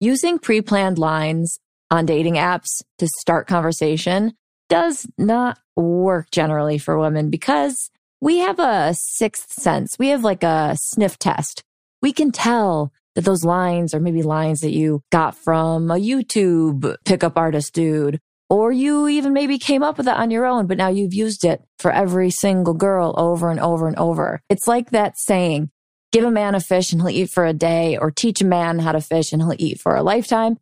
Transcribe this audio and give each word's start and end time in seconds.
Using 0.00 0.38
pre-planned 0.38 0.98
lines 0.98 1.58
on 1.90 2.04
dating 2.04 2.34
apps 2.34 2.82
to 2.98 3.08
start 3.18 3.46
conversation 3.46 4.34
does 4.68 5.06
not 5.16 5.58
work 5.74 6.30
generally 6.30 6.76
for 6.76 6.98
women 6.98 7.30
because 7.30 7.90
we 8.20 8.38
have 8.38 8.58
a 8.58 8.92
sixth 8.94 9.52
sense. 9.52 9.98
We 9.98 10.08
have 10.08 10.22
like 10.22 10.42
a 10.42 10.76
sniff 10.78 11.18
test. 11.18 11.62
We 12.02 12.12
can 12.12 12.30
tell 12.30 12.92
that 13.14 13.24
those 13.24 13.44
lines 13.44 13.94
are 13.94 14.00
maybe 14.00 14.22
lines 14.22 14.60
that 14.60 14.72
you 14.72 15.02
got 15.10 15.34
from 15.34 15.90
a 15.90 15.94
YouTube 15.94 16.96
pickup 17.06 17.38
artist 17.38 17.72
dude, 17.72 18.20
or 18.50 18.72
you 18.72 19.08
even 19.08 19.32
maybe 19.32 19.58
came 19.58 19.82
up 19.82 19.96
with 19.96 20.08
it 20.08 20.14
on 20.14 20.30
your 20.30 20.44
own, 20.44 20.66
but 20.66 20.76
now 20.76 20.88
you've 20.88 21.14
used 21.14 21.42
it 21.44 21.62
for 21.78 21.90
every 21.90 22.30
single 22.30 22.74
girl 22.74 23.14
over 23.16 23.50
and 23.50 23.60
over 23.60 23.88
and 23.88 23.96
over. 23.96 24.42
It's 24.50 24.68
like 24.68 24.90
that 24.90 25.18
saying, 25.18 25.70
give 26.12 26.24
a 26.24 26.30
man 26.30 26.54
a 26.54 26.60
fish 26.60 26.92
and 26.92 27.00
he'll 27.00 27.10
eat 27.10 27.30
for 27.30 27.44
a 27.44 27.52
day, 27.52 27.96
or 27.96 28.10
teach 28.10 28.40
a 28.40 28.44
man 28.44 28.78
how 28.78 28.92
to 28.92 29.00
fish 29.00 29.32
and 29.32 29.42
he'll 29.42 29.54
eat 29.58 29.80
for 29.80 29.94
a 29.94 30.02
lifetime. 30.02 30.58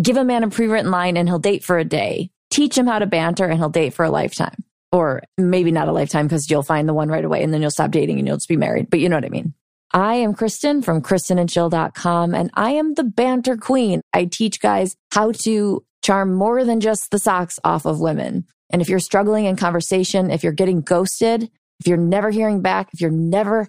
Give 0.00 0.16
a 0.16 0.24
man 0.24 0.44
a 0.44 0.50
pre-written 0.50 0.90
line 0.90 1.16
and 1.16 1.28
he'll 1.28 1.38
date 1.38 1.64
for 1.64 1.78
a 1.78 1.84
day. 1.84 2.30
Teach 2.50 2.78
him 2.78 2.86
how 2.86 2.98
to 2.98 3.06
banter 3.06 3.44
and 3.44 3.58
he'll 3.58 3.68
date 3.68 3.94
for 3.94 4.04
a 4.04 4.10
lifetime. 4.10 4.64
Or 4.92 5.22
maybe 5.36 5.70
not 5.70 5.88
a 5.88 5.92
lifetime 5.92 6.26
because 6.26 6.50
you'll 6.50 6.62
find 6.62 6.88
the 6.88 6.94
one 6.94 7.08
right 7.08 7.24
away 7.24 7.42
and 7.42 7.52
then 7.52 7.60
you'll 7.60 7.70
stop 7.70 7.90
dating 7.90 8.18
and 8.18 8.26
you'll 8.26 8.36
just 8.36 8.48
be 8.48 8.56
married. 8.56 8.88
But 8.90 9.00
you 9.00 9.08
know 9.08 9.16
what 9.16 9.24
I 9.24 9.30
mean? 9.30 9.54
I 9.92 10.14
am 10.16 10.34
Kristen 10.34 10.82
from 10.82 11.02
KristenandChill.com 11.02 12.34
and 12.34 12.50
I 12.54 12.72
am 12.72 12.94
the 12.94 13.04
banter 13.04 13.56
queen. 13.56 14.02
I 14.12 14.26
teach 14.26 14.60
guys 14.60 14.96
how 15.12 15.32
to 15.32 15.84
charm 16.02 16.34
more 16.34 16.64
than 16.64 16.80
just 16.80 17.10
the 17.10 17.18
socks 17.18 17.58
off 17.64 17.86
of 17.86 18.00
women. 18.00 18.46
And 18.70 18.82
if 18.82 18.88
you're 18.88 18.98
struggling 18.98 19.46
in 19.46 19.56
conversation, 19.56 20.30
if 20.30 20.42
you're 20.42 20.52
getting 20.52 20.82
ghosted, 20.82 21.50
if 21.80 21.86
you're 21.86 21.96
never 21.96 22.30
hearing 22.30 22.60
back, 22.60 22.90
if 22.92 23.00
you're 23.00 23.10
never 23.10 23.68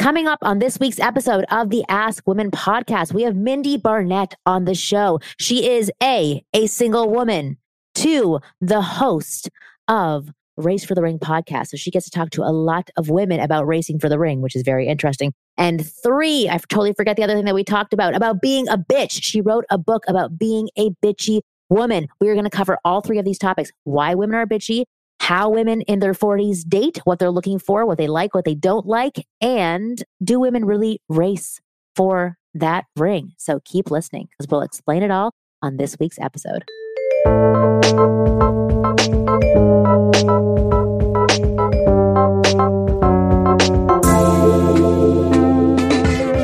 Coming 0.00 0.26
up 0.26 0.38
on 0.40 0.60
this 0.60 0.80
week's 0.80 0.98
episode 0.98 1.44
of 1.50 1.68
the 1.68 1.84
Ask 1.90 2.26
Women 2.26 2.50
podcast, 2.50 3.12
we 3.12 3.24
have 3.24 3.36
Mindy 3.36 3.76
Barnett 3.76 4.34
on 4.46 4.64
the 4.64 4.74
show. 4.74 5.20
She 5.38 5.68
is 5.68 5.92
A, 6.02 6.42
a 6.54 6.68
single 6.68 7.10
woman, 7.10 7.58
two, 7.94 8.40
the 8.62 8.80
host 8.80 9.50
of 9.88 10.30
Race 10.56 10.86
for 10.86 10.94
the 10.94 11.02
Ring 11.02 11.18
podcast. 11.18 11.66
So 11.66 11.76
she 11.76 11.90
gets 11.90 12.06
to 12.06 12.10
talk 12.10 12.30
to 12.30 12.42
a 12.42 12.48
lot 12.48 12.88
of 12.96 13.10
women 13.10 13.40
about 13.40 13.66
racing 13.66 13.98
for 13.98 14.08
the 14.08 14.18
ring, 14.18 14.40
which 14.40 14.56
is 14.56 14.62
very 14.62 14.88
interesting. 14.88 15.34
And 15.58 15.86
three, 16.02 16.48
I 16.48 16.56
totally 16.56 16.94
forget 16.94 17.18
the 17.18 17.22
other 17.22 17.34
thing 17.34 17.44
that 17.44 17.54
we 17.54 17.62
talked 17.62 17.92
about, 17.92 18.16
about 18.16 18.40
being 18.40 18.68
a 18.68 18.78
bitch. 18.78 19.22
She 19.22 19.42
wrote 19.42 19.66
a 19.68 19.76
book 19.76 20.04
about 20.08 20.38
being 20.38 20.70
a 20.78 20.88
bitchy 21.04 21.42
woman. 21.68 22.08
We 22.22 22.30
are 22.30 22.34
going 22.34 22.44
to 22.44 22.50
cover 22.50 22.78
all 22.86 23.02
three 23.02 23.18
of 23.18 23.26
these 23.26 23.38
topics 23.38 23.70
why 23.84 24.14
women 24.14 24.36
are 24.36 24.46
bitchy, 24.46 24.84
how 25.30 25.48
women 25.48 25.80
in 25.82 26.00
their 26.00 26.12
40s 26.12 26.68
date, 26.68 26.98
what 27.04 27.20
they're 27.20 27.30
looking 27.30 27.60
for, 27.60 27.86
what 27.86 27.98
they 27.98 28.08
like, 28.08 28.34
what 28.34 28.44
they 28.44 28.56
don't 28.56 28.84
like, 28.84 29.24
and 29.40 30.02
do 30.24 30.40
women 30.40 30.64
really 30.64 31.00
race 31.08 31.60
for 31.94 32.36
that 32.52 32.86
ring? 32.96 33.30
So 33.38 33.60
keep 33.64 33.92
listening 33.92 34.26
because 34.26 34.50
we'll 34.50 34.62
explain 34.62 35.04
it 35.04 35.12
all 35.12 35.32
on 35.62 35.76
this 35.76 35.96
week's 36.00 36.18
episode. 36.18 36.64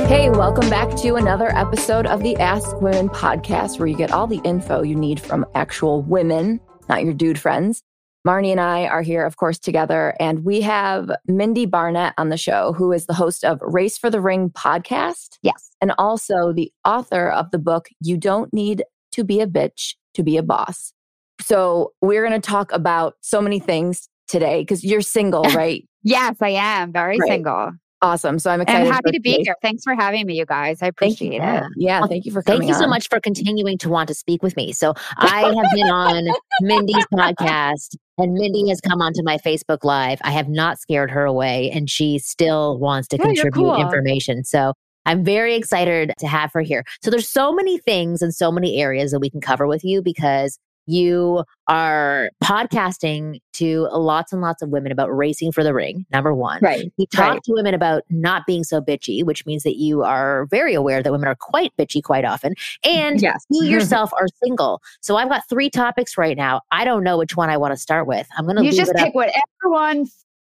Hey, 0.06 0.30
welcome 0.30 0.70
back 0.70 0.94
to 0.98 1.16
another 1.16 1.48
episode 1.56 2.06
of 2.06 2.22
the 2.22 2.36
Ask 2.36 2.80
Women 2.80 3.08
podcast, 3.08 3.80
where 3.80 3.88
you 3.88 3.96
get 3.96 4.12
all 4.12 4.28
the 4.28 4.40
info 4.44 4.82
you 4.82 4.94
need 4.94 5.18
from 5.18 5.44
actual 5.56 6.02
women, 6.02 6.60
not 6.88 7.02
your 7.02 7.14
dude 7.14 7.40
friends. 7.40 7.82
Marnie 8.26 8.50
and 8.50 8.60
I 8.60 8.86
are 8.86 9.02
here, 9.02 9.24
of 9.24 9.36
course, 9.36 9.56
together, 9.58 10.14
and 10.18 10.44
we 10.44 10.60
have 10.62 11.10
Mindy 11.28 11.64
Barnett 11.64 12.12
on 12.18 12.28
the 12.28 12.36
show, 12.36 12.72
who 12.72 12.90
is 12.90 13.06
the 13.06 13.14
host 13.14 13.44
of 13.44 13.60
Race 13.62 13.96
for 13.96 14.10
the 14.10 14.20
Ring 14.20 14.50
podcast. 14.50 15.38
Yes. 15.42 15.70
And 15.80 15.92
also 15.96 16.52
the 16.52 16.72
author 16.84 17.30
of 17.30 17.50
the 17.52 17.58
book, 17.58 17.88
You 18.00 18.16
Don't 18.16 18.52
Need 18.52 18.82
to 19.12 19.22
Be 19.22 19.40
a 19.40 19.46
Bitch 19.46 19.94
to 20.14 20.24
Be 20.24 20.36
a 20.36 20.42
Boss. 20.42 20.92
So 21.40 21.92
we're 22.02 22.26
going 22.26 22.40
to 22.40 22.44
talk 22.44 22.72
about 22.72 23.14
so 23.20 23.40
many 23.40 23.60
things 23.60 24.08
today 24.26 24.62
because 24.62 24.82
you're 24.82 25.02
single, 25.02 25.42
right? 25.54 25.86
yes, 26.02 26.36
I 26.40 26.48
am 26.50 26.92
very 26.92 27.18
Right. 27.20 27.28
single. 27.28 27.72
Awesome. 28.02 28.38
So 28.38 28.50
I'm 28.50 28.60
excited. 28.60 28.86
I'm 28.86 28.92
happy 28.92 29.12
to 29.12 29.20
be 29.20 29.32
today. 29.32 29.44
here. 29.44 29.56
Thanks 29.62 29.82
for 29.84 29.94
having 29.94 30.26
me, 30.26 30.34
you 30.34 30.46
guys. 30.46 30.82
I 30.82 30.86
appreciate 30.86 31.42
it. 31.42 31.64
yeah 31.76 32.00
Well, 32.00 32.08
thank 32.08 32.24
you 32.26 32.32
for 32.32 32.42
Thank 32.42 32.64
you 32.64 32.74
so 32.74 32.84
on. 32.84 32.90
much 32.90 33.08
for 33.08 33.20
continuing 33.20 33.78
to 33.78 33.88
want 33.88 34.08
to 34.08 34.14
speak 34.14 34.42
with 34.42 34.56
me. 34.56 34.72
So 34.72 34.94
I 35.18 35.42
have 35.42 35.66
been 35.74 35.88
on 35.88 36.28
Mindy's 36.60 37.06
podcast 37.12 37.96
and 38.18 38.34
Mindy 38.34 38.68
has 38.68 38.80
come 38.80 39.00
onto 39.02 39.22
my 39.22 39.38
Facebook 39.38 39.84
Live. 39.84 40.20
I 40.24 40.30
have 40.30 40.48
not 40.48 40.78
scared 40.78 41.10
her 41.10 41.24
away 41.24 41.70
and 41.70 41.88
she 41.90 42.18
still 42.18 42.78
wants 42.78 43.08
to 43.08 43.16
Yeah, 43.18 43.24
contribute 43.26 43.62
cool. 43.72 43.80
information. 43.80 44.44
So 44.44 44.72
I'm 45.04 45.22
very 45.24 45.54
excited 45.54 46.12
to 46.18 46.26
have 46.26 46.52
her 46.52 46.62
here. 46.62 46.84
So 47.02 47.10
there's 47.10 47.28
so 47.28 47.52
many 47.52 47.78
things 47.78 48.22
and 48.22 48.34
so 48.34 48.50
many 48.50 48.80
areas 48.82 49.12
that 49.12 49.20
we 49.20 49.30
can 49.30 49.40
cover 49.40 49.66
with 49.66 49.84
you 49.84 50.02
because 50.02 50.58
you 50.86 51.44
are 51.68 52.30
podcasting 52.42 53.40
to 53.54 53.88
lots 53.92 54.32
and 54.32 54.40
lots 54.42 54.62
of 54.62 54.68
women 54.68 54.92
about 54.92 55.08
racing 55.14 55.50
for 55.52 55.64
the 55.64 55.74
ring, 55.74 56.06
number 56.12 56.32
one. 56.34 56.60
Right. 56.62 56.92
You 56.96 57.06
talk 57.06 57.32
Right. 57.34 57.42
to 57.44 57.52
women 57.54 57.74
about 57.74 58.02
not 58.10 58.46
being 58.46 58.64
so 58.64 58.80
bitchy, 58.80 59.24
which 59.24 59.44
means 59.46 59.62
that 59.64 59.76
you 59.76 60.02
are 60.02 60.46
very 60.46 60.74
aware 60.74 61.02
that 61.02 61.10
women 61.10 61.28
are 61.28 61.34
quite 61.34 61.72
bitchy 61.76 62.02
quite 62.02 62.24
often. 62.24 62.54
And 62.84 63.20
Yes. 63.20 63.44
you 63.50 63.64
yourself 63.68 64.12
are 64.14 64.26
single. 64.44 64.80
So 65.00 65.16
I've 65.16 65.28
got 65.28 65.48
three 65.48 65.70
topics 65.70 66.16
right 66.16 66.36
now. 66.36 66.60
I 66.70 66.84
don't 66.84 67.02
know 67.02 67.18
which 67.18 67.36
one 67.36 67.50
I 67.50 67.56
want 67.56 67.72
to 67.72 67.78
start 67.80 68.06
with. 68.06 68.26
I'm 68.36 68.44
going 68.44 68.56
to 68.56 68.64
You 68.64 68.72
just 68.72 68.90
it 68.90 68.96
up. 68.96 69.06
pick 69.06 69.14
whatever 69.14 69.40
one 69.64 70.06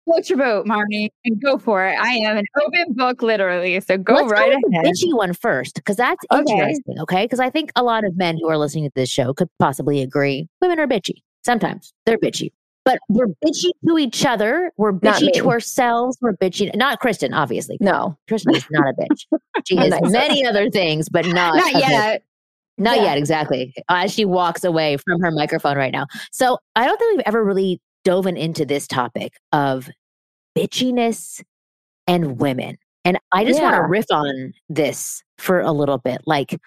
floats 0.06 0.30
your 0.30 0.40
boat, 0.40 0.66
Marnie, 0.66 1.10
and 1.26 1.42
go 1.42 1.58
for 1.58 1.86
it. 1.86 1.96
I 2.00 2.10
am 2.16 2.38
an 2.38 2.46
open 2.62 2.94
book, 2.94 3.22
literally. 3.22 3.80
So 3.82 3.98
go 3.98 4.14
Let's 4.16 4.32
right 4.32 4.50
go 4.52 4.56
with 4.56 4.72
the 4.72 4.80
ahead. 4.80 4.86
bitchy 4.94 5.16
one 5.18 5.34
first, 5.34 5.76
because 5.76 5.96
that's 5.98 6.24
Okay. 6.32 6.52
interesting. 6.52 7.00
Okay. 7.00 7.26
Because 7.26 7.40
I 7.40 7.50
think 7.50 7.72
a 7.76 7.84
lot 7.84 8.04
of 8.04 8.16
men 8.18 8.38
who 8.42 8.50
are 8.50 8.58
listening 8.58 8.86
to 8.86 8.92
this 8.96 9.10
show 9.10 9.34
could 9.34 9.50
possibly 9.60 10.02
agree 10.02 10.48
women 10.62 10.80
are 10.80 10.88
bitchy. 10.88 11.22
Sometimes 11.44 11.94
they're 12.06 12.18
bitchy. 12.18 12.52
But 12.84 12.98
we're 13.10 13.28
bitchy 13.46 13.70
to 13.88 13.98
each 14.00 14.26
other. 14.26 14.72
We're 14.78 14.92
bitchy 14.94 15.32
to 15.34 15.50
ourselves. 15.50 16.18
We're 16.20 16.34
bitchy. 16.34 16.74
Not 16.76 17.00
Kristen, 17.00 17.32
obviously. 17.34 17.78
No. 17.80 18.18
Kristen 18.28 18.56
is 18.56 18.66
not 18.72 18.88
a 18.90 18.94
bitch. 19.00 19.40
She 19.68 19.78
is 19.80 19.90
Nice. 19.92 20.12
many 20.12 20.44
other 20.46 20.68
things, 20.72 21.08
but 21.08 21.28
not, 21.28 21.56
Not 21.58 21.72
a 21.74 21.76
bitch. 21.76 21.90
yet. 21.90 22.24
Not 22.80 22.98
Yeah. 22.98 23.04
yet, 23.04 23.18
exactly. 23.20 23.72
As 23.88 24.12
she 24.12 24.26
walks 24.26 24.64
away 24.64 24.98
from 24.98 25.22
her 25.22 25.30
microphone 25.30 25.78
right 25.78 25.92
now. 25.92 26.08
So 26.32 26.58
I 26.76 26.88
don't 26.88 26.98
think 26.98 27.18
we've 27.18 27.28
ever 27.28 27.44
really 27.44 27.80
dove 28.04 28.28
into 28.28 28.66
this 28.66 28.88
topic 28.88 29.34
of 29.52 29.90
bitchiness 30.58 31.44
and 32.08 32.40
women. 32.40 32.78
And 33.04 33.18
I 33.32 33.46
just 33.46 33.62
want 33.62 33.74
to 33.76 33.82
riff 33.82 34.06
on 34.12 34.54
this 34.70 35.24
for 35.38 35.60
a 35.60 35.72
little 35.72 35.98
bit. 35.98 36.22
Like, 36.26 36.60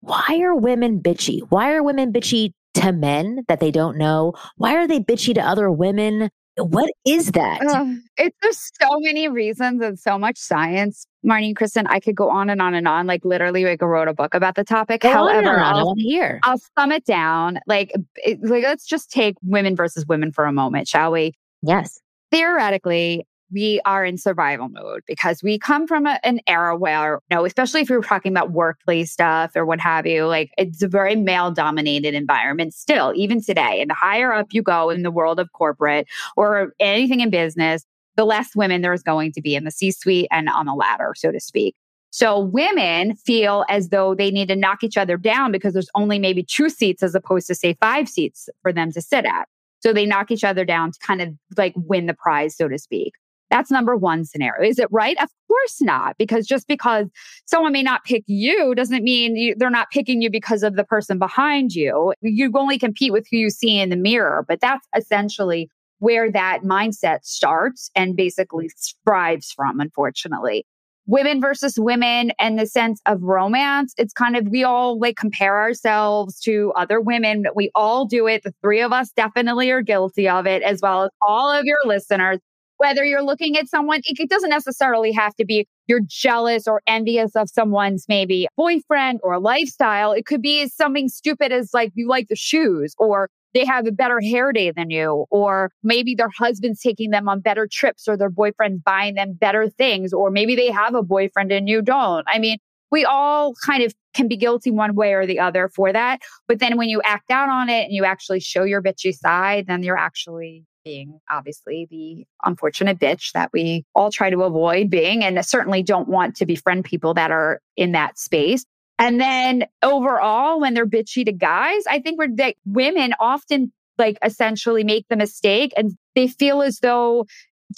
why 0.00 0.40
are 0.42 0.54
women 0.54 1.00
bitchy? 1.00 1.40
Why 1.50 1.72
are 1.72 1.82
women 1.82 2.12
bitchy 2.12 2.52
to 2.74 2.92
men 2.92 3.44
that 3.48 3.60
they 3.60 3.70
don't 3.70 3.96
know? 3.96 4.34
Why 4.56 4.76
are 4.76 4.86
they 4.86 5.00
bitchy 5.00 5.34
to 5.34 5.40
other 5.40 5.70
women? 5.70 6.30
What 6.56 6.90
is 7.04 7.32
that? 7.32 7.60
Um, 7.66 8.02
Ugh, 8.04 8.26
it's 8.26 8.36
there's 8.40 8.70
so 8.80 9.00
many 9.00 9.28
reasons 9.28 9.82
and 9.82 9.98
so 9.98 10.16
much 10.16 10.38
science, 10.38 11.04
Marnie 11.26 11.48
and 11.48 11.56
Kristen. 11.56 11.86
I 11.88 11.98
could 11.98 12.14
go 12.14 12.30
on 12.30 12.48
and 12.48 12.62
on 12.62 12.74
and 12.74 12.86
on. 12.86 13.06
Like 13.06 13.24
literally, 13.24 13.68
I 13.68 13.76
could 13.76 13.86
wrote 13.86 14.06
a 14.06 14.14
book 14.14 14.34
about 14.34 14.54
the 14.54 14.62
topic. 14.62 15.00
Go 15.00 15.10
However, 15.10 15.50
on. 15.50 15.58
I 15.58 15.70
I'll, 15.72 15.86
want 15.86 15.98
to 15.98 16.04
hear. 16.04 16.38
I'll 16.44 16.60
sum 16.78 16.92
it 16.92 17.04
down. 17.04 17.58
Like, 17.66 17.92
it, 18.16 18.38
like 18.42 18.62
let's 18.62 18.86
just 18.86 19.10
take 19.10 19.34
women 19.42 19.74
versus 19.74 20.06
women 20.06 20.30
for 20.30 20.44
a 20.44 20.52
moment, 20.52 20.86
shall 20.86 21.10
we? 21.10 21.32
Yes. 21.62 22.00
Theoretically, 22.30 23.26
we 23.52 23.80
are 23.84 24.04
in 24.04 24.18
survival 24.18 24.68
mode 24.68 25.02
because 25.06 25.42
we 25.42 25.58
come 25.58 25.86
from 25.86 26.06
a, 26.06 26.18
an 26.24 26.40
era 26.46 26.76
where, 26.76 27.20
you 27.30 27.36
know, 27.36 27.44
especially 27.44 27.80
if 27.80 27.88
you're 27.88 28.02
talking 28.02 28.32
about 28.32 28.52
workplace 28.52 29.12
stuff 29.12 29.52
or 29.54 29.64
what 29.64 29.80
have 29.80 30.06
you, 30.06 30.26
like 30.26 30.50
it's 30.58 30.82
a 30.82 30.88
very 30.88 31.16
male 31.16 31.50
dominated 31.50 32.14
environment 32.14 32.74
still, 32.74 33.12
even 33.14 33.42
today. 33.42 33.80
And 33.80 33.90
the 33.90 33.94
higher 33.94 34.32
up 34.32 34.48
you 34.52 34.62
go 34.62 34.90
in 34.90 35.02
the 35.02 35.10
world 35.10 35.38
of 35.38 35.52
corporate 35.52 36.06
or 36.36 36.72
anything 36.80 37.20
in 37.20 37.30
business, 37.30 37.84
the 38.16 38.24
less 38.24 38.54
women 38.56 38.82
there's 38.82 39.02
going 39.02 39.32
to 39.32 39.40
be 39.40 39.54
in 39.54 39.64
the 39.64 39.70
C 39.70 39.90
suite 39.90 40.28
and 40.30 40.48
on 40.48 40.66
the 40.66 40.74
ladder, 40.74 41.12
so 41.16 41.30
to 41.30 41.40
speak. 41.40 41.74
So 42.10 42.38
women 42.38 43.16
feel 43.16 43.64
as 43.68 43.88
though 43.88 44.14
they 44.14 44.30
need 44.30 44.46
to 44.46 44.54
knock 44.54 44.84
each 44.84 44.96
other 44.96 45.16
down 45.16 45.50
because 45.50 45.72
there's 45.72 45.90
only 45.96 46.20
maybe 46.20 46.44
two 46.44 46.70
seats 46.70 47.02
as 47.02 47.14
opposed 47.14 47.48
to 47.48 47.56
say 47.56 47.76
five 47.80 48.08
seats 48.08 48.48
for 48.62 48.72
them 48.72 48.92
to 48.92 49.00
sit 49.00 49.24
at. 49.24 49.48
So 49.80 49.92
they 49.92 50.06
knock 50.06 50.30
each 50.30 50.44
other 50.44 50.64
down 50.64 50.92
to 50.92 50.98
kind 51.00 51.20
of 51.20 51.30
like 51.58 51.74
win 51.76 52.06
the 52.06 52.14
prize, 52.14 52.56
so 52.56 52.68
to 52.68 52.78
speak. 52.78 53.14
That's 53.54 53.70
number 53.70 53.96
one 53.96 54.24
scenario. 54.24 54.68
Is 54.68 54.80
it 54.80 54.88
right? 54.90 55.16
Of 55.22 55.28
course 55.46 55.80
not, 55.80 56.16
because 56.18 56.44
just 56.44 56.66
because 56.66 57.06
someone 57.46 57.70
may 57.70 57.84
not 57.84 58.02
pick 58.02 58.24
you 58.26 58.74
doesn't 58.74 59.04
mean 59.04 59.36
you, 59.36 59.54
they're 59.56 59.70
not 59.70 59.92
picking 59.92 60.20
you 60.20 60.28
because 60.28 60.64
of 60.64 60.74
the 60.74 60.82
person 60.82 61.20
behind 61.20 61.72
you. 61.72 62.12
You 62.20 62.50
only 62.56 62.80
compete 62.80 63.12
with 63.12 63.28
who 63.30 63.36
you 63.36 63.50
see 63.50 63.78
in 63.78 63.90
the 63.90 63.96
mirror, 63.96 64.44
but 64.48 64.60
that's 64.60 64.84
essentially 64.96 65.70
where 66.00 66.32
that 66.32 66.62
mindset 66.64 67.20
starts 67.22 67.92
and 67.94 68.16
basically 68.16 68.70
thrives 69.04 69.52
from, 69.52 69.78
unfortunately 69.78 70.66
women 71.06 71.40
versus 71.40 71.78
women 71.78 72.32
and 72.40 72.58
the 72.58 72.66
sense 72.66 73.00
of 73.06 73.22
romance. 73.22 73.92
It's 73.98 74.12
kind 74.12 74.36
of, 74.36 74.48
we 74.48 74.64
all 74.64 74.98
like 74.98 75.16
compare 75.16 75.60
ourselves 75.60 76.40
to 76.40 76.72
other 76.76 77.00
women. 77.00 77.44
We 77.54 77.70
all 77.74 78.06
do 78.06 78.26
it. 78.26 78.42
The 78.42 78.54
three 78.62 78.80
of 78.80 78.92
us 78.92 79.12
definitely 79.12 79.70
are 79.70 79.82
guilty 79.82 80.28
of 80.28 80.46
it, 80.46 80.62
as 80.62 80.80
well 80.80 81.04
as 81.04 81.10
all 81.20 81.52
of 81.52 81.64
your 81.64 81.78
listeners. 81.84 82.38
Whether 82.78 83.04
you're 83.04 83.22
looking 83.22 83.56
at 83.56 83.68
someone, 83.68 84.00
it 84.04 84.28
doesn't 84.28 84.50
necessarily 84.50 85.12
have 85.12 85.34
to 85.36 85.44
be 85.44 85.66
you're 85.86 86.00
jealous 86.06 86.66
or 86.66 86.82
envious 86.86 87.36
of 87.36 87.48
someone's 87.50 88.06
maybe 88.08 88.48
boyfriend 88.56 89.20
or 89.22 89.38
lifestyle. 89.38 90.12
It 90.12 90.26
could 90.26 90.42
be 90.42 90.66
something 90.68 91.08
stupid 91.08 91.52
as 91.52 91.70
like 91.74 91.92
you 91.94 92.08
like 92.08 92.28
the 92.28 92.36
shoes 92.36 92.94
or 92.98 93.28
they 93.54 93.64
have 93.64 93.86
a 93.86 93.92
better 93.92 94.20
hair 94.20 94.52
day 94.52 94.72
than 94.72 94.90
you, 94.90 95.26
or 95.30 95.70
maybe 95.82 96.14
their 96.14 96.30
husband's 96.36 96.80
taking 96.80 97.10
them 97.10 97.28
on 97.28 97.40
better 97.40 97.68
trips, 97.70 98.08
or 98.08 98.16
their 98.16 98.28
boyfriend's 98.28 98.82
buying 98.84 99.14
them 99.14 99.32
better 99.32 99.68
things, 99.68 100.12
or 100.12 100.30
maybe 100.30 100.56
they 100.56 100.70
have 100.70 100.94
a 100.94 101.02
boyfriend 101.02 101.52
and 101.52 101.68
you 101.68 101.80
don't. 101.80 102.26
I 102.28 102.40
mean, 102.40 102.58
we 102.90 103.04
all 103.04 103.54
kind 103.64 103.82
of 103.82 103.94
can 104.12 104.28
be 104.28 104.36
guilty 104.36 104.70
one 104.70 104.94
way 104.94 105.14
or 105.14 105.24
the 105.26 105.38
other 105.38 105.68
for 105.68 105.92
that. 105.92 106.20
But 106.46 106.58
then 106.58 106.76
when 106.76 106.88
you 106.88 107.00
act 107.04 107.30
out 107.30 107.48
on 107.48 107.68
it 107.68 107.84
and 107.84 107.92
you 107.92 108.04
actually 108.04 108.40
show 108.40 108.64
your 108.64 108.82
bitchy 108.82 109.14
side, 109.14 109.66
then 109.66 109.82
you're 109.82 109.96
actually 109.96 110.64
being 110.84 111.20
obviously 111.30 111.86
the 111.90 112.26
unfortunate 112.44 112.98
bitch 112.98 113.32
that 113.32 113.50
we 113.52 113.84
all 113.94 114.10
try 114.10 114.30
to 114.30 114.42
avoid 114.42 114.90
being 114.90 115.24
and 115.24 115.44
certainly 115.44 115.82
don't 115.82 116.08
want 116.08 116.36
to 116.36 116.46
befriend 116.46 116.84
people 116.84 117.14
that 117.14 117.30
are 117.30 117.60
in 117.76 117.92
that 117.92 118.18
space. 118.18 118.64
And 118.98 119.20
then 119.20 119.64
overall, 119.82 120.60
when 120.60 120.74
they're 120.74 120.86
bitchy 120.86 121.24
to 121.24 121.32
guys, 121.32 121.84
I 121.88 121.98
think 121.98 122.18
we're 122.18 122.34
that 122.36 122.56
women 122.64 123.14
often 123.18 123.72
like 123.98 124.18
essentially 124.22 124.84
make 124.84 125.06
the 125.08 125.16
mistake 125.16 125.72
and 125.76 125.92
they 126.14 126.28
feel 126.28 126.62
as 126.62 126.80
though 126.80 127.26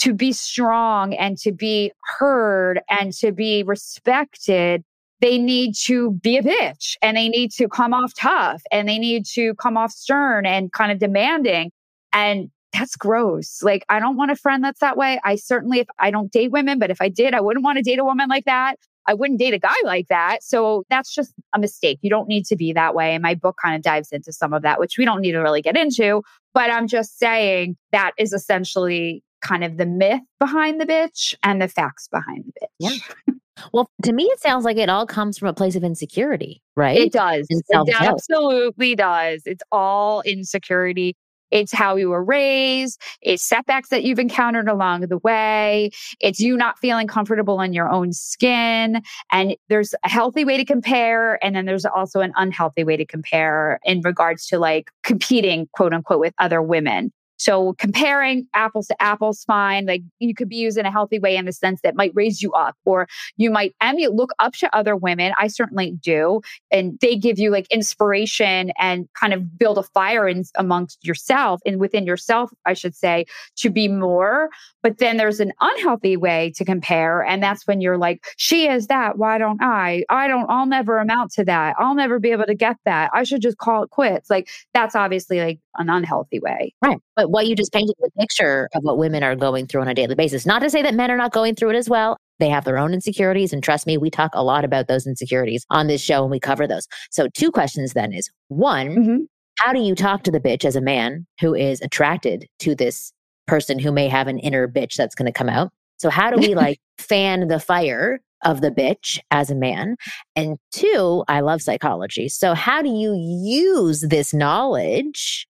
to 0.00 0.12
be 0.12 0.32
strong 0.32 1.14
and 1.14 1.38
to 1.38 1.52
be 1.52 1.92
heard 2.18 2.80
and 2.90 3.12
to 3.14 3.32
be 3.32 3.62
respected, 3.62 4.82
they 5.20 5.38
need 5.38 5.74
to 5.84 6.12
be 6.12 6.36
a 6.36 6.42
bitch 6.42 6.96
and 7.00 7.16
they 7.16 7.28
need 7.28 7.50
to 7.52 7.68
come 7.68 7.94
off 7.94 8.12
tough 8.14 8.62
and 8.70 8.88
they 8.88 8.98
need 8.98 9.24
to 9.24 9.54
come 9.54 9.76
off 9.76 9.92
stern 9.92 10.44
and 10.44 10.72
kind 10.72 10.92
of 10.92 10.98
demanding. 10.98 11.70
And 12.12 12.50
that's 12.78 12.96
gross. 12.96 13.62
Like, 13.62 13.84
I 13.88 13.98
don't 14.00 14.16
want 14.16 14.30
a 14.30 14.36
friend 14.36 14.62
that's 14.62 14.80
that 14.80 14.96
way. 14.96 15.20
I 15.24 15.36
certainly, 15.36 15.80
if 15.80 15.86
I 15.98 16.10
don't 16.10 16.30
date 16.30 16.50
women, 16.50 16.78
but 16.78 16.90
if 16.90 17.00
I 17.00 17.08
did, 17.08 17.34
I 17.34 17.40
wouldn't 17.40 17.64
want 17.64 17.78
to 17.78 17.82
date 17.82 17.98
a 17.98 18.04
woman 18.04 18.28
like 18.28 18.44
that. 18.44 18.76
I 19.08 19.14
wouldn't 19.14 19.38
date 19.38 19.54
a 19.54 19.58
guy 19.58 19.76
like 19.84 20.08
that. 20.08 20.42
So 20.42 20.84
that's 20.90 21.14
just 21.14 21.32
a 21.54 21.58
mistake. 21.58 21.98
You 22.02 22.10
don't 22.10 22.28
need 22.28 22.44
to 22.46 22.56
be 22.56 22.72
that 22.72 22.94
way. 22.94 23.14
And 23.14 23.22
my 23.22 23.34
book 23.34 23.56
kind 23.62 23.76
of 23.76 23.82
dives 23.82 24.10
into 24.10 24.32
some 24.32 24.52
of 24.52 24.62
that, 24.62 24.80
which 24.80 24.98
we 24.98 25.04
don't 25.04 25.20
need 25.20 25.32
to 25.32 25.38
really 25.38 25.62
get 25.62 25.76
into. 25.76 26.22
But 26.54 26.70
I'm 26.70 26.88
just 26.88 27.18
saying 27.18 27.76
that 27.92 28.12
is 28.18 28.32
essentially 28.32 29.22
kind 29.42 29.62
of 29.62 29.76
the 29.76 29.86
myth 29.86 30.22
behind 30.40 30.80
the 30.80 30.86
bitch 30.86 31.34
and 31.42 31.62
the 31.62 31.68
facts 31.68 32.08
behind 32.08 32.44
the 32.46 32.52
bitch. 32.62 32.68
Yeah. 32.78 33.34
Well, 33.72 33.88
to 34.02 34.12
me, 34.12 34.24
it 34.24 34.40
sounds 34.40 34.66
like 34.66 34.76
it 34.76 34.90
all 34.90 35.06
comes 35.06 35.38
from 35.38 35.48
a 35.48 35.54
place 35.54 35.76
of 35.76 35.82
insecurity, 35.82 36.62
right? 36.76 36.98
It 36.98 37.12
does. 37.12 37.46
It 37.48 37.64
absolutely 37.98 38.94
does. 38.94 39.42
It's 39.46 39.62
all 39.72 40.20
insecurity. 40.22 41.16
It's 41.50 41.72
how 41.72 41.96
you 41.96 42.10
were 42.10 42.24
raised. 42.24 43.00
It's 43.22 43.42
setbacks 43.42 43.88
that 43.90 44.04
you've 44.04 44.18
encountered 44.18 44.68
along 44.68 45.02
the 45.02 45.18
way. 45.18 45.90
It's 46.20 46.40
you 46.40 46.56
not 46.56 46.78
feeling 46.78 47.06
comfortable 47.06 47.60
in 47.60 47.72
your 47.72 47.90
own 47.90 48.12
skin. 48.12 49.02
And 49.32 49.56
there's 49.68 49.94
a 50.04 50.08
healthy 50.08 50.44
way 50.44 50.56
to 50.56 50.64
compare. 50.64 51.42
And 51.44 51.54
then 51.54 51.66
there's 51.66 51.84
also 51.84 52.20
an 52.20 52.32
unhealthy 52.36 52.84
way 52.84 52.96
to 52.96 53.06
compare 53.06 53.78
in 53.84 54.00
regards 54.02 54.46
to 54.48 54.58
like 54.58 54.90
competing, 55.02 55.68
quote 55.72 55.92
unquote, 55.92 56.20
with 56.20 56.34
other 56.38 56.62
women. 56.62 57.12
So 57.36 57.74
comparing 57.74 58.46
apples 58.54 58.86
to 58.88 59.02
apples, 59.02 59.44
fine. 59.44 59.86
Like 59.86 60.02
you 60.18 60.34
could 60.34 60.48
be 60.48 60.56
used 60.56 60.78
in 60.78 60.86
a 60.86 60.90
healthy 60.90 61.18
way 61.18 61.36
in 61.36 61.44
the 61.44 61.52
sense 61.52 61.80
that 61.82 61.96
might 61.96 62.12
raise 62.14 62.42
you 62.42 62.52
up, 62.52 62.76
or 62.84 63.08
you 63.36 63.50
might 63.50 63.74
emulate, 63.80 64.16
look 64.16 64.32
up 64.38 64.54
to 64.54 64.74
other 64.74 64.96
women. 64.96 65.32
I 65.38 65.48
certainly 65.48 65.92
do. 65.92 66.40
And 66.70 66.98
they 67.00 67.16
give 67.16 67.38
you 67.38 67.50
like 67.50 67.66
inspiration 67.70 68.72
and 68.78 69.08
kind 69.18 69.32
of 69.32 69.58
build 69.58 69.78
a 69.78 69.82
fire 69.82 70.28
in 70.28 70.44
amongst 70.56 71.04
yourself 71.04 71.60
and 71.66 71.78
within 71.78 72.06
yourself, 72.06 72.50
I 72.64 72.74
should 72.74 72.94
say, 72.94 73.26
to 73.56 73.70
be 73.70 73.88
more. 73.88 74.48
But 74.82 74.98
then 74.98 75.16
there's 75.16 75.40
an 75.40 75.52
unhealthy 75.60 76.16
way 76.16 76.52
to 76.56 76.64
compare. 76.64 77.22
And 77.22 77.42
that's 77.42 77.66
when 77.66 77.80
you're 77.80 77.98
like, 77.98 78.24
she 78.36 78.68
is 78.68 78.86
that. 78.86 79.18
Why 79.18 79.38
don't 79.38 79.62
I? 79.62 80.04
I 80.08 80.28
don't, 80.28 80.48
I'll 80.48 80.66
never 80.66 80.98
amount 80.98 81.32
to 81.32 81.44
that. 81.44 81.74
I'll 81.78 81.94
never 81.94 82.18
be 82.18 82.30
able 82.30 82.46
to 82.46 82.54
get 82.54 82.76
that. 82.84 83.10
I 83.12 83.24
should 83.24 83.42
just 83.42 83.58
call 83.58 83.82
it 83.82 83.90
quits. 83.90 84.30
Like 84.30 84.48
that's 84.72 84.94
obviously 84.94 85.40
like 85.40 85.58
an 85.76 85.90
unhealthy 85.90 86.38
way. 86.38 86.74
Right. 86.82 86.98
But 87.16 87.30
what 87.30 87.46
you 87.46 87.56
just 87.56 87.72
painted 87.72 87.94
the 87.98 88.10
picture 88.18 88.68
of 88.74 88.84
what 88.84 88.98
women 88.98 89.22
are 89.22 89.34
going 89.34 89.66
through 89.66 89.80
on 89.80 89.88
a 89.88 89.94
daily 89.94 90.14
basis. 90.14 90.44
Not 90.44 90.60
to 90.60 90.70
say 90.70 90.82
that 90.82 90.94
men 90.94 91.10
are 91.10 91.16
not 91.16 91.32
going 91.32 91.54
through 91.54 91.70
it 91.70 91.76
as 91.76 91.88
well. 91.88 92.18
They 92.38 92.50
have 92.50 92.64
their 92.64 92.78
own 92.78 92.92
insecurities. 92.92 93.52
And 93.52 93.62
trust 93.62 93.86
me, 93.86 93.96
we 93.96 94.10
talk 94.10 94.30
a 94.34 94.44
lot 94.44 94.64
about 94.64 94.86
those 94.86 95.06
insecurities 95.06 95.64
on 95.70 95.86
this 95.86 96.02
show 96.02 96.22
and 96.22 96.30
we 96.30 96.38
cover 96.38 96.66
those. 96.66 96.86
So, 97.10 97.28
two 97.34 97.50
questions 97.50 97.94
then 97.94 98.12
is 98.12 98.30
one, 98.48 98.88
mm-hmm. 98.88 99.16
how 99.56 99.72
do 99.72 99.80
you 99.80 99.94
talk 99.94 100.22
to 100.24 100.30
the 100.30 100.40
bitch 100.40 100.64
as 100.64 100.76
a 100.76 100.80
man 100.80 101.26
who 101.40 101.54
is 101.54 101.80
attracted 101.80 102.46
to 102.60 102.74
this 102.74 103.12
person 103.46 103.78
who 103.78 103.92
may 103.92 104.08
have 104.08 104.28
an 104.28 104.38
inner 104.38 104.68
bitch 104.68 104.96
that's 104.96 105.14
going 105.14 105.26
to 105.26 105.32
come 105.32 105.48
out? 105.48 105.72
So, 105.96 106.10
how 106.10 106.30
do 106.30 106.36
we 106.36 106.54
like 106.54 106.78
fan 106.98 107.48
the 107.48 107.60
fire 107.60 108.20
of 108.44 108.60
the 108.60 108.70
bitch 108.70 109.18
as 109.30 109.50
a 109.50 109.54
man? 109.54 109.96
And 110.34 110.58
two, 110.72 111.24
I 111.28 111.40
love 111.40 111.62
psychology. 111.62 112.28
So, 112.28 112.52
how 112.54 112.82
do 112.82 112.90
you 112.90 113.14
use 113.14 114.02
this 114.02 114.34
knowledge 114.34 115.46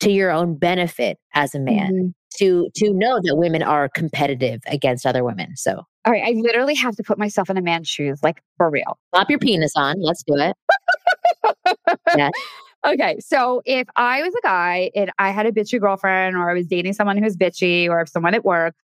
to 0.00 0.10
your 0.10 0.30
own 0.30 0.56
benefit 0.56 1.18
as 1.34 1.54
a 1.54 1.60
man 1.60 1.92
mm-hmm. 1.92 2.08
to 2.38 2.68
to 2.74 2.92
know 2.92 3.20
that 3.22 3.36
women 3.36 3.62
are 3.62 3.88
competitive 3.88 4.60
against 4.66 5.06
other 5.06 5.24
women 5.24 5.56
so. 5.56 5.82
All 6.04 6.12
right 6.12 6.22
i 6.24 6.40
literally 6.40 6.74
have 6.74 6.96
to 6.96 7.02
put 7.02 7.18
myself 7.18 7.50
in 7.50 7.56
a 7.56 7.62
man's 7.62 7.88
shoes 7.88 8.20
like 8.22 8.42
for 8.56 8.70
real. 8.70 8.98
Pop 9.14 9.28
your 9.30 9.38
penis 9.38 9.72
on 9.76 9.96
let's 10.00 10.22
do 10.22 10.34
it. 10.36 10.56
Yeah. 12.16 12.30
okay 12.86 13.18
so 13.18 13.60
if 13.64 13.88
i 13.96 14.22
was 14.22 14.32
a 14.36 14.40
guy 14.40 14.88
and 14.94 15.10
i 15.18 15.30
had 15.30 15.46
a 15.46 15.50
bitchy 15.50 15.80
girlfriend 15.80 16.36
or 16.36 16.48
i 16.48 16.54
was 16.54 16.64
dating 16.64 16.92
someone 16.92 17.20
who's 17.20 17.36
bitchy 17.36 17.88
or 17.88 18.06
someone 18.06 18.34
at 18.34 18.44
work 18.44 18.76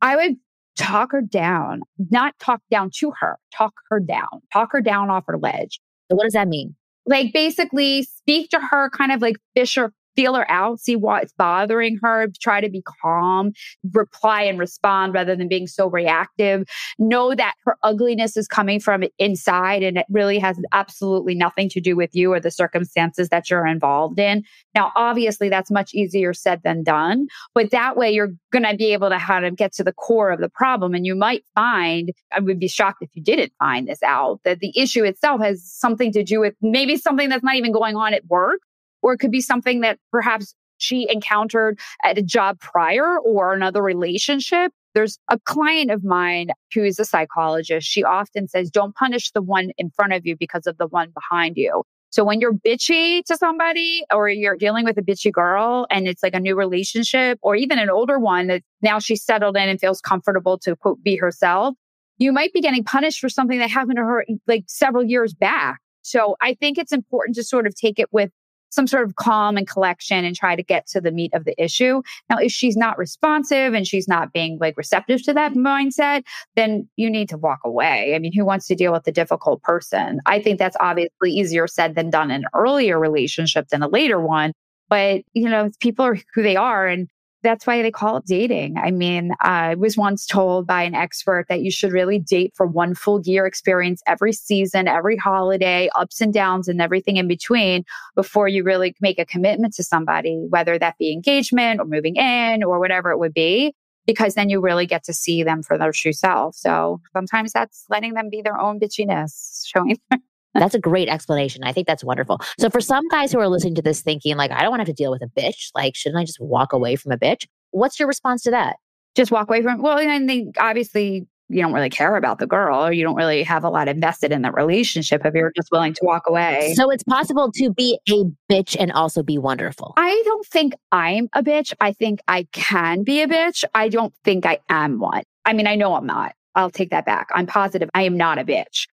i 0.00 0.14
would 0.14 0.36
talk 0.80 1.12
her 1.12 1.20
down 1.20 1.82
not 2.10 2.34
talk 2.38 2.62
down 2.70 2.90
to 2.94 3.12
her 3.18 3.38
talk 3.54 3.74
her 3.90 4.00
down 4.00 4.40
talk 4.52 4.70
her 4.72 4.80
down 4.80 5.10
off 5.10 5.24
her 5.26 5.38
ledge. 5.38 5.80
So 6.10 6.16
what 6.16 6.24
does 6.24 6.32
that 6.32 6.48
mean? 6.48 6.74
Like 7.06 7.32
basically 7.32 8.04
speak 8.04 8.50
to 8.50 8.60
her 8.60 8.90
kind 8.90 9.12
of 9.12 9.20
like 9.20 9.36
fish 9.54 9.74
her 9.76 9.92
feel 10.20 10.34
her 10.34 10.50
out, 10.50 10.78
see 10.78 10.96
what's 10.96 11.32
bothering 11.32 11.98
her, 12.02 12.26
try 12.42 12.60
to 12.60 12.68
be 12.68 12.82
calm, 13.02 13.52
reply 13.94 14.42
and 14.42 14.58
respond 14.58 15.14
rather 15.14 15.34
than 15.34 15.48
being 15.48 15.66
so 15.66 15.88
reactive. 15.88 16.68
Know 16.98 17.34
that 17.34 17.54
her 17.64 17.76
ugliness 17.82 18.36
is 18.36 18.46
coming 18.46 18.80
from 18.80 19.02
inside 19.18 19.82
and 19.82 19.96
it 19.96 20.04
really 20.10 20.38
has 20.38 20.58
absolutely 20.72 21.34
nothing 21.34 21.70
to 21.70 21.80
do 21.80 21.96
with 21.96 22.10
you 22.12 22.34
or 22.34 22.38
the 22.40 22.50
circumstances 22.50 23.30
that 23.30 23.48
you're 23.48 23.66
involved 23.66 24.18
in. 24.18 24.44
Now, 24.74 24.92
obviously, 24.94 25.48
that's 25.48 25.70
much 25.70 25.94
easier 25.94 26.34
said 26.34 26.60
than 26.64 26.82
done, 26.82 27.26
but 27.54 27.70
that 27.70 27.96
way 27.96 28.10
you're 28.10 28.32
going 28.52 28.64
to 28.64 28.76
be 28.76 28.92
able 28.92 29.08
to 29.08 29.18
kind 29.18 29.46
of 29.46 29.56
get 29.56 29.72
to 29.74 29.84
the 29.84 29.92
core 29.92 30.30
of 30.30 30.40
the 30.40 30.50
problem. 30.50 30.92
And 30.92 31.06
you 31.06 31.14
might 31.14 31.44
find, 31.54 32.10
I 32.30 32.40
would 32.40 32.60
be 32.60 32.68
shocked 32.68 33.02
if 33.02 33.08
you 33.14 33.22
didn't 33.22 33.54
find 33.58 33.88
this 33.88 34.02
out, 34.02 34.40
that 34.44 34.58
the 34.58 34.78
issue 34.78 35.04
itself 35.04 35.40
has 35.40 35.64
something 35.64 36.12
to 36.12 36.22
do 36.22 36.40
with 36.40 36.54
maybe 36.60 36.98
something 36.98 37.30
that's 37.30 37.42
not 37.42 37.56
even 37.56 37.72
going 37.72 37.96
on 37.96 38.12
at 38.12 38.26
work 38.26 38.60
or 39.02 39.12
it 39.12 39.18
could 39.18 39.30
be 39.30 39.40
something 39.40 39.80
that 39.80 39.98
perhaps 40.10 40.54
she 40.78 41.06
encountered 41.10 41.78
at 42.04 42.18
a 42.18 42.22
job 42.22 42.58
prior 42.60 43.18
or 43.18 43.52
another 43.52 43.82
relationship. 43.82 44.72
There's 44.94 45.18
a 45.30 45.38
client 45.38 45.90
of 45.90 46.02
mine 46.02 46.50
who 46.74 46.82
is 46.82 46.98
a 46.98 47.04
psychologist. 47.04 47.86
She 47.86 48.02
often 48.02 48.48
says, 48.48 48.70
don't 48.70 48.94
punish 48.94 49.30
the 49.30 49.42
one 49.42 49.70
in 49.78 49.90
front 49.90 50.14
of 50.14 50.26
you 50.26 50.36
because 50.36 50.66
of 50.66 50.78
the 50.78 50.86
one 50.86 51.12
behind 51.14 51.56
you. 51.56 51.84
So 52.12 52.24
when 52.24 52.40
you're 52.40 52.54
bitchy 52.54 53.22
to 53.26 53.36
somebody 53.36 54.02
or 54.12 54.28
you're 54.28 54.56
dealing 54.56 54.84
with 54.84 54.98
a 54.98 55.02
bitchy 55.02 55.30
girl 55.30 55.86
and 55.90 56.08
it's 56.08 56.24
like 56.24 56.34
a 56.34 56.40
new 56.40 56.56
relationship 56.56 57.38
or 57.40 57.54
even 57.54 57.78
an 57.78 57.88
older 57.88 58.18
one 58.18 58.48
that 58.48 58.62
now 58.82 58.98
she's 58.98 59.22
settled 59.24 59.56
in 59.56 59.68
and 59.68 59.78
feels 59.78 60.00
comfortable 60.00 60.58
to 60.58 60.74
quote 60.74 61.00
be 61.04 61.14
herself, 61.14 61.76
you 62.18 62.32
might 62.32 62.52
be 62.52 62.60
getting 62.60 62.82
punished 62.82 63.20
for 63.20 63.28
something 63.28 63.60
that 63.60 63.70
happened 63.70 63.96
to 63.96 64.02
her 64.02 64.26
like 64.48 64.64
several 64.66 65.04
years 65.04 65.32
back. 65.32 65.78
So 66.02 66.36
I 66.40 66.54
think 66.54 66.78
it's 66.78 66.92
important 66.92 67.36
to 67.36 67.44
sort 67.44 67.68
of 67.68 67.76
take 67.76 68.00
it 68.00 68.08
with 68.10 68.30
some 68.70 68.86
sort 68.86 69.04
of 69.04 69.16
calm 69.16 69.56
and 69.56 69.68
collection 69.68 70.24
and 70.24 70.34
try 70.34 70.56
to 70.56 70.62
get 70.62 70.86
to 70.88 71.00
the 71.00 71.10
meat 71.10 71.32
of 71.34 71.44
the 71.44 71.60
issue. 71.62 72.02
Now, 72.28 72.38
if 72.38 72.52
she's 72.52 72.76
not 72.76 72.98
responsive 72.98 73.74
and 73.74 73.86
she's 73.86 74.08
not 74.08 74.32
being 74.32 74.58
like 74.60 74.76
receptive 74.76 75.22
to 75.24 75.34
that 75.34 75.54
mindset, 75.54 76.22
then 76.56 76.88
you 76.96 77.10
need 77.10 77.28
to 77.30 77.36
walk 77.38 77.60
away. 77.64 78.14
I 78.14 78.18
mean, 78.18 78.32
who 78.32 78.44
wants 78.44 78.66
to 78.68 78.74
deal 78.74 78.92
with 78.92 79.06
a 79.06 79.12
difficult 79.12 79.62
person? 79.62 80.20
I 80.26 80.40
think 80.40 80.58
that's 80.58 80.76
obviously 80.80 81.32
easier 81.32 81.66
said 81.66 81.94
than 81.94 82.10
done 82.10 82.30
in 82.30 82.42
an 82.42 82.48
earlier 82.54 82.98
relationship 82.98 83.68
than 83.68 83.82
a 83.82 83.88
later 83.88 84.20
one. 84.20 84.52
But, 84.88 85.22
you 85.34 85.48
know, 85.48 85.70
people 85.80 86.04
are 86.04 86.18
who 86.34 86.42
they 86.42 86.56
are. 86.56 86.86
And 86.86 87.08
that's 87.42 87.66
why 87.66 87.82
they 87.82 87.90
call 87.90 88.18
it 88.18 88.26
dating. 88.26 88.76
I 88.76 88.90
mean, 88.90 89.32
I 89.40 89.74
was 89.74 89.96
once 89.96 90.26
told 90.26 90.66
by 90.66 90.82
an 90.82 90.94
expert 90.94 91.46
that 91.48 91.62
you 91.62 91.70
should 91.70 91.92
really 91.92 92.18
date 92.18 92.52
for 92.54 92.66
one 92.66 92.94
full 92.94 93.20
year 93.22 93.46
experience 93.46 94.02
every 94.06 94.32
season, 94.32 94.88
every 94.88 95.16
holiday, 95.16 95.88
ups 95.96 96.20
and 96.20 96.32
downs, 96.32 96.68
and 96.68 96.80
everything 96.80 97.16
in 97.16 97.28
between 97.28 97.84
before 98.14 98.48
you 98.48 98.62
really 98.62 98.94
make 99.00 99.18
a 99.18 99.24
commitment 99.24 99.74
to 99.74 99.84
somebody, 99.84 100.46
whether 100.50 100.78
that 100.78 100.98
be 100.98 101.12
engagement 101.12 101.80
or 101.80 101.86
moving 101.86 102.16
in 102.16 102.62
or 102.62 102.78
whatever 102.78 103.10
it 103.10 103.18
would 103.18 103.34
be. 103.34 103.74
Because 104.06 104.34
then 104.34 104.48
you 104.48 104.60
really 104.60 104.86
get 104.86 105.04
to 105.04 105.12
see 105.12 105.42
them 105.42 105.62
for 105.62 105.78
their 105.78 105.92
true 105.92 106.12
self. 106.12 106.56
So 106.56 107.00
sometimes 107.12 107.52
that's 107.52 107.84
letting 107.90 108.14
them 108.14 108.28
be 108.28 108.42
their 108.42 108.58
own 108.58 108.80
bitchiness, 108.80 109.66
showing 109.66 109.98
That's 110.54 110.74
a 110.74 110.80
great 110.80 111.08
explanation. 111.08 111.62
I 111.64 111.72
think 111.72 111.86
that's 111.86 112.04
wonderful. 112.04 112.40
So 112.58 112.70
for 112.70 112.80
some 112.80 113.06
guys 113.08 113.32
who 113.32 113.38
are 113.38 113.48
listening 113.48 113.76
to 113.76 113.82
this 113.82 114.02
thinking 114.02 114.36
like, 114.36 114.50
I 114.50 114.62
don't 114.62 114.70
want 114.70 114.80
to 114.80 114.82
have 114.82 114.94
to 114.96 115.02
deal 115.02 115.10
with 115.10 115.22
a 115.22 115.40
bitch. 115.40 115.70
Like, 115.74 115.94
shouldn't 115.94 116.20
I 116.20 116.24
just 116.24 116.40
walk 116.40 116.72
away 116.72 116.96
from 116.96 117.12
a 117.12 117.16
bitch? 117.16 117.46
What's 117.70 117.98
your 117.98 118.08
response 118.08 118.42
to 118.42 118.50
that? 118.50 118.76
Just 119.14 119.30
walk 119.30 119.48
away 119.48 119.62
from, 119.62 119.82
well, 119.82 119.98
and 119.98 120.28
they 120.28 120.46
obviously 120.58 121.26
you 121.50 121.60
don't 121.60 121.72
really 121.72 121.90
care 121.90 122.16
about 122.16 122.38
the 122.38 122.46
girl 122.46 122.86
or 122.86 122.92
you 122.92 123.02
don't 123.02 123.16
really 123.16 123.42
have 123.42 123.64
a 123.64 123.68
lot 123.68 123.88
invested 123.88 124.30
in 124.30 124.42
the 124.42 124.52
relationship 124.52 125.26
if 125.26 125.34
you're 125.34 125.52
just 125.56 125.70
willing 125.72 125.92
to 125.92 126.00
walk 126.04 126.22
away. 126.28 126.74
So 126.76 126.90
it's 126.90 127.02
possible 127.02 127.50
to 127.52 127.72
be 127.72 127.98
a 128.08 128.24
bitch 128.50 128.76
and 128.78 128.92
also 128.92 129.22
be 129.22 129.36
wonderful. 129.36 129.94
I 129.96 130.22
don't 130.24 130.46
think 130.46 130.74
I'm 130.92 131.28
a 131.34 131.42
bitch. 131.42 131.72
I 131.80 131.92
think 131.92 132.20
I 132.28 132.46
can 132.52 133.02
be 133.02 133.20
a 133.20 133.26
bitch. 133.26 133.64
I 133.74 133.88
don't 133.88 134.14
think 134.24 134.46
I 134.46 134.58
am 134.68 135.00
one. 135.00 135.24
I 135.44 135.52
mean, 135.52 135.66
I 135.66 135.74
know 135.74 135.94
I'm 135.94 136.06
not. 136.06 136.34
I'll 136.54 136.70
take 136.70 136.90
that 136.90 137.04
back. 137.04 137.28
I'm 137.34 137.46
positive 137.46 137.90
I 137.94 138.02
am 138.02 138.16
not 138.16 138.38
a 138.38 138.44
bitch. 138.44 138.86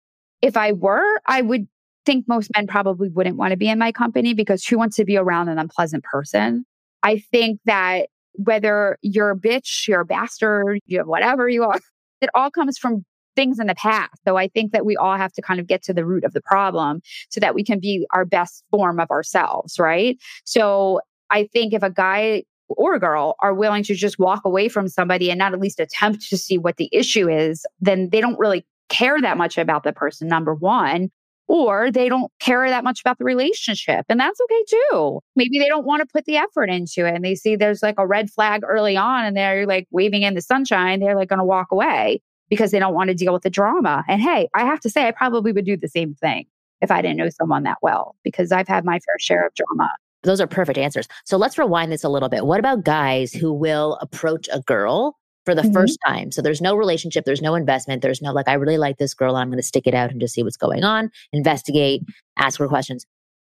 If 0.43 0.57
I 0.57 0.73
were, 0.73 1.21
I 1.27 1.43
would 1.43 1.67
think 2.05 2.27
most 2.29 2.51
men 2.57 2.67
probably 2.67 3.09
wouldn't 3.09 3.37
want 3.37 3.51
to 3.51 3.57
be 3.57 3.69
in 3.69 3.79
my 3.79 3.93
company 3.93 4.33
because 4.33 4.65
who 4.65 4.79
wants 4.79 4.97
to 4.97 5.05
be 5.05 5.17
around 5.17 5.49
an 5.49 5.59
unpleasant 5.59 6.05
person? 6.05 6.65
I 7.03 7.19
think 7.19 7.61
that 7.65 8.09
whether 8.35 8.99
you're 9.03 9.31
a 9.31 9.37
bitch, 9.37 9.89
you're 9.89 10.03
a 10.03 10.05
bastard, 10.05 10.81
you 10.87 11.01
whatever 11.01 11.49
you 11.49 11.65
are, 11.65 11.81
it 12.21 12.31
all 12.35 12.51
comes 12.51 12.79
from 12.79 13.05
things 13.35 13.59
in 13.59 13.67
the 13.67 13.75
past. 13.75 14.15
So 14.27 14.37
I 14.37 14.49
think 14.49 14.73
that 14.73 14.87
we 14.87 14.97
all 14.97 15.17
have 15.17 15.33
to 15.35 15.43
kind 15.43 15.61
of 15.61 15.67
get 15.67 15.83
to 15.85 15.93
the 15.93 16.07
root 16.07 16.25
of 16.25 16.33
the 16.33 16.41
problem 16.41 17.03
so 17.29 17.39
that 17.41 17.55
we 17.55 17.63
can 17.63 17.79
be 17.79 18.07
our 18.13 18.25
best 18.25 18.65
form 18.71 18.99
of 18.99 19.11
ourselves, 19.11 19.79
right? 19.79 20.17
So 20.45 21.01
I 21.31 21.49
think 21.53 21.75
if 21.75 21.83
a 21.83 21.91
guy 21.91 22.45
or 22.69 22.95
a 22.95 23.01
girl 23.01 23.37
are 23.41 23.55
willing 23.55 23.83
to 23.85 23.95
just 23.95 24.19
walk 24.19 24.45
away 24.45 24.69
from 24.69 24.89
somebody 24.89 25.31
and 25.31 25.39
not 25.39 25.53
at 25.53 25.61
least 25.61 25.79
attempt 25.79 26.29
to 26.29 26.37
see 26.37 26.59
what 26.59 26.79
the 26.79 26.89
issue 26.93 27.29
is, 27.29 27.65
then 27.81 28.09
they 28.11 28.21
don't 28.21 28.39
really 28.39 28.67
care 28.89 29.21
that 29.21 29.37
much 29.37 29.59
about 29.59 29.83
the 29.83 29.93
person, 29.93 30.29
number 30.29 30.55
one, 30.55 31.11
or 31.49 31.91
they 31.91 32.09
don't 32.09 32.31
care 32.41 32.69
that 32.69 32.85
much 32.85 33.01
about 33.01 33.19
the 33.19 33.25
relationship. 33.25 34.05
And 34.09 34.19
that's 34.19 34.41
okay 34.41 34.65
too. 34.69 35.21
Maybe 35.37 35.59
they 35.59 35.69
don't 35.69 35.87
want 35.87 36.01
to 36.01 36.13
put 36.13 36.25
the 36.25 36.37
effort 36.37 36.69
into 36.71 37.07
it 37.07 37.15
and 37.15 37.25
they 37.25 37.35
see 37.35 37.57
there's 37.57 37.83
like 37.83 37.95
a 37.99 38.07
red 38.07 38.31
flag 38.31 38.63
early 38.65 38.97
on 38.97 39.25
and 39.25 39.37
they're 39.37 39.67
like 39.67 39.87
waving 39.91 40.23
in 40.23 40.35
the 40.35 40.43
sunshine. 40.43 41.01
They're 41.01 41.17
like 41.17 41.29
going 41.29 41.39
to 41.39 41.45
walk 41.45 41.69
away 41.71 42.21
because 42.49 42.71
they 42.71 42.79
don't 42.79 42.95
want 42.95 43.09
to 43.09 43.15
deal 43.15 43.33
with 43.33 43.43
the 43.43 43.51
drama. 43.51 44.05
And 44.09 44.21
hey, 44.21 44.49
I 44.55 44.65
have 44.65 44.81
to 44.81 44.91
say, 44.91 45.07
I 45.07 45.13
probably 45.13 45.53
would 45.53 45.65
do 45.65 45.77
the 45.77 45.89
same 45.89 46.15
thing 46.15 46.47
if 46.81 46.91
I 46.91 47.01
didn't 47.01 47.17
know 47.17 47.29
someone 47.31 47.63
that 47.63 47.79
well 47.81 48.17
because 48.23 48.53
I've 48.53 48.69
had 48.69 48.85
my 48.85 48.99
fair 48.99 49.19
share 49.19 49.47
of 49.47 49.55
drama. 49.55 49.91
Those 50.23 50.41
are 50.41 50.47
perfect 50.47 50.79
answers. 50.79 51.07
So 51.25 51.37
let's 51.37 51.57
rewind 51.57 51.93
this 51.93 52.03
a 52.03 52.09
little 52.09 52.29
bit. 52.29 52.47
What 52.47 52.59
about 52.59 52.85
guys 52.85 53.33
who 53.33 53.53
will 53.53 53.97
approach 54.01 54.49
a 54.53 54.61
girl 54.61 55.17
for 55.47 55.55
the 55.55 55.63
mm-hmm. 55.63 55.73
first 55.73 55.99
time. 56.05 56.31
So 56.31 56.43
there's 56.43 56.61
no 56.61 56.77
relationship, 56.77 57.25
there's 57.25 57.41
no 57.41 57.55
investment, 57.55 58.03
there's 58.03 58.21
no 58.21 58.33
like, 58.33 58.49
I 58.49 58.55
really 58.55 58.77
like 58.77 58.99
this 58.99 59.15
girl, 59.15 59.37
I'm 59.37 59.49
going 59.49 59.59
to 59.59 59.63
stick 59.63 59.87
it 59.87 59.95
out 59.95 60.11
and 60.11 60.21
just 60.21 60.35
see 60.35 60.43
what's 60.43 60.59
going 60.59 60.85
on, 60.85 61.11
investigate, 61.33 62.03
ask 62.37 62.59
her 62.59 62.69
questions. 62.69 63.07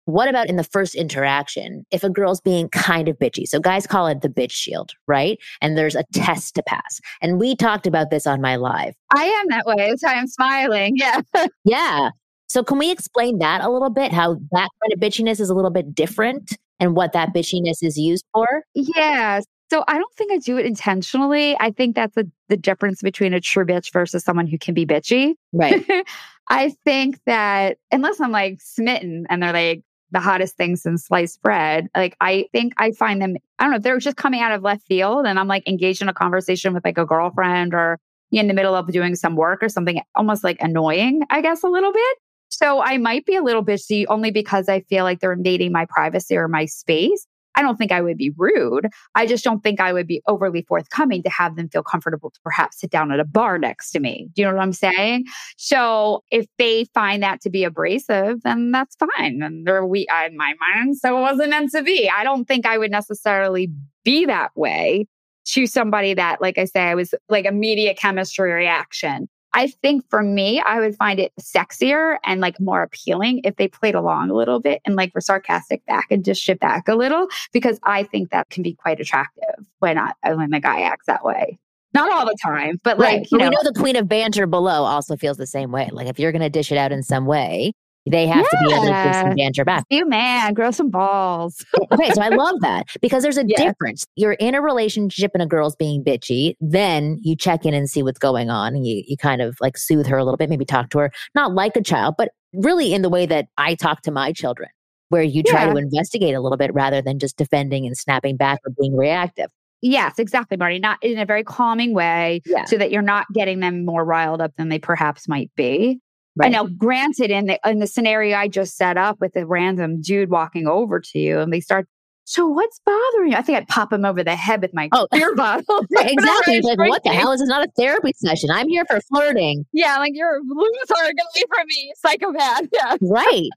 What 0.05 0.27
about 0.27 0.49
in 0.49 0.57
the 0.57 0.65
first 0.65 0.95
interaction? 0.95 1.85
If 1.89 2.03
a 2.03 2.09
girl's 2.09 2.41
being 2.41 2.67
kind 2.67 3.07
of 3.07 3.17
bitchy, 3.17 3.47
so 3.47 3.61
guys 3.61 3.87
call 3.87 4.07
it 4.07 4.19
the 4.19 4.27
bitch 4.27 4.51
shield, 4.51 4.91
right? 5.07 5.37
And 5.61 5.77
there's 5.77 5.95
a 5.95 6.03
test 6.13 6.55
to 6.55 6.63
pass. 6.63 6.99
And 7.21 7.39
we 7.39 7.55
talked 7.55 7.87
about 7.87 8.09
this 8.09 8.27
on 8.27 8.41
my 8.41 8.57
live. 8.57 8.95
I 9.15 9.23
am 9.23 9.45
that 9.49 9.65
way. 9.65 9.75
That's 9.77 10.03
why 10.03 10.15
I'm 10.15 10.27
smiling. 10.27 10.97
Yeah. 10.97 11.21
yeah. 11.63 12.09
So 12.49 12.63
can 12.63 12.79
we 12.79 12.91
explain 12.91 13.39
that 13.39 13.63
a 13.63 13.69
little 13.69 13.89
bit? 13.89 14.11
How 14.11 14.33
that 14.51 14.69
kind 14.81 14.93
of 14.93 14.99
bitchiness 14.99 15.39
is 15.39 15.49
a 15.49 15.53
little 15.55 15.71
bit 15.71 15.95
different 15.95 16.57
and 16.81 16.95
what 16.97 17.13
that 17.13 17.33
bitchiness 17.33 17.81
is 17.81 17.97
used 17.97 18.25
for? 18.33 18.63
Yeah. 18.73 19.39
So 19.73 19.83
I 19.87 19.97
don't 19.97 20.13
think 20.13 20.31
I 20.31 20.37
do 20.37 20.59
it 20.59 20.67
intentionally. 20.67 21.57
I 21.59 21.71
think 21.71 21.95
that's 21.95 22.15
a, 22.15 22.25
the 22.47 22.57
difference 22.57 23.01
between 23.01 23.33
a 23.33 23.41
true 23.41 23.65
bitch 23.65 23.91
versus 23.91 24.23
someone 24.23 24.45
who 24.45 24.59
can 24.59 24.75
be 24.75 24.85
bitchy. 24.85 25.33
Right. 25.51 25.83
I 26.47 26.75
think 26.85 27.19
that 27.25 27.79
unless 27.91 28.21
I'm 28.21 28.29
like 28.29 28.61
smitten 28.61 29.25
and 29.31 29.41
they're 29.41 29.51
like 29.51 29.81
the 30.11 30.19
hottest 30.19 30.57
thing 30.57 30.75
since 30.75 31.05
sliced 31.05 31.41
bread, 31.41 31.87
like 31.95 32.15
I 32.21 32.45
think 32.51 32.73
I 32.77 32.91
find 32.91 33.19
them, 33.19 33.35
I 33.57 33.63
don't 33.63 33.71
know, 33.71 33.77
if 33.77 33.81
they're 33.81 33.97
just 33.97 34.15
coming 34.15 34.41
out 34.41 34.51
of 34.51 34.61
left 34.61 34.85
field 34.85 35.25
and 35.25 35.39
I'm 35.39 35.47
like 35.47 35.67
engaged 35.67 36.03
in 36.03 36.07
a 36.07 36.13
conversation 36.13 36.75
with 36.75 36.85
like 36.85 36.99
a 36.99 37.05
girlfriend 37.05 37.73
or 37.73 37.99
in 38.31 38.47
the 38.47 38.53
middle 38.53 38.75
of 38.75 38.91
doing 38.91 39.15
some 39.15 39.35
work 39.35 39.63
or 39.63 39.69
something 39.69 39.99
almost 40.13 40.43
like 40.43 40.57
annoying, 40.61 41.23
I 41.31 41.41
guess, 41.41 41.63
a 41.63 41.67
little 41.67 41.91
bit. 41.91 42.17
So 42.49 42.83
I 42.83 42.99
might 42.99 43.25
be 43.25 43.35
a 43.35 43.41
little 43.41 43.65
bitchy 43.65 44.05
only 44.07 44.29
because 44.29 44.69
I 44.69 44.81
feel 44.81 45.03
like 45.03 45.19
they're 45.19 45.33
invading 45.33 45.71
my 45.71 45.87
privacy 45.89 46.37
or 46.37 46.47
my 46.47 46.65
space. 46.65 47.25
I 47.55 47.61
don't 47.61 47.77
think 47.77 47.91
I 47.91 48.01
would 48.01 48.17
be 48.17 48.31
rude. 48.37 48.87
I 49.15 49.25
just 49.25 49.43
don't 49.43 49.61
think 49.61 49.79
I 49.79 49.93
would 49.93 50.07
be 50.07 50.21
overly 50.27 50.63
forthcoming 50.63 51.23
to 51.23 51.29
have 51.29 51.55
them 51.55 51.69
feel 51.69 51.83
comfortable 51.83 52.31
to 52.31 52.39
perhaps 52.43 52.79
sit 52.79 52.89
down 52.89 53.11
at 53.11 53.19
a 53.19 53.25
bar 53.25 53.57
next 53.57 53.91
to 53.91 53.99
me. 53.99 54.29
Do 54.33 54.41
you 54.41 54.47
know 54.47 54.55
what 54.55 54.61
I'm 54.61 54.73
saying? 54.73 55.25
So 55.57 56.23
if 56.31 56.45
they 56.57 56.85
find 56.93 57.21
that 57.23 57.41
to 57.41 57.49
be 57.49 57.63
abrasive, 57.63 58.41
then 58.43 58.71
that's 58.71 58.95
fine. 58.95 59.41
And 59.41 59.67
they're 59.67 59.85
we 59.85 60.07
in 60.25 60.37
my 60.37 60.53
mind, 60.59 60.97
so 60.97 61.17
it 61.17 61.21
wasn't 61.21 61.49
meant 61.49 61.71
to 61.71 61.83
be. 61.83 62.09
I 62.09 62.23
don't 62.23 62.45
think 62.45 62.65
I 62.65 62.77
would 62.77 62.91
necessarily 62.91 63.69
be 64.03 64.25
that 64.25 64.51
way 64.55 65.07
to 65.45 65.67
somebody 65.67 66.13
that, 66.13 66.41
like 66.41 66.57
I 66.57 66.65
say, 66.65 66.81
I 66.81 66.95
was 66.95 67.13
like 67.29 67.45
immediate 67.45 67.97
chemistry 67.97 68.51
reaction. 68.51 69.27
I 69.53 69.67
think 69.67 70.03
for 70.09 70.23
me, 70.23 70.61
I 70.65 70.79
would 70.79 70.95
find 70.95 71.19
it 71.19 71.31
sexier 71.39 72.17
and 72.25 72.41
like 72.41 72.59
more 72.59 72.81
appealing 72.81 73.41
if 73.43 73.55
they 73.55 73.67
played 73.67 73.95
along 73.95 74.29
a 74.29 74.33
little 74.33 74.59
bit 74.59 74.81
and 74.85 74.95
like 74.95 75.13
were 75.13 75.21
sarcastic 75.21 75.85
back 75.85 76.07
and 76.09 76.25
just 76.25 76.41
shit 76.41 76.59
back 76.59 76.87
a 76.87 76.95
little 76.95 77.27
because 77.51 77.79
I 77.83 78.03
think 78.03 78.31
that 78.31 78.49
can 78.49 78.63
be 78.63 78.73
quite 78.73 78.99
attractive 78.99 79.65
when 79.79 79.97
I, 79.97 80.13
when 80.23 80.49
the 80.49 80.59
guy 80.59 80.81
acts 80.81 81.05
that 81.05 81.23
way. 81.23 81.59
Not 81.93 82.11
all 82.11 82.25
the 82.25 82.35
time, 82.43 82.79
but 82.83 82.97
like 82.97 83.17
right. 83.17 83.27
you 83.31 83.37
know, 83.37 83.49
we 83.49 83.51
know 83.51 83.61
the 83.63 83.79
queen 83.79 83.95
of 83.95 84.09
banter 84.09 84.47
below 84.47 84.83
also 84.83 85.15
feels 85.15 85.37
the 85.37 85.45
same 85.45 85.71
way. 85.71 85.89
Like 85.91 86.07
if 86.07 86.17
you're 86.17 86.31
going 86.31 86.41
to 86.41 86.49
dish 86.49 86.71
it 86.71 86.77
out 86.77 86.91
in 86.91 87.03
some 87.03 87.27
way, 87.27 87.73
they 88.05 88.27
have 88.27 88.45
yeah. 88.51 88.59
to 88.59 88.67
be 88.67 88.73
able 88.73 88.85
to 88.85 89.03
give 89.03 89.15
some 89.15 89.35
banter 89.35 89.65
back. 89.65 89.85
You 89.89 90.07
man, 90.07 90.53
grow 90.53 90.71
some 90.71 90.89
balls. 90.89 91.63
okay, 91.91 92.11
so 92.11 92.21
I 92.21 92.29
love 92.29 92.59
that 92.61 92.87
because 93.01 93.23
there's 93.23 93.37
a 93.37 93.45
yeah. 93.47 93.57
difference. 93.57 94.05
You're 94.15 94.33
in 94.33 94.55
a 94.55 94.61
relationship 94.61 95.31
and 95.33 95.41
a 95.41 95.45
girl's 95.45 95.75
being 95.75 96.03
bitchy, 96.03 96.55
then 96.59 97.19
you 97.21 97.35
check 97.35 97.65
in 97.65 97.73
and 97.73 97.89
see 97.89 98.03
what's 98.03 98.19
going 98.19 98.49
on, 98.49 98.75
and 98.75 98.85
you 98.85 99.03
you 99.07 99.17
kind 99.17 99.41
of 99.41 99.57
like 99.61 99.77
soothe 99.77 100.07
her 100.07 100.17
a 100.17 100.23
little 100.23 100.37
bit, 100.37 100.49
maybe 100.49 100.65
talk 100.65 100.89
to 100.91 100.99
her, 100.99 101.11
not 101.35 101.53
like 101.53 101.75
a 101.75 101.81
child, 101.81 102.15
but 102.17 102.29
really 102.53 102.93
in 102.93 103.01
the 103.01 103.09
way 103.09 103.25
that 103.25 103.47
I 103.57 103.75
talk 103.75 104.01
to 104.01 104.11
my 104.11 104.33
children, 104.33 104.69
where 105.09 105.23
you 105.23 105.43
try 105.43 105.65
yeah. 105.65 105.73
to 105.73 105.77
investigate 105.77 106.35
a 106.35 106.41
little 106.41 106.57
bit 106.57 106.73
rather 106.73 107.01
than 107.01 107.19
just 107.19 107.37
defending 107.37 107.85
and 107.85 107.97
snapping 107.97 108.37
back 108.37 108.59
or 108.65 108.73
being 108.79 108.95
reactive. 108.95 109.49
Yes, 109.83 110.17
exactly, 110.17 110.55
Marnie. 110.55 110.79
Not 110.79 111.03
in 111.03 111.19
a 111.19 111.25
very 111.25 111.43
calming 111.43 111.93
way 111.93 112.41
yeah. 112.45 112.63
so 112.63 112.77
that 112.77 112.89
you're 112.89 113.01
not 113.01 113.25
getting 113.33 113.59
them 113.59 113.83
more 113.83 114.05
riled 114.05 114.41
up 114.41 114.53
than 114.57 114.69
they 114.69 114.79
perhaps 114.79 115.27
might 115.27 115.51
be. 115.55 115.99
Right. 116.35 116.47
And 116.47 116.53
now, 116.53 116.65
granted, 116.65 117.29
in 117.29 117.45
the 117.45 117.59
in 117.65 117.79
the 117.79 117.87
scenario 117.87 118.37
I 118.37 118.47
just 118.47 118.75
set 118.75 118.97
up 118.97 119.19
with 119.19 119.35
a 119.35 119.45
random 119.45 120.01
dude 120.01 120.29
walking 120.29 120.67
over 120.67 120.99
to 120.99 121.19
you, 121.19 121.39
and 121.39 121.53
they 121.53 121.59
start, 121.59 121.87
so 122.25 122.47
what's 122.47 122.79
bothering 122.85 123.31
you? 123.31 123.37
I 123.37 123.41
think 123.41 123.57
I'd 123.57 123.67
pop 123.67 123.91
him 123.91 124.05
over 124.05 124.23
the 124.23 124.35
head 124.35 124.61
with 124.61 124.73
my 124.73 124.89
oh. 124.93 125.07
beer 125.11 125.35
bottle. 125.35 125.85
exactly. 125.91 126.61
like, 126.61 126.79
what 126.79 127.03
the 127.03 127.11
hell? 127.11 127.31
Is 127.31 127.39
this 127.39 127.45
is 127.45 127.49
not 127.49 127.67
a 127.67 127.71
therapy 127.77 128.13
session. 128.15 128.49
I'm 128.49 128.67
here 128.67 128.85
for 128.89 129.01
flirting. 129.01 129.65
Yeah, 129.73 129.97
like 129.97 130.13
you're 130.15 130.37
a 130.37 130.41
loser. 130.41 131.13
Get 131.13 131.25
away 131.35 131.43
from 131.55 131.67
me, 131.67 131.93
psychopath. 131.97 132.61
Yeah. 132.73 132.97
Right. 133.01 133.49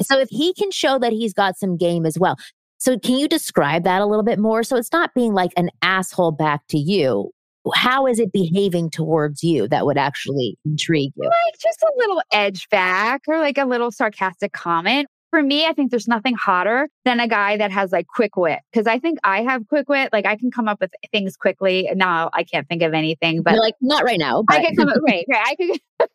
so 0.00 0.18
if 0.18 0.28
he 0.30 0.54
can 0.54 0.70
show 0.70 0.98
that 0.98 1.12
he's 1.12 1.34
got 1.34 1.58
some 1.58 1.76
game 1.76 2.06
as 2.06 2.18
well. 2.18 2.36
So 2.78 2.98
can 2.98 3.16
you 3.16 3.28
describe 3.28 3.84
that 3.84 4.00
a 4.00 4.06
little 4.06 4.22
bit 4.22 4.38
more? 4.38 4.62
So 4.62 4.76
it's 4.76 4.92
not 4.92 5.14
being 5.14 5.34
like 5.34 5.52
an 5.56 5.70
asshole 5.82 6.32
back 6.32 6.66
to 6.68 6.78
you 6.78 7.32
how 7.74 8.06
is 8.06 8.18
it 8.18 8.32
behaving 8.32 8.90
towards 8.90 9.42
you 9.42 9.68
that 9.68 9.86
would 9.86 9.98
actually 9.98 10.56
intrigue 10.64 11.12
you? 11.16 11.24
Like 11.24 11.58
just 11.60 11.82
a 11.82 11.92
little 11.96 12.22
edge 12.32 12.68
back 12.68 13.22
or 13.26 13.38
like 13.38 13.58
a 13.58 13.64
little 13.64 13.90
sarcastic 13.90 14.52
comment. 14.52 15.08
for 15.30 15.42
me, 15.42 15.66
I 15.66 15.72
think 15.72 15.90
there's 15.90 16.08
nothing 16.08 16.34
hotter 16.34 16.88
than 17.04 17.20
a 17.20 17.28
guy 17.28 17.56
that 17.56 17.70
has 17.72 17.92
like 17.92 18.06
quick 18.06 18.36
wit. 18.36 18.60
Cause 18.72 18.86
I 18.86 18.98
think 18.98 19.18
I 19.24 19.42
have 19.42 19.66
quick 19.68 19.88
wit. 19.88 20.10
Like 20.12 20.24
I 20.24 20.36
can 20.36 20.50
come 20.50 20.68
up 20.68 20.80
with 20.80 20.92
things 21.12 21.36
quickly. 21.36 21.90
Now 21.94 22.30
I 22.32 22.44
can't 22.44 22.66
think 22.68 22.82
of 22.82 22.94
anything, 22.94 23.42
but 23.42 23.54
You're 23.54 23.62
like, 23.62 23.74
not 23.80 24.04
right 24.04 24.18
now. 24.18 24.44
But. 24.46 24.56
I 24.56 24.64
can 24.64 24.76
come 24.76 24.88
up, 24.88 24.96
right, 25.06 25.24
right. 25.28 25.46
I 25.46 25.54
could 25.56 25.80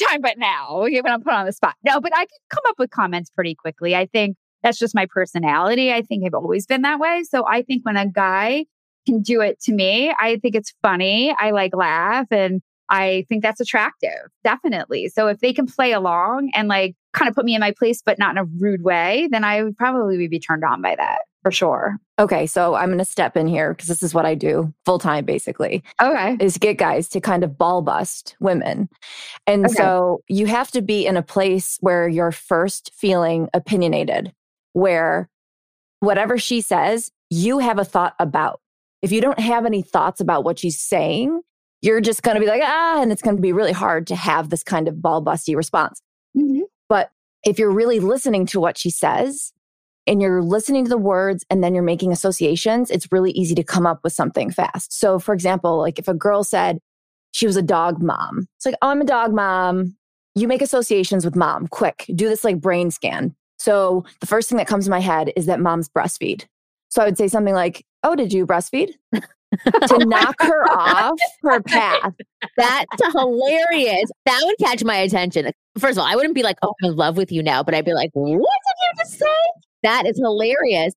anytime 0.00 0.20
but 0.20 0.38
now 0.38 0.80
when 0.80 1.06
I'm 1.06 1.22
put 1.22 1.32
on 1.32 1.46
the 1.46 1.52
spot. 1.52 1.74
No, 1.84 2.00
but 2.00 2.12
I 2.14 2.20
can 2.20 2.38
come 2.50 2.62
up 2.68 2.76
with 2.78 2.90
comments 2.90 3.30
pretty 3.30 3.54
quickly. 3.54 3.94
I 3.94 4.06
think 4.06 4.36
that's 4.62 4.78
just 4.78 4.94
my 4.94 5.06
personality. 5.06 5.92
I 5.92 6.02
think 6.02 6.24
I've 6.24 6.34
always 6.34 6.66
been 6.66 6.82
that 6.82 6.98
way. 6.98 7.22
So 7.28 7.46
I 7.46 7.62
think 7.62 7.84
when 7.84 7.96
a 7.96 8.08
guy 8.08 8.64
can 9.04 9.20
do 9.22 9.40
it 9.40 9.60
to 9.62 9.72
me, 9.72 10.12
I 10.18 10.38
think 10.38 10.54
it's 10.54 10.72
funny. 10.82 11.34
I 11.38 11.50
like 11.50 11.74
laugh 11.74 12.26
and 12.30 12.60
I 12.90 13.24
think 13.28 13.42
that's 13.42 13.60
attractive. 13.60 14.10
Definitely. 14.44 15.08
So 15.08 15.28
if 15.28 15.40
they 15.40 15.52
can 15.52 15.66
play 15.66 15.92
along 15.92 16.50
and 16.54 16.68
like 16.68 16.94
kind 17.12 17.28
of 17.28 17.34
put 17.34 17.44
me 17.44 17.54
in 17.54 17.60
my 17.60 17.72
place, 17.72 18.02
but 18.04 18.18
not 18.18 18.32
in 18.32 18.38
a 18.38 18.44
rude 18.44 18.82
way, 18.82 19.28
then 19.30 19.42
I 19.44 19.62
would 19.62 19.76
probably 19.76 20.28
be 20.28 20.38
turned 20.38 20.64
on 20.64 20.82
by 20.82 20.94
that 20.96 21.20
for 21.42 21.50
sure. 21.50 21.98
Okay, 22.18 22.46
so 22.46 22.74
I'm 22.74 22.88
going 22.88 22.98
to 22.98 23.04
step 23.04 23.36
in 23.36 23.46
here 23.46 23.72
because 23.74 23.88
this 23.88 24.02
is 24.02 24.14
what 24.14 24.24
I 24.26 24.34
do 24.34 24.72
full 24.86 24.98
time 24.98 25.24
basically. 25.24 25.82
Okay. 26.00 26.36
Is 26.40 26.58
get 26.58 26.78
guys 26.78 27.08
to 27.10 27.20
kind 27.20 27.42
of 27.44 27.58
ball 27.58 27.82
bust 27.82 28.36
women. 28.40 28.88
And 29.46 29.66
Okay. 29.66 29.74
so 29.74 30.22
you 30.28 30.46
have 30.46 30.70
to 30.72 30.82
be 30.82 31.06
in 31.06 31.16
a 31.16 31.22
place 31.22 31.78
where 31.80 32.08
you're 32.08 32.32
first 32.32 32.90
feeling 32.94 33.48
opinionated, 33.54 34.32
where 34.72 35.28
whatever 36.00 36.38
she 36.38 36.60
says, 36.60 37.10
you 37.30 37.58
have 37.58 37.78
a 37.78 37.84
thought 37.84 38.14
about. 38.18 38.60
If 39.04 39.12
you 39.12 39.20
don't 39.20 39.38
have 39.38 39.66
any 39.66 39.82
thoughts 39.82 40.22
about 40.22 40.44
what 40.44 40.58
she's 40.58 40.80
saying, 40.80 41.42
you're 41.82 42.00
just 42.00 42.22
going 42.22 42.36
to 42.36 42.40
be 42.40 42.46
like, 42.46 42.62
ah, 42.64 43.02
and 43.02 43.12
it's 43.12 43.20
going 43.20 43.36
to 43.36 43.42
be 43.42 43.52
really 43.52 43.72
hard 43.72 44.06
to 44.06 44.16
have 44.16 44.48
this 44.48 44.62
kind 44.62 44.88
of 44.88 45.02
ball 45.02 45.22
busty 45.22 45.54
response. 45.54 46.00
Mhm. 46.34 46.62
But 46.88 47.10
if 47.44 47.58
you're 47.58 47.70
really 47.70 48.00
listening 48.00 48.46
to 48.46 48.60
what 48.60 48.78
she 48.78 48.88
says 48.88 49.52
and 50.06 50.22
you're 50.22 50.42
listening 50.42 50.84
to 50.84 50.88
the 50.88 50.96
words 50.96 51.44
and 51.50 51.62
then 51.62 51.74
you're 51.74 51.84
making 51.84 52.12
associations, 52.12 52.90
it's 52.90 53.12
really 53.12 53.32
easy 53.32 53.54
to 53.56 53.62
come 53.62 53.86
up 53.86 54.00
with 54.02 54.14
something 54.14 54.50
fast. 54.50 54.98
So, 54.98 55.18
for 55.18 55.34
example, 55.34 55.76
like 55.76 55.98
if 55.98 56.08
a 56.08 56.14
girl 56.14 56.42
said 56.42 56.78
she 57.32 57.46
was 57.46 57.58
a 57.58 57.62
dog 57.62 58.02
mom, 58.02 58.48
it's 58.56 58.64
like, 58.64 58.76
oh, 58.80 58.88
I'm 58.88 59.02
a 59.02 59.04
dog 59.04 59.34
mom. 59.34 59.96
You 60.34 60.48
make 60.48 60.62
associations 60.62 61.26
with 61.26 61.36
mom 61.36 61.68
quick. 61.68 62.06
Do 62.14 62.26
this 62.26 62.42
like 62.42 62.58
brain 62.58 62.90
scan. 62.90 63.34
So, 63.58 64.06
the 64.20 64.26
first 64.26 64.48
thing 64.48 64.56
that 64.56 64.66
comes 64.66 64.86
to 64.86 64.90
my 64.90 65.00
head 65.00 65.30
is 65.36 65.44
that 65.44 65.60
moms 65.60 65.90
breastfeed. 65.90 66.46
So, 66.94 67.02
I 67.02 67.06
would 67.06 67.18
say 67.18 67.26
something 67.26 67.54
like, 67.54 67.84
oh, 68.04 68.14
did 68.14 68.32
you 68.32 68.46
breastfeed? 68.46 68.90
to 69.88 69.98
knock 70.06 70.36
her 70.40 70.68
off 70.70 71.18
her 71.42 71.60
path. 71.62 72.12
That's 72.56 73.12
hilarious. 73.12 74.10
That 74.26 74.40
would 74.44 74.56
catch 74.58 74.84
my 74.84 74.96
attention. 74.96 75.50
First 75.76 75.98
of 75.98 76.02
all, 76.04 76.10
I 76.10 76.14
wouldn't 76.14 76.34
be 76.34 76.42
like, 76.42 76.58
oh, 76.62 76.72
I'm 76.82 76.90
in 76.90 76.96
love 76.96 77.16
with 77.16 77.32
you 77.32 77.42
now, 77.42 77.62
but 77.62 77.74
I'd 77.74 77.84
be 77.84 77.94
like, 77.94 78.10
what 78.12 78.28
did 78.28 78.38
you 78.38 79.04
just 79.04 79.18
say? 79.18 79.26
That 79.82 80.06
is 80.06 80.18
hilarious. 80.18 80.94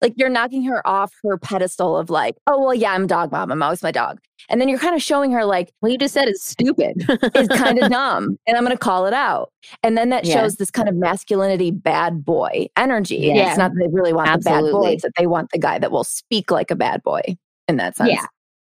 Like 0.00 0.14
you're 0.16 0.28
knocking 0.28 0.62
her 0.64 0.86
off 0.86 1.12
her 1.24 1.36
pedestal 1.38 1.96
of 1.96 2.10
like, 2.10 2.36
oh 2.46 2.60
well, 2.60 2.74
yeah, 2.74 2.92
I'm 2.92 3.04
a 3.04 3.06
dog 3.06 3.32
mom. 3.32 3.50
I'm 3.50 3.62
always 3.62 3.82
my 3.82 3.90
dog. 3.90 4.20
And 4.48 4.60
then 4.60 4.68
you're 4.68 4.78
kind 4.78 4.94
of 4.94 5.02
showing 5.02 5.32
her 5.32 5.44
like 5.44 5.72
What 5.80 5.90
you 5.92 5.98
just 5.98 6.14
said 6.14 6.28
is 6.28 6.42
stupid. 6.42 7.04
it's 7.08 7.56
kind 7.58 7.82
of 7.82 7.90
dumb, 7.90 8.38
and 8.46 8.56
I'm 8.56 8.64
going 8.64 8.76
to 8.76 8.78
call 8.82 9.06
it 9.06 9.12
out. 9.14 9.50
And 9.82 9.98
then 9.98 10.10
that 10.10 10.24
Yeah. 10.24 10.34
shows 10.40 10.56
this 10.56 10.70
kind 10.70 10.88
of 10.88 10.94
masculinity, 10.94 11.70
bad 11.70 12.24
boy 12.24 12.66
energy. 12.76 13.16
Yeah. 13.16 13.48
It's 13.50 13.58
not 13.58 13.72
that 13.72 13.78
they 13.80 13.88
really 13.92 14.12
want 14.12 14.30
the 14.32 14.38
bad 14.50 14.62
boy; 14.70 14.90
it's 14.92 15.02
that 15.02 15.12
they 15.18 15.26
want 15.26 15.50
the 15.52 15.58
guy 15.58 15.78
that 15.78 15.90
will 15.90 16.04
speak 16.04 16.50
like 16.50 16.70
a 16.70 16.76
bad 16.76 17.02
boy. 17.02 17.20
In 17.66 17.76
that 17.76 17.96
sense, 17.96 18.10
Yeah. 18.12 18.26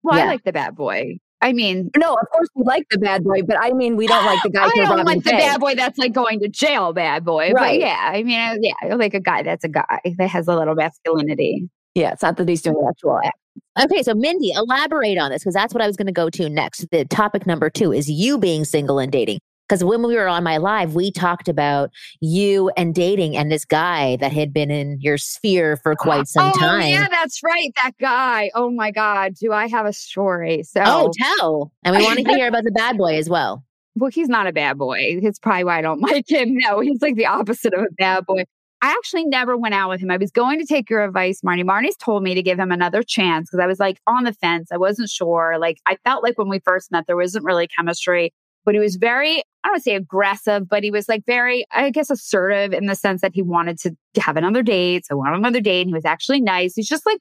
Well, 0.03 0.17
Yeah. 0.19 0.25
I 0.25 0.27
like 0.29 0.43
the 0.45 0.53
bad 0.53 0.75
boy. 0.75 1.19
I 1.43 1.53
mean, 1.53 1.91
No, 1.97 2.15
of 2.15 2.29
course 2.31 2.49
we 2.55 2.65
like 2.65 2.87
the 2.91 2.99
bad 2.99 3.25
boy, 3.25 3.43
but 3.43 3.57
I 3.61 3.73
mean 3.73 3.97
we 3.97 4.07
don't 4.07 4.25
like 4.25 4.43
the 4.43 4.51
guy. 4.51 4.65
I 4.65 4.69
don't 4.69 4.89
Robin 4.89 5.07
like 5.07 5.25
the 5.25 5.31
bad 5.31 5.61
boy 5.61 5.75
that's 5.75 5.99
like 5.99 6.13
going 6.13 6.41
to 6.41 6.49
jail, 6.49 6.93
bad 6.93 7.25
boy. 7.25 7.53
But 7.55 7.79
yeah, 7.79 8.11
I 8.13 8.23
mean, 8.23 8.39
uh, 8.39 8.57
yeah, 8.61 8.95
like 8.95 9.15
a 9.15 9.21
guy 9.21 9.43
that's 9.43 9.65
a 9.65 9.69
guy 9.69 10.01
that 10.19 10.29
has 10.29 10.49
a 10.49 10.57
little 10.57 10.75
masculinity. 10.75 11.69
Yeah, 11.95 12.13
it's 12.13 12.23
not 12.23 12.37
that 12.37 12.49
he's 12.49 12.63
doing 12.63 12.77
the 12.77 12.89
actual 12.89 13.19
act. 13.25 13.39
okay, 13.83 14.03
so 14.03 14.15
Mindy, 14.15 14.53
elaborate 14.53 15.19
on 15.19 15.31
this 15.31 15.43
because 15.43 15.55
that's 15.55 15.75
what 15.75 15.83
I 15.83 15.87
was 15.87 15.97
going 15.97 16.07
to 16.07 16.13
go 16.13 16.31
to 16.31 16.49
next. 16.49 16.87
The 16.93 17.05
topic 17.07 17.47
number 17.47 17.69
two 17.71 17.93
is 17.93 18.09
you 18.09 18.39
being 18.39 18.65
single 18.65 18.99
and 18.99 19.11
dating. 19.11 19.41
Because 19.71 19.85
when 19.85 20.03
we 20.03 20.17
were 20.17 20.27
on 20.27 20.43
my 20.43 20.57
live, 20.57 20.97
we 20.97 21.13
talked 21.13 21.49
about 21.49 21.91
you 22.19 22.73
and 22.77 22.93
dating 22.93 23.37
and 23.37 23.53
this 23.53 23.65
guy 23.65 24.17
that 24.17 24.33
had 24.33 24.53
been 24.53 24.69
in 24.69 25.01
your 25.01 25.17
sphere 25.17 25.77
for 25.77 25.95
quite 25.95 26.27
some 26.27 26.51
oh, 26.53 26.59
time. 26.59 26.89
yeah, 26.89 27.07
that's 27.09 27.41
right. 27.45 27.71
That 27.77 27.93
guy. 28.01 28.51
Oh 28.57 28.69
my 28.69 28.91
God. 28.91 29.35
Do 29.35 29.53
I 29.53 29.69
have 29.69 29.87
a 29.87 29.93
story? 29.93 30.65
So, 30.65 30.83
Oh, 30.85 31.13
tell. 31.17 31.73
And 31.85 31.95
we 31.95 32.03
want 32.03 32.19
to 32.19 32.25
hear 32.35 32.49
about 32.49 32.65
the 32.65 32.73
bad 32.73 32.99
boy 32.99 33.17
as 33.17 33.31
well. 33.31 33.65
well, 33.95 34.11
he's 34.11 34.29
not 34.29 34.49
a 34.49 34.53
bad 34.53 34.77
boy. 34.77 35.21
It's 35.23 35.39
probably 35.39 35.63
why 35.63 35.79
I 35.79 35.83
don't 35.83 36.01
like 36.01 36.29
him. 36.29 36.57
No, 36.57 36.81
he's 36.81 37.01
like 37.01 37.15
the 37.15 37.27
opposite 37.27 37.73
of 37.73 37.83
a 37.83 37.93
bad 37.97 38.27
boy. 38.27 38.43
I 38.83 38.91
actually 38.91 39.27
never 39.27 39.57
went 39.57 39.75
out 39.75 39.91
with 39.91 40.01
him. 40.01 40.11
I 40.11 40.17
was 40.17 40.31
going 40.31 40.59
to 40.59 40.67
take 40.67 40.91
your 40.91 41.05
advice, 41.05 41.43
Marnie. 41.43 41.65
Marnie's 41.65 41.97
told 41.97 42.23
me 42.23 42.35
to 42.35 42.43
give 42.43 42.59
him 42.59 42.73
another 42.73 43.03
chance 43.05 43.51
because 43.51 43.63
I 43.63 43.67
was 43.67 43.79
like 43.79 44.01
on 44.09 44.25
the 44.25 44.33
fence. 44.33 44.73
I 44.73 44.79
wasn't 44.79 45.11
sure. 45.11 45.59
Like, 45.61 45.79
I 45.87 45.97
felt 46.03 46.25
like 46.25 46.39
when 46.39 46.49
we 46.49 46.61
first 46.61 46.91
met, 46.91 47.07
there 47.07 47.17
wasn't 47.17 47.45
really 47.45 47.69
chemistry, 47.69 48.33
but 48.65 48.75
he 48.75 48.81
was 48.81 48.97
very, 48.97 49.39
I 49.39 49.69
don't 49.69 49.73
want 49.73 49.79
to 49.79 49.83
say 49.83 49.95
aggressive, 49.95 50.69
but 50.69 50.83
he 50.83 50.91
was 50.91 51.09
like 51.09 51.25
very, 51.27 51.65
I 51.73 51.91
guess, 51.91 52.11
assertive 52.11 52.73
in 52.73 52.87
the 52.87 52.95
sense 52.95 53.21
that 53.23 53.33
he 53.35 53.43
wanted 53.43 53.79
to 53.81 53.95
have 54.21 54.37
another 54.37 54.63
date. 54.63 55.07
So, 55.07 55.15
I 55.17 55.23
went 55.23 55.35
on 55.35 55.41
another 55.41 55.61
date 55.61 55.83
and 55.83 55.91
he 55.91 55.95
was 55.95 56.05
actually 56.05 56.41
nice. 56.41 56.75
He's 56.75 56.89
just 56.89 57.07
like, 57.07 57.19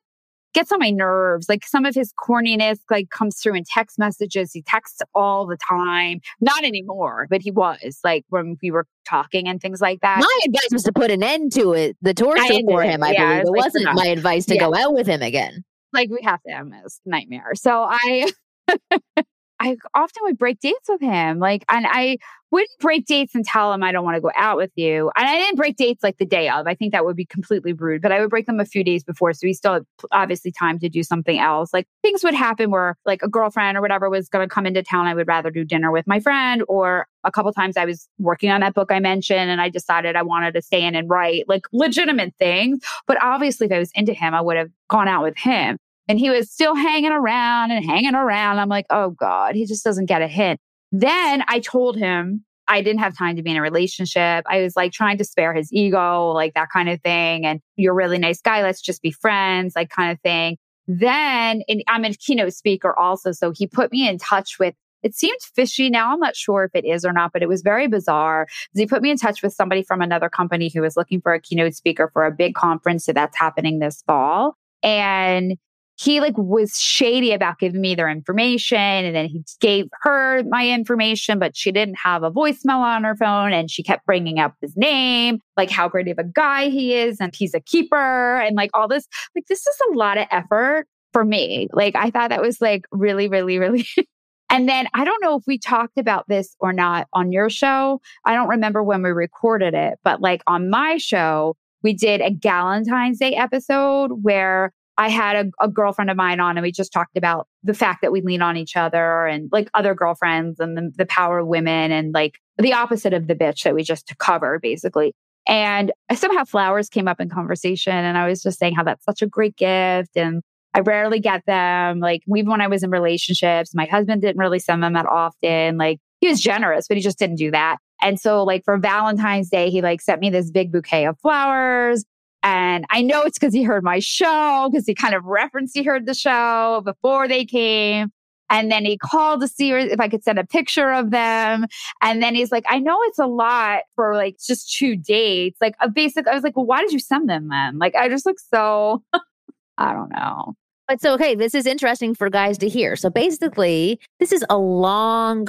gets 0.56 0.72
on 0.72 0.80
my 0.80 0.90
nerves. 0.90 1.48
Like 1.48 1.64
some 1.68 1.86
of 1.86 1.94
his 1.94 2.12
corniness 2.14 2.80
like 2.90 3.12
comes 3.12 3.38
through 3.40 3.54
in 3.54 3.64
text 3.72 4.00
messages. 4.00 4.52
He 4.52 4.64
texts 4.64 5.00
all 5.14 5.46
the 5.46 5.58
time. 5.58 6.22
Not 6.42 6.64
anymore, 6.64 7.28
but 7.30 7.42
he 7.44 7.52
was 7.52 8.00
like 8.04 8.26
when 8.30 8.58
we 8.64 8.72
were 8.72 8.88
talking 9.08 9.48
and 9.48 9.62
things 9.62 9.80
like 9.80 10.00
that. 10.02 10.18
My 10.20 10.40
advice 10.46 10.70
was 10.72 10.82
to 10.86 10.92
put 10.92 11.12
an 11.12 11.22
end 11.22 11.52
to 11.54 11.74
it, 11.74 11.98
the 12.02 12.16
torture 12.16 12.42
for 12.66 12.82
it. 12.84 12.90
him. 12.90 13.04
I 13.04 13.12
Yeah, 13.12 13.42
believe 13.44 13.66
it's 13.66 13.76
it 13.76 13.86
wasn't 13.86 13.96
my 13.96 14.08
advice 14.08 14.46
to 14.48 14.56
Yeah. 14.56 14.62
go 14.62 14.74
out 14.76 14.94
with 14.96 15.06
him 15.06 15.22
again. 15.22 15.64
like 15.94 16.10
we 16.10 16.20
have 16.24 16.42
to 16.48 16.52
end 16.52 16.74
this 16.74 17.00
nightmare. 17.06 17.52
So 17.54 17.86
I 17.88 18.32
I 19.60 19.78
often 19.94 20.24
would 20.24 20.38
break 20.38 20.60
dates 20.60 20.88
with 20.88 21.02
him. 21.02 21.40
Like 21.40 21.66
and 21.70 21.86
I 21.88 22.18
wouldn't 22.52 22.80
break 22.80 23.06
dates 23.06 23.36
and 23.36 23.46
tell 23.46 23.72
him 23.74 23.84
I 23.84 23.92
don't 23.92 24.04
want 24.04 24.16
to 24.16 24.22
go 24.22 24.32
out 24.36 24.58
with 24.58 24.72
you. 24.76 25.12
And 25.16 25.28
I 25.28 25.38
didn't 25.38 25.58
break 25.58 25.76
dates 25.76 26.04
like 26.04 26.18
the 26.18 26.26
day 26.26 26.50
of. 26.50 26.66
I 26.66 26.74
think 26.74 26.94
that 26.94 27.06
would 27.06 27.16
be 27.16 27.26
completely 27.26 27.74
rude, 27.74 28.02
but 28.02 28.12
I 28.12 28.20
would 28.20 28.30
break 28.30 28.48
them 28.48 28.60
a 28.60 28.66
few 28.66 28.84
days 28.84 29.04
before. 29.04 29.34
So 29.34 29.46
he 29.46 29.54
still 29.54 29.74
had 29.74 29.86
obviously 30.12 30.52
time 30.52 30.80
to 30.80 30.90
do 30.90 31.04
something 31.04 31.38
else. 31.38 31.74
Like 31.74 31.88
things 32.02 32.24
would 32.24 32.34
happen 32.34 32.72
where 32.72 32.98
like 33.06 33.22
a 33.22 33.28
girlfriend 33.28 33.78
or 33.78 33.82
whatever 33.82 34.10
was 34.10 34.30
going 34.30 34.48
to 34.48 34.54
come 34.54 34.66
into 34.66 34.82
town. 34.82 35.06
I 35.06 35.14
would 35.14 35.28
rather 35.28 35.52
do 35.52 35.64
dinner 35.64 35.92
with 35.92 36.08
my 36.08 36.20
friend. 36.20 36.64
Or 36.68 37.08
a 37.24 37.32
couple 37.32 37.52
times 37.54 37.78
I 37.78 37.86
was 37.86 38.08
working 38.18 38.50
on 38.50 38.62
that 38.62 38.74
book 38.74 38.92
I 38.92 39.00
mentioned 39.00 39.52
and 39.52 39.62
I 39.62 39.70
decided 39.70 40.16
I 40.16 40.24
wanted 40.24 40.54
to 40.56 40.62
stay 40.62 40.84
in 40.84 40.96
and 40.96 41.10
write 41.10 41.48
like 41.48 41.64
legitimate 41.72 42.34
things. 42.40 42.80
But 43.06 43.22
obviously, 43.22 43.68
if 43.68 43.74
I 43.74 43.80
was 43.80 43.92
into 43.94 44.14
him, 44.14 44.34
I 44.34 44.42
would 44.42 44.58
have 44.58 44.72
gone 44.90 45.08
out 45.08 45.24
with 45.24 45.38
him. 45.38 45.78
And 46.10 46.20
he 46.20 46.30
was 46.30 46.52
still 46.52 46.76
hanging 46.76 47.12
around 47.12 47.72
and 47.72 47.86
hanging 47.86 48.16
around. 48.16 48.60
I'm 48.60 48.68
like, 48.68 48.88
oh 48.90 49.12
God, 49.12 49.56
he 49.56 49.66
just 49.66 49.84
doesn't 49.84 50.08
get 50.08 50.22
a 50.22 50.28
hint. 50.28 50.60
Then 50.92 51.44
I 51.48 51.60
told 51.60 51.96
him 51.96 52.44
I 52.68 52.82
didn't 52.82 53.00
have 53.00 53.16
time 53.18 53.36
to 53.36 53.44
be 53.44 53.52
in 53.52 53.58
a 53.58 53.62
relationship. 53.62 54.44
I 54.48 54.62
was 54.62 54.76
like 54.76 54.92
trying 54.92 55.20
to 55.20 55.24
spare 55.24 55.54
his 55.54 55.72
ego, 55.72 56.32
like 56.32 56.56
that 56.56 56.70
kind 56.74 56.90
of 56.90 57.00
thing. 57.02 57.46
And 57.46 57.62
you're 57.78 57.94
a 57.94 57.96
really 57.96 58.18
nice 58.18 58.42
guy. 58.42 58.64
Let's 58.64 58.82
just 58.82 59.02
be 59.02 59.12
friends, 59.12 59.74
like 59.76 59.90
kind 59.90 60.12
of 60.12 60.20
thing. 60.22 60.58
Then 60.88 61.62
I'm 61.88 62.04
a 62.04 62.14
keynote 62.16 62.54
speaker 62.54 62.98
also. 62.98 63.32
So 63.32 63.52
he 63.52 63.68
put 63.68 63.92
me 63.92 64.08
in 64.10 64.18
touch 64.18 64.58
with 64.60 64.74
it 65.02 65.16
seemed 65.16 65.40
fishy. 65.56 65.90
Now 65.90 66.12
I'm 66.12 66.20
not 66.20 66.36
sure 66.36 66.66
if 66.66 66.72
it 66.74 66.86
is 66.86 67.06
or 67.06 67.14
not, 67.14 67.32
but 67.32 67.42
it 67.42 67.48
was 67.48 67.62
very 67.62 67.88
bizarre. 67.88 68.48
He 68.74 68.86
put 68.86 69.02
me 69.02 69.12
in 69.12 69.18
touch 69.18 69.42
with 69.42 69.54
somebody 69.54 69.82
from 69.82 70.02
another 70.02 70.28
company 70.28 70.70
who 70.74 70.82
was 70.82 70.98
looking 70.98 71.22
for 71.22 71.34
a 71.34 71.40
keynote 71.40 71.76
speaker 71.76 72.10
for 72.12 72.26
a 72.26 72.32
big 72.32 72.54
conference. 72.54 73.06
So 73.06 73.14
that's 73.14 73.38
happening 73.38 73.80
this 73.80 74.04
fall. 74.06 74.56
And 74.84 75.58
he 76.00 76.22
like 76.22 76.38
was 76.38 76.80
shady 76.80 77.34
about 77.34 77.60
giving 77.60 77.82
me 77.82 77.94
their 77.94 78.10
information 78.10 78.78
and 78.78 79.16
then 79.16 79.26
he 79.26 79.44
gave 79.60 79.86
her 80.02 80.44
my 80.44 80.68
information 80.70 81.40
but 81.40 81.58
she 81.58 81.72
didn't 81.72 81.98
have 82.02 82.24
a 82.24 82.32
voicemail 82.32 82.80
on 82.80 83.04
her 83.04 83.16
phone 83.16 83.52
and 83.52 83.70
she 83.70 83.84
kept 83.84 84.06
bringing 84.06 84.40
up 84.40 84.56
his 84.62 84.76
name 84.78 85.40
like 85.58 85.70
how 85.70 85.90
great 85.90 86.08
of 86.08 86.18
a 86.18 86.24
guy 86.24 86.70
he 86.70 86.94
is 86.94 87.18
and 87.20 87.36
he's 87.36 87.54
a 87.54 87.60
keeper 87.60 88.38
and 88.40 88.56
like 88.56 88.70
all 88.74 88.88
this 88.88 89.08
like 89.36 89.46
this 89.48 89.60
is 89.60 89.78
a 89.92 89.98
lot 89.98 90.18
of 90.18 90.26
effort 90.32 90.88
for 91.12 91.26
me. 91.26 91.68
Like 91.74 91.96
i 91.96 92.10
thought 92.10 92.30
that 92.30 92.42
was 92.42 92.62
like 92.62 92.86
really 92.92 93.28
really 93.28 93.60
really 93.60 93.86
and 94.50 94.70
then 94.70 94.88
i 94.94 95.04
don't 95.04 95.22
know 95.22 95.36
if 95.36 95.44
we 95.48 95.58
talked 95.58 95.98
about 95.98 96.26
this 96.30 96.56
or 96.60 96.72
not 96.72 97.08
on 97.14 97.32
your 97.32 97.50
show. 97.50 98.00
I 98.26 98.34
don't 98.34 98.50
remember 98.50 98.84
when 98.84 99.04
we 99.04 99.10
recorded 99.10 99.74
it 99.74 100.00
but 100.04 100.22
like 100.22 100.44
on 100.48 100.70
my 100.70 100.98
show 100.98 101.58
we 101.82 101.94
did 101.94 102.22
a 102.22 102.32
galentine's 102.32 103.20
day 103.20 103.34
episode 103.36 104.12
where 104.22 104.74
I 105.00 105.08
had 105.08 105.48
a, 105.48 105.66
a 105.66 105.70
girlfriend 105.70 106.12
of 106.12 106.18
mine 106.18 106.42
on 106.42 106.58
and 106.58 106.62
we 106.64 106.74
just 106.74 106.92
talked 106.92 107.16
about 107.16 107.48
the 107.64 107.74
fact 107.74 108.02
that 108.02 108.12
we 108.12 108.20
lean 108.20 108.42
on 108.42 108.58
each 108.58 108.76
other 108.76 109.26
and 109.28 109.50
like 109.50 109.70
other 109.74 109.96
girlfriends 109.96 110.60
and 110.60 110.76
the, 110.76 110.92
the 110.98 111.06
power 111.06 111.40
of 111.40 111.48
women 111.48 111.94
and 111.94 112.14
like 112.14 112.38
the 112.58 112.74
opposite 112.74 113.14
of 113.14 113.28
the 113.28 113.34
bitch 113.34 113.64
that 113.64 113.74
we 113.74 113.82
just 113.82 114.14
covered 114.18 114.62
basically. 114.62 115.14
And 115.48 115.94
somehow 116.14 116.44
flowers 116.44 116.90
came 116.90 117.08
up 117.08 117.22
in 117.22 117.30
conversation 117.30 117.94
and 117.94 118.18
I 118.18 118.28
was 118.28 118.44
just 118.44 118.60
saying 118.60 118.76
how 118.76 118.84
that's 118.84 119.06
such 119.06 119.22
a 119.22 119.28
great 119.28 119.56
gift 119.56 120.18
and 120.18 120.42
I 120.74 120.82
rarely 120.82 121.22
get 121.22 121.46
them. 121.46 122.02
Like 122.02 122.24
even 122.28 122.50
when 122.50 122.60
I 122.60 122.68
was 122.68 122.84
in 122.84 122.90
relationships, 122.90 123.74
my 123.74 123.86
husband 123.86 124.22
didn't 124.22 124.38
really 124.38 124.60
send 124.60 124.84
them 124.84 124.94
that 124.94 125.06
often. 125.06 125.78
Like 125.78 126.00
he 126.20 126.28
was 126.28 126.42
generous, 126.42 126.90
but 126.90 126.98
he 126.98 127.02
just 127.02 127.18
didn't 127.18 127.38
do 127.38 127.52
that. 127.52 127.78
And 128.02 128.20
so 128.20 128.44
like 128.44 128.66
for 128.66 128.78
Valentine's 128.78 129.50
Day, 129.50 129.70
he 129.70 129.82
like 129.82 130.02
sent 130.02 130.20
me 130.20 130.30
this 130.30 130.52
big 130.52 130.74
bouquet 130.74 131.06
of 131.06 131.18
flowers. 131.22 132.04
And 132.44 132.86
I 132.90 133.02
know 133.02 133.24
it's 133.24 133.38
because 133.38 133.54
he 133.54 133.64
heard 133.64 133.84
my 133.84 134.00
show, 134.00 134.70
because 134.72 134.86
he 134.86 134.96
kind 134.96 135.14
of 135.14 135.26
referenced 135.26 135.76
he 135.76 135.84
heard 135.84 136.06
the 136.06 136.14
show 136.14 136.82
before 136.86 137.28
they 137.28 137.46
came. 137.46 138.12
And 138.50 138.72
then 138.72 138.84
he 138.84 138.98
called 138.98 139.42
to 139.42 139.48
see 139.48 139.72
if 139.72 140.00
I 140.00 140.10
could 140.10 140.24
send 140.24 140.40
a 140.40 140.46
picture 140.46 140.92
of 140.92 141.12
them. 141.12 141.68
And 142.02 142.22
then 142.24 142.34
he's 142.34 142.52
like, 142.52 142.66
I 142.68 142.80
know 142.80 142.98
it's 143.04 143.20
a 143.20 143.28
lot 143.28 143.82
for 143.96 144.16
like 144.16 144.38
just 144.44 144.76
two 144.76 144.96
dates. 144.96 145.60
Like 145.62 145.76
a 145.80 145.90
basic, 145.90 146.28
I 146.28 146.34
was 146.34 146.44
like, 146.44 146.58
well, 146.58 146.66
why 146.66 146.82
did 146.82 146.92
you 146.92 147.00
send 147.00 147.30
them 147.30 147.50
then? 147.50 147.78
Like, 147.78 147.96
I 147.96 148.10
just 148.10 148.26
look 148.26 148.38
so, 148.40 149.04
I 149.78 149.94
don't 149.94 150.10
know. 150.10 150.56
But 150.88 151.02
so, 151.02 151.14
okay, 151.14 151.36
this 151.36 151.54
is 151.54 151.68
interesting 151.68 152.16
for 152.16 152.32
guys 152.32 152.58
to 152.60 152.68
hear. 152.68 152.96
So 152.96 153.12
basically, 153.12 154.00
this 154.20 154.32
is 154.32 154.44
a 154.50 154.58
long 154.58 155.48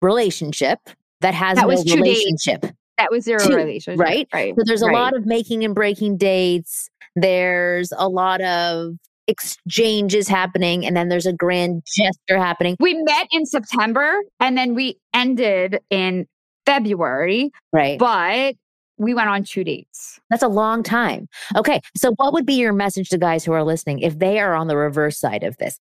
relationship 0.00 0.80
that 1.20 1.34
has 1.34 1.54
that 1.54 1.62
no 1.62 1.68
was 1.68 1.84
relationship. 1.84 2.62
Dates. 2.62 2.74
That 2.98 3.10
was 3.10 3.24
zero 3.24 3.44
relationship. 3.48 4.00
Right. 4.00 4.28
Right. 4.32 4.54
So 4.56 4.62
there's 4.64 4.82
right. 4.82 4.94
a 4.94 4.98
lot 4.98 5.16
of 5.16 5.26
making 5.26 5.64
and 5.64 5.74
breaking 5.74 6.18
dates. 6.18 6.88
There's 7.16 7.92
a 7.96 8.08
lot 8.08 8.40
of 8.42 8.94
exchanges 9.28 10.28
happening 10.28 10.84
and 10.84 10.96
then 10.96 11.08
there's 11.08 11.26
a 11.26 11.32
grand 11.32 11.82
gesture 11.96 12.38
happening. 12.38 12.76
We 12.80 12.94
met 13.02 13.28
in 13.30 13.46
September 13.46 14.20
and 14.40 14.56
then 14.56 14.74
we 14.74 14.98
ended 15.14 15.80
in 15.90 16.26
February. 16.66 17.50
Right. 17.72 17.98
But 17.98 18.56
we 18.98 19.14
went 19.14 19.28
on 19.28 19.44
two 19.44 19.64
dates. 19.64 20.20
That's 20.30 20.42
a 20.42 20.48
long 20.48 20.82
time. 20.82 21.28
Okay. 21.56 21.80
So, 21.96 22.12
what 22.16 22.32
would 22.32 22.46
be 22.46 22.54
your 22.54 22.72
message 22.72 23.08
to 23.10 23.18
guys 23.18 23.44
who 23.44 23.52
are 23.52 23.64
listening 23.64 24.00
if 24.00 24.18
they 24.18 24.38
are 24.38 24.54
on 24.54 24.68
the 24.68 24.76
reverse 24.76 25.18
side 25.18 25.42
of 25.42 25.56
this? 25.58 25.78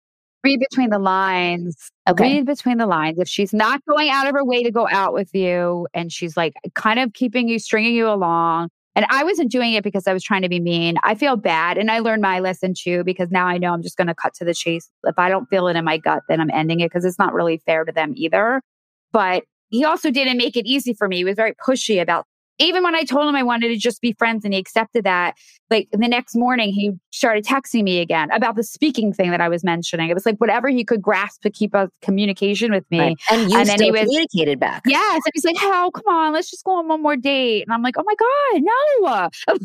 Read 0.44 0.60
between 0.60 0.90
the 0.90 0.98
lines. 0.98 1.90
Okay. 2.08 2.34
Read 2.34 2.46
between 2.46 2.78
the 2.78 2.86
lines. 2.86 3.18
If 3.18 3.28
she's 3.28 3.54
not 3.54 3.80
going 3.88 4.10
out 4.10 4.26
of 4.26 4.34
her 4.34 4.44
way 4.44 4.62
to 4.62 4.70
go 4.70 4.86
out 4.90 5.14
with 5.14 5.34
you 5.34 5.88
and 5.94 6.12
she's 6.12 6.36
like 6.36 6.54
kind 6.74 6.98
of 6.98 7.14
keeping 7.14 7.48
you, 7.48 7.58
stringing 7.58 7.94
you 7.94 8.08
along, 8.08 8.68
and 8.94 9.06
I 9.08 9.24
wasn't 9.24 9.50
doing 9.50 9.72
it 9.72 9.82
because 9.82 10.06
I 10.06 10.12
was 10.12 10.22
trying 10.22 10.42
to 10.42 10.48
be 10.48 10.60
mean. 10.60 10.96
I 11.02 11.14
feel 11.14 11.36
bad. 11.36 11.78
And 11.78 11.90
I 11.90 11.98
learned 11.98 12.22
my 12.22 12.38
lesson 12.38 12.74
too, 12.78 13.02
because 13.04 13.30
now 13.30 13.46
I 13.46 13.58
know 13.58 13.72
I'm 13.72 13.82
just 13.82 13.96
going 13.96 14.06
to 14.06 14.14
cut 14.14 14.34
to 14.34 14.44
the 14.44 14.54
chase. 14.54 14.88
If 15.04 15.18
I 15.18 15.28
don't 15.28 15.46
feel 15.46 15.66
it 15.66 15.76
in 15.76 15.84
my 15.84 15.98
gut, 15.98 16.22
then 16.28 16.40
I'm 16.40 16.50
ending 16.50 16.80
it 16.80 16.90
because 16.90 17.04
it's 17.04 17.18
not 17.18 17.32
really 17.32 17.58
fair 17.66 17.84
to 17.84 17.92
them 17.92 18.12
either. 18.14 18.60
But 19.12 19.44
he 19.70 19.84
also 19.84 20.10
didn't 20.10 20.36
make 20.36 20.56
it 20.56 20.66
easy 20.66 20.94
for 20.94 21.08
me. 21.08 21.16
He 21.16 21.24
was 21.24 21.34
very 21.34 21.54
pushy 21.54 22.00
about 22.00 22.26
even 22.58 22.82
when 22.82 22.94
I 22.94 23.04
told 23.04 23.28
him 23.28 23.34
I 23.34 23.42
wanted 23.42 23.68
to 23.68 23.76
just 23.76 24.00
be 24.00 24.12
friends 24.12 24.44
and 24.44 24.54
he 24.54 24.60
accepted 24.60 25.04
that, 25.04 25.36
like 25.70 25.88
the 25.92 26.08
next 26.08 26.36
morning 26.36 26.72
he 26.72 26.92
started 27.10 27.44
texting 27.44 27.82
me 27.82 28.00
again 28.00 28.30
about 28.32 28.56
the 28.56 28.62
speaking 28.62 29.12
thing 29.12 29.30
that 29.30 29.40
I 29.40 29.48
was 29.48 29.64
mentioning. 29.64 30.08
It 30.10 30.14
was 30.14 30.26
like 30.26 30.36
whatever 30.38 30.68
he 30.68 30.84
could 30.84 31.02
grasp 31.02 31.42
to 31.42 31.50
keep 31.50 31.74
a 31.74 31.90
communication 32.02 32.70
with 32.70 32.84
me. 32.90 32.98
Right. 33.00 33.16
And 33.30 33.50
you 33.50 33.58
and 33.58 33.66
still 33.66 33.78
then 33.78 33.84
he 33.84 33.90
was, 33.90 34.00
communicated 34.02 34.60
back. 34.60 34.82
Yes. 34.86 35.22
And 35.24 35.32
he's 35.34 35.44
like, 35.44 35.56
hell, 35.58 35.90
come 35.90 36.06
on, 36.06 36.32
let's 36.32 36.50
just 36.50 36.64
go 36.64 36.76
on 36.76 36.88
one 36.88 37.02
more 37.02 37.16
date. 37.16 37.62
And 37.62 37.72
I'm 37.72 37.82
like, 37.82 37.96
oh 37.98 38.04
my 38.04 38.14
God, 38.14 38.62
no. 38.62 39.58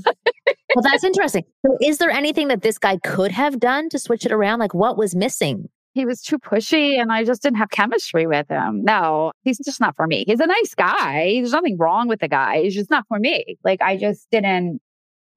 well, 0.76 0.84
that's 0.84 1.04
interesting. 1.04 1.44
So 1.66 1.78
is 1.82 2.00
there 2.00 2.10
anything 2.10 2.48
that 2.48 2.62
this 2.62 2.78
guy 2.78 2.98
could 3.04 3.32
have 3.32 3.60
done 3.60 3.90
to 3.90 4.00
switch 4.00 4.26
it 4.26 4.32
around? 4.32 4.60
Like 4.60 4.74
what 4.74 4.98
was 4.98 5.16
missing? 5.16 5.70
He 6.00 6.06
was 6.06 6.22
too 6.22 6.40
pushy 6.40 7.00
and 7.00 7.12
I 7.12 7.24
just 7.24 7.42
didn't 7.42 7.58
have 7.58 7.70
chemistry 7.70 8.26
with 8.26 8.48
him. 8.50 8.84
No, 8.84 9.34
he's 9.44 9.60
just 9.60 9.82
not 9.82 9.96
for 9.96 10.08
me. 10.08 10.24
He's 10.26 10.40
a 10.40 10.48
nice 10.48 10.74
guy. 10.74 11.34
There's 11.36 11.52
nothing 11.52 11.78
wrong 11.78 12.08
with 12.08 12.22
the 12.22 12.28
guy. 12.28 12.62
He's 12.62 12.74
just 12.74 12.90
not 12.90 13.06
for 13.08 13.20
me. 13.20 13.58
Like 13.64 13.82
I 13.82 13.98
just 13.98 14.28
didn't 14.32 14.80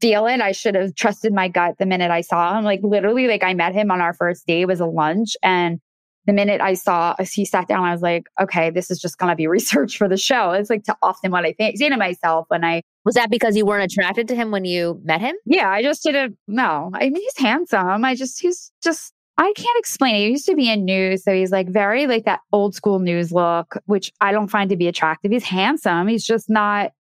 feel 0.00 0.26
it. 0.26 0.40
I 0.40 0.52
should 0.52 0.74
have 0.74 0.94
trusted 0.94 1.32
my 1.32 1.48
gut 1.48 1.76
the 1.78 1.86
minute 1.86 2.10
I 2.10 2.20
saw 2.20 2.56
him. 2.56 2.64
Like 2.64 2.80
literally, 2.82 3.26
like 3.26 3.42
I 3.42 3.54
met 3.54 3.74
him 3.74 3.90
on 3.90 4.00
our 4.00 4.14
first 4.14 4.46
day, 4.46 4.62
It 4.62 4.68
was 4.68 4.80
a 4.80 4.86
lunch. 4.86 5.36
And 5.42 5.80
the 6.26 6.32
minute 6.32 6.60
I 6.60 6.74
saw 6.74 7.16
he 7.20 7.44
sat 7.44 7.66
down, 7.66 7.84
I 7.84 7.92
was 7.92 8.02
like, 8.02 8.24
okay, 8.40 8.70
this 8.70 8.90
is 8.90 9.00
just 9.00 9.18
gonna 9.18 9.34
be 9.34 9.46
research 9.48 9.98
for 9.98 10.08
the 10.08 10.16
show. 10.16 10.52
It's 10.52 10.70
like 10.70 10.84
to 10.84 10.96
often 11.02 11.32
what 11.32 11.44
I 11.44 11.52
think 11.52 11.76
say 11.76 11.88
to 11.88 11.96
myself 11.96 12.46
when 12.48 12.64
I 12.64 12.82
was 13.04 13.16
that 13.16 13.30
because 13.30 13.56
you 13.56 13.66
weren't 13.66 13.90
attracted 13.90 14.28
to 14.28 14.36
him 14.36 14.52
when 14.52 14.64
you 14.64 15.00
met 15.02 15.20
him? 15.20 15.34
Yeah, 15.44 15.68
I 15.68 15.82
just 15.82 16.04
didn't 16.04 16.36
no. 16.46 16.90
I 16.94 17.10
mean 17.10 17.16
he's 17.16 17.38
handsome. 17.38 18.04
I 18.04 18.14
just 18.14 18.40
he's 18.40 18.70
just 18.82 19.12
I 19.42 19.52
can't 19.54 19.78
explain 19.78 20.14
it. 20.14 20.18
He 20.18 20.28
used 20.28 20.46
to 20.46 20.54
be 20.54 20.70
in 20.70 20.84
news. 20.84 21.24
So 21.24 21.32
he's 21.34 21.50
like 21.50 21.68
very 21.68 22.06
like 22.06 22.24
that 22.26 22.40
old 22.52 22.74
school 22.74 23.00
news 23.00 23.32
look, 23.32 23.76
which 23.86 24.12
I 24.20 24.30
don't 24.30 24.48
find 24.48 24.70
to 24.70 24.76
be 24.76 24.86
attractive. 24.86 25.32
He's 25.32 25.44
handsome. 25.44 26.06
He's 26.06 26.24
just 26.24 26.48
not, 26.48 26.92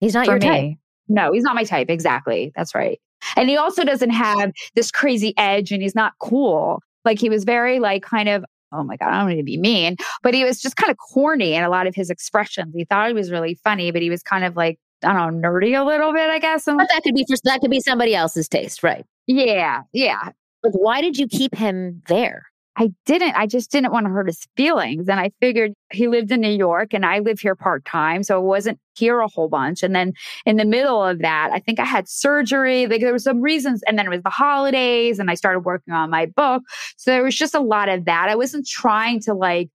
he's 0.00 0.14
not 0.14 0.26
your 0.26 0.38
me. 0.38 0.40
type. 0.40 0.78
No, 1.08 1.32
he's 1.32 1.44
not 1.44 1.54
my 1.54 1.64
type. 1.64 1.88
Exactly. 1.90 2.52
That's 2.56 2.74
right. 2.74 3.00
And 3.36 3.48
he 3.48 3.56
also 3.56 3.84
doesn't 3.84 4.10
have 4.10 4.52
this 4.74 4.90
crazy 4.90 5.34
edge 5.36 5.70
and 5.70 5.82
he's 5.82 5.94
not 5.94 6.14
cool. 6.18 6.82
Like 7.04 7.20
he 7.20 7.30
was 7.30 7.44
very 7.44 7.78
like 7.78 8.02
kind 8.02 8.28
of, 8.28 8.44
oh 8.72 8.82
my 8.82 8.96
God, 8.96 9.10
I 9.10 9.18
don't 9.18 9.26
want 9.26 9.38
to 9.38 9.44
be 9.44 9.56
mean, 9.56 9.96
but 10.22 10.34
he 10.34 10.44
was 10.44 10.60
just 10.60 10.76
kind 10.76 10.90
of 10.90 10.96
corny 10.98 11.54
in 11.54 11.62
a 11.62 11.68
lot 11.68 11.86
of 11.86 11.94
his 11.94 12.10
expressions. 12.10 12.74
He 12.74 12.84
thought 12.84 13.06
he 13.06 13.14
was 13.14 13.30
really 13.30 13.54
funny, 13.62 13.92
but 13.92 14.02
he 14.02 14.10
was 14.10 14.22
kind 14.22 14.44
of 14.44 14.56
like, 14.56 14.78
I 15.04 15.12
don't 15.12 15.40
know, 15.40 15.48
nerdy 15.48 15.80
a 15.80 15.84
little 15.84 16.12
bit, 16.12 16.28
I 16.28 16.40
guess. 16.40 16.64
But 16.64 16.88
that 16.92 17.02
could 17.04 17.14
be 17.14 17.24
for 17.28 17.36
that 17.44 17.60
could 17.60 17.70
be 17.70 17.80
somebody 17.80 18.16
else's 18.16 18.48
taste, 18.48 18.82
right? 18.82 19.06
Yeah, 19.26 19.82
yeah. 19.92 20.30
Like, 20.64 20.74
why 20.74 21.00
did 21.00 21.18
you 21.18 21.28
keep 21.28 21.54
him 21.54 22.02
there? 22.08 22.46
I 22.76 22.90
didn't. 23.06 23.36
I 23.36 23.46
just 23.46 23.70
didn't 23.70 23.92
want 23.92 24.06
to 24.06 24.10
hurt 24.10 24.26
his 24.26 24.48
feelings. 24.56 25.08
And 25.08 25.20
I 25.20 25.30
figured 25.40 25.74
he 25.92 26.08
lived 26.08 26.32
in 26.32 26.40
New 26.40 26.48
York 26.48 26.92
and 26.92 27.06
I 27.06 27.20
live 27.20 27.38
here 27.38 27.54
part 27.54 27.84
time. 27.84 28.24
So 28.24 28.34
I 28.34 28.38
wasn't 28.38 28.80
here 28.96 29.20
a 29.20 29.28
whole 29.28 29.48
bunch. 29.48 29.84
And 29.84 29.94
then 29.94 30.12
in 30.44 30.56
the 30.56 30.64
middle 30.64 31.04
of 31.04 31.20
that, 31.20 31.50
I 31.52 31.60
think 31.60 31.78
I 31.78 31.84
had 31.84 32.08
surgery. 32.08 32.88
Like 32.88 33.00
there 33.00 33.12
were 33.12 33.18
some 33.20 33.40
reasons. 33.40 33.82
And 33.86 33.96
then 33.96 34.06
it 34.06 34.10
was 34.10 34.22
the 34.22 34.30
holidays 34.30 35.20
and 35.20 35.30
I 35.30 35.34
started 35.34 35.60
working 35.60 35.94
on 35.94 36.10
my 36.10 36.26
book. 36.26 36.62
So 36.96 37.12
there 37.12 37.22
was 37.22 37.36
just 37.36 37.54
a 37.54 37.60
lot 37.60 37.88
of 37.88 38.06
that. 38.06 38.28
I 38.28 38.34
wasn't 38.34 38.66
trying 38.66 39.20
to 39.20 39.34
like 39.34 39.70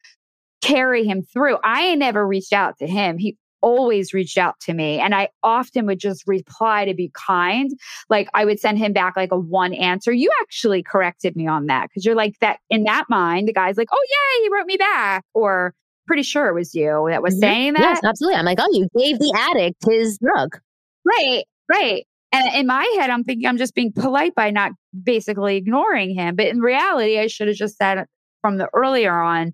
carry 0.62 1.06
him 1.06 1.21
through. 1.21 1.58
I 1.63 1.95
never 1.95 2.28
reached 2.28 2.52
out 2.52 2.80
to 2.80 2.88
him. 2.88 3.17
He 3.17 3.38
always 3.62 4.13
reached 4.13 4.38
out 4.38 4.60
to 4.62 4.74
me 4.74 5.00
and 5.00 5.13
I 5.13 5.30
often 5.43 5.86
would 5.86 6.00
just 6.00 6.24
reply 6.28 6.86
to 6.86 6.93
be 6.93 7.12
kind. 7.13 7.72
Like 8.10 8.30
I 8.34 8.45
would 8.45 8.60
send 8.60 8.78
him 8.78 8.93
back 8.93 9.15
like 9.15 9.32
a 9.32 9.39
one 9.39 9.74
answer. 9.74 10.12
You 10.12 10.32
actually 10.41 10.84
corrected 10.84 11.36
me 11.36 11.48
on 11.48 11.67
that 11.67 11.89
because 11.89 12.06
you're 12.06 12.15
like 12.15 12.38
that 12.39 12.60
in 12.69 12.84
that 12.84 13.06
mind, 13.10 13.48
the 13.48 13.54
guy's 13.54 13.78
like, 13.78 13.89
oh, 13.91 14.06
yeah, 14.10 14.43
he 14.43 14.50
wrote 14.54 14.67
me 14.67 14.78
back. 14.78 15.24
Or 15.34 15.74
pretty 16.08 16.24
sure 16.24 16.48
it 16.48 16.56
was 16.56 16.74
you 16.74 17.08
that 17.10 17.22
was 17.22 17.36
mm-hmm. 17.36 17.41
saying 17.41 17.74
that. 17.74 17.82
Yes, 17.82 18.00
absolutely. 18.04 18.39
I'm 18.39 18.45
like, 18.45 18.60
oh, 18.60 18.69
you 18.72 18.88
gave 18.98 19.19
the 19.19 19.34
addict 19.36 19.84
his 19.88 20.17
drug. 20.17 20.60
Right, 21.06 21.43
right. 21.69 22.06
And 22.32 22.54
in 22.56 22.67
my 22.67 22.84
head, 23.00 23.10
I'm 23.10 23.24
thinking 23.24 23.48
I'm 23.48 23.58
just 23.58 23.74
being 23.74 23.91
polite 23.91 24.36
by 24.36 24.52
not 24.52 24.72
basically 25.04 25.58
ignoring 25.58 26.13
him. 26.13 26.36
But 26.36 26.48
in 26.48 26.60
reality, 26.60 27.19
I 27.19 27.28
should 27.28 27.48
have 27.48 27.58
just 27.58 27.78
said 27.78 28.06
from 28.41 28.58
the 28.58 28.69
earlier 28.74 29.13
on, 29.13 29.54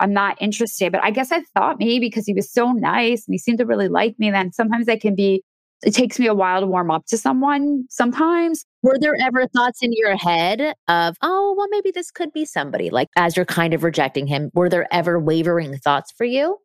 I'm 0.00 0.12
not 0.12 0.36
interested. 0.40 0.92
But 0.92 1.04
I 1.04 1.10
guess 1.10 1.30
I 1.30 1.42
thought 1.54 1.78
maybe 1.78 2.00
because 2.00 2.26
he 2.26 2.34
was 2.34 2.50
so 2.50 2.72
nice 2.72 3.26
and 3.26 3.34
he 3.34 3.38
seemed 3.38 3.58
to 3.58 3.66
really 3.66 3.88
like 3.88 4.18
me, 4.18 4.30
then 4.30 4.52
sometimes 4.52 4.88
I 4.88 4.96
can 4.96 5.14
be, 5.14 5.42
it 5.82 5.94
takes 5.94 6.18
me 6.18 6.26
a 6.26 6.34
while 6.34 6.60
to 6.60 6.66
warm 6.66 6.90
up 6.90 7.06
to 7.06 7.18
someone 7.18 7.84
sometimes. 7.88 8.64
Were 8.82 8.98
there 8.98 9.16
ever 9.20 9.46
thoughts 9.46 9.82
in 9.82 9.92
your 9.92 10.16
head 10.16 10.74
of, 10.88 11.16
oh, 11.22 11.54
well, 11.56 11.68
maybe 11.70 11.90
this 11.90 12.10
could 12.10 12.32
be 12.32 12.44
somebody? 12.44 12.90
Like 12.90 13.08
as 13.16 13.36
you're 13.36 13.46
kind 13.46 13.74
of 13.74 13.84
rejecting 13.84 14.26
him, 14.26 14.50
were 14.54 14.68
there 14.68 14.92
ever 14.92 15.18
wavering 15.20 15.76
thoughts 15.78 16.12
for 16.16 16.24
you? 16.24 16.58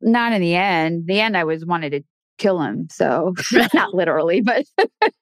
Not 0.00 0.32
in 0.32 0.40
the 0.40 0.54
end. 0.54 1.06
The 1.06 1.20
end, 1.20 1.36
I 1.36 1.44
was 1.44 1.64
wanted 1.64 1.90
to 1.90 2.02
kill 2.38 2.60
him. 2.60 2.88
So 2.90 3.34
not 3.74 3.94
literally, 3.94 4.40
but 4.40 4.64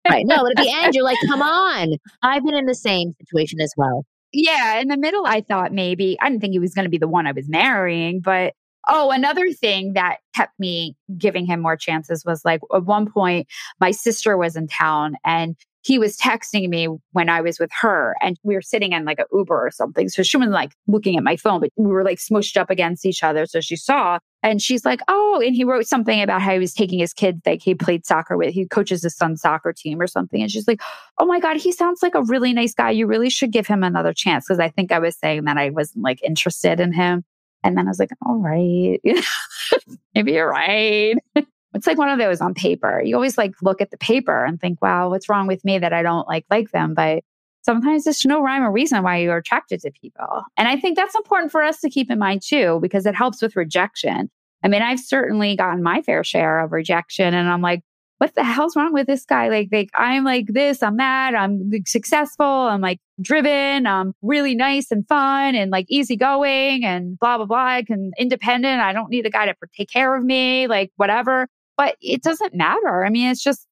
right. 0.09 0.27
No, 0.27 0.43
but 0.43 0.59
at 0.59 0.65
the 0.65 0.73
end, 0.73 0.95
you're 0.95 1.05
like, 1.05 1.19
come 1.27 1.43
on. 1.43 1.95
I've 2.23 2.45
been 2.45 2.55
in 2.55 2.67
the 2.67 2.75
same 2.75 3.13
situation 3.19 3.61
as 3.61 3.73
well 3.77 4.05
yeah, 4.33 4.79
in 4.79 4.89
the 4.89 4.97
middle, 4.97 5.27
I 5.27 5.41
thought 5.41 5.73
maybe 5.73 6.17
I 6.21 6.29
didn't 6.29 6.41
think 6.41 6.53
he 6.53 6.59
was 6.59 6.75
going 6.75 6.85
to 6.85 6.91
be 6.91 6.99
the 6.99 7.09
one 7.09 7.27
I 7.27 7.33
was 7.33 7.49
marrying, 7.49 8.21
but 8.21 8.55
oh, 8.89 9.11
another 9.11 9.51
thing 9.53 9.93
that 9.93 10.19
kept 10.35 10.59
me 10.59 10.97
giving 11.17 11.47
him 11.47 11.61
more 11.61 11.77
chances 11.77 12.25
was 12.25 12.45
like 12.45 12.61
at 12.75 12.85
one 12.85 13.11
point, 13.11 13.47
my 13.81 13.91
sister 13.91 14.37
was 14.37 14.57
in 14.57 14.67
town 14.67 15.17
and 15.25 15.57
he 15.83 15.99
was 15.99 16.17
texting 16.17 16.69
me 16.69 16.89
when 17.11 17.29
I 17.29 17.41
was 17.41 17.59
with 17.59 17.71
her 17.81 18.15
and 18.23 18.39
we 18.45 18.55
were 18.55 18.63
sitting 18.63 18.93
in 18.93 19.05
like 19.05 19.19
an 19.19 19.27
Uber 19.33 19.67
or 19.67 19.71
something. 19.73 20.09
So 20.09 20.23
she 20.23 20.37
wasn't 20.37 20.55
like 20.55 20.73
looking 20.87 21.17
at 21.17 21.25
my 21.25 21.37
phone, 21.37 21.61
but 21.61 21.71
we 21.77 21.91
were 21.91 22.05
like 22.05 22.19
smushed 22.19 22.57
up 22.57 22.71
against 22.71 23.05
each 23.05 23.25
other. 23.25 23.47
So 23.47 23.61
she 23.61 23.75
saw 23.75 24.19
and 24.45 24.63
she's 24.63 24.85
like, 24.85 25.01
Oh, 25.09 25.43
and 25.45 25.57
he 25.57 25.65
wrote 25.65 25.87
something 25.87 26.23
about 26.23 26.41
how 26.41 26.53
he 26.53 26.61
was 26.61 26.73
taking 26.73 27.01
his 27.01 27.13
kids, 27.13 27.41
like 27.45 27.63
he 27.63 27.75
played 27.75 28.07
soccer 28.07 28.37
with, 28.37 28.55
he 28.55 28.65
coaches 28.67 29.03
his 29.03 29.17
son's 29.17 29.41
soccer 29.41 29.73
team 29.73 30.01
or 30.01 30.07
something. 30.07 30.41
And 30.41 30.51
she's 30.51 30.69
like, 30.69 30.81
Oh 31.19 31.27
my 31.27 31.41
God, 31.41 31.57
he 31.57 31.73
sounds 31.73 32.01
like 32.01 32.15
a 32.15 32.23
really 32.23 32.53
nice 32.53 32.75
guy. 32.75 32.91
You 32.91 33.07
really 33.09 33.31
should 33.31 33.51
give 33.51 33.67
him 33.67 33.83
another 33.83 34.13
chance. 34.13 34.47
Cause 34.47 34.61
I 34.61 34.69
think 34.69 34.93
I 34.93 35.01
was 35.01 35.17
saying 35.17 35.45
that 35.45 35.59
I 35.59 35.71
wasn't 35.71 36.05
like 36.05 36.23
interested 36.23 36.79
in 36.79 36.93
him. 36.93 37.25
And 37.65 37.77
then 37.77 37.87
I 37.87 37.91
was 37.91 37.99
like, 37.99 38.11
all 38.25 38.39
right, 38.39 39.01
maybe 40.15 40.33
you're 40.33 40.51
right. 40.51 41.17
It's 41.75 41.87
like 41.87 41.99
one 41.99 42.09
of 42.09 42.19
those 42.19 42.41
on 42.41 42.55
paper. 42.55 43.03
You 43.03 43.15
always 43.15 43.39
like 43.39 43.55
look 43.63 43.81
at 43.81 43.91
the 43.91 43.97
paper 43.97 44.45
and 44.45 44.61
think, 44.61 44.83
wow, 44.83 45.09
what's 45.09 45.29
wrong 45.29 45.47
with 45.47 45.65
me 45.65 45.79
that 45.79 45.93
I 45.93 46.03
don't 46.03 46.29
like 46.29 46.45
like 46.51 46.71
them? 46.71 46.95
But 46.95 47.25
sometimes 47.63 48.05
there's 48.05 48.25
no 48.25 48.43
rhyme 48.43 48.63
or 48.63 48.73
reason 48.73 49.03
why 49.03 49.19
you're 49.19 49.39
attracted 49.39 49.81
to 49.81 49.91
people. 49.91 50.43
And 50.57 50.69
I 50.69 50.77
think 50.77 50.97
that's 50.97 51.15
important 51.15 51.53
for 51.53 51.63
us 51.63 51.81
to 51.81 51.91
keep 51.91 52.11
in 52.11 52.19
mind 52.19 52.43
too, 52.43 52.79
because 52.83 53.07
it 53.07 53.15
helps 53.15 53.41
with 53.41 53.57
rejection. 53.57 54.31
I 54.65 54.69
mean, 54.69 54.83
I've 54.83 55.01
certainly 55.01 55.57
gotten 55.57 55.83
my 55.83 56.03
fair 56.03 56.23
share 56.25 56.61
of 56.61 56.73
rejection 56.73 57.35
and 57.35 57.49
I'm 57.49 57.63
like, 57.63 57.83
what 58.19 58.37
the 58.37 58.45
hell's 58.45 58.77
wrong 58.77 58.93
with 58.93 59.09
this 59.09 59.25
guy? 59.25 59.49
Like, 59.49 59.69
like 59.73 59.91
I'm 59.95 60.23
like 60.23 60.47
this, 60.47 60.81
I'm 60.81 60.97
that, 60.99 61.35
I'm 61.35 61.69
successful, 61.87 62.47
I'm 62.47 62.81
like 62.81 63.01
driven, 63.21 63.85
I'm 63.85 64.15
really 64.23 64.55
nice 64.55 64.93
and 64.93 65.07
fun 65.09 65.57
and 65.57 65.73
like 65.73 65.87
easygoing 65.89 66.85
and 66.85 67.19
blah, 67.19 67.39
blah, 67.39 67.47
blah. 67.47 67.57
I 67.57 67.83
can 67.83 68.13
independent. 68.17 68.81
I 68.81 68.93
don't 68.93 69.11
need 69.11 69.27
a 69.27 69.31
guy 69.31 69.47
to 69.47 69.55
take 69.77 69.91
care 69.91 70.15
of 70.15 70.23
me, 70.23 70.69
like 70.69 70.93
whatever. 70.97 71.49
But 71.77 71.97
it 72.01 72.23
doesn't 72.23 72.55
matter. 72.55 73.05
I 73.05 73.11
mean, 73.11 73.31
it's 73.31 73.43
just 73.43 73.67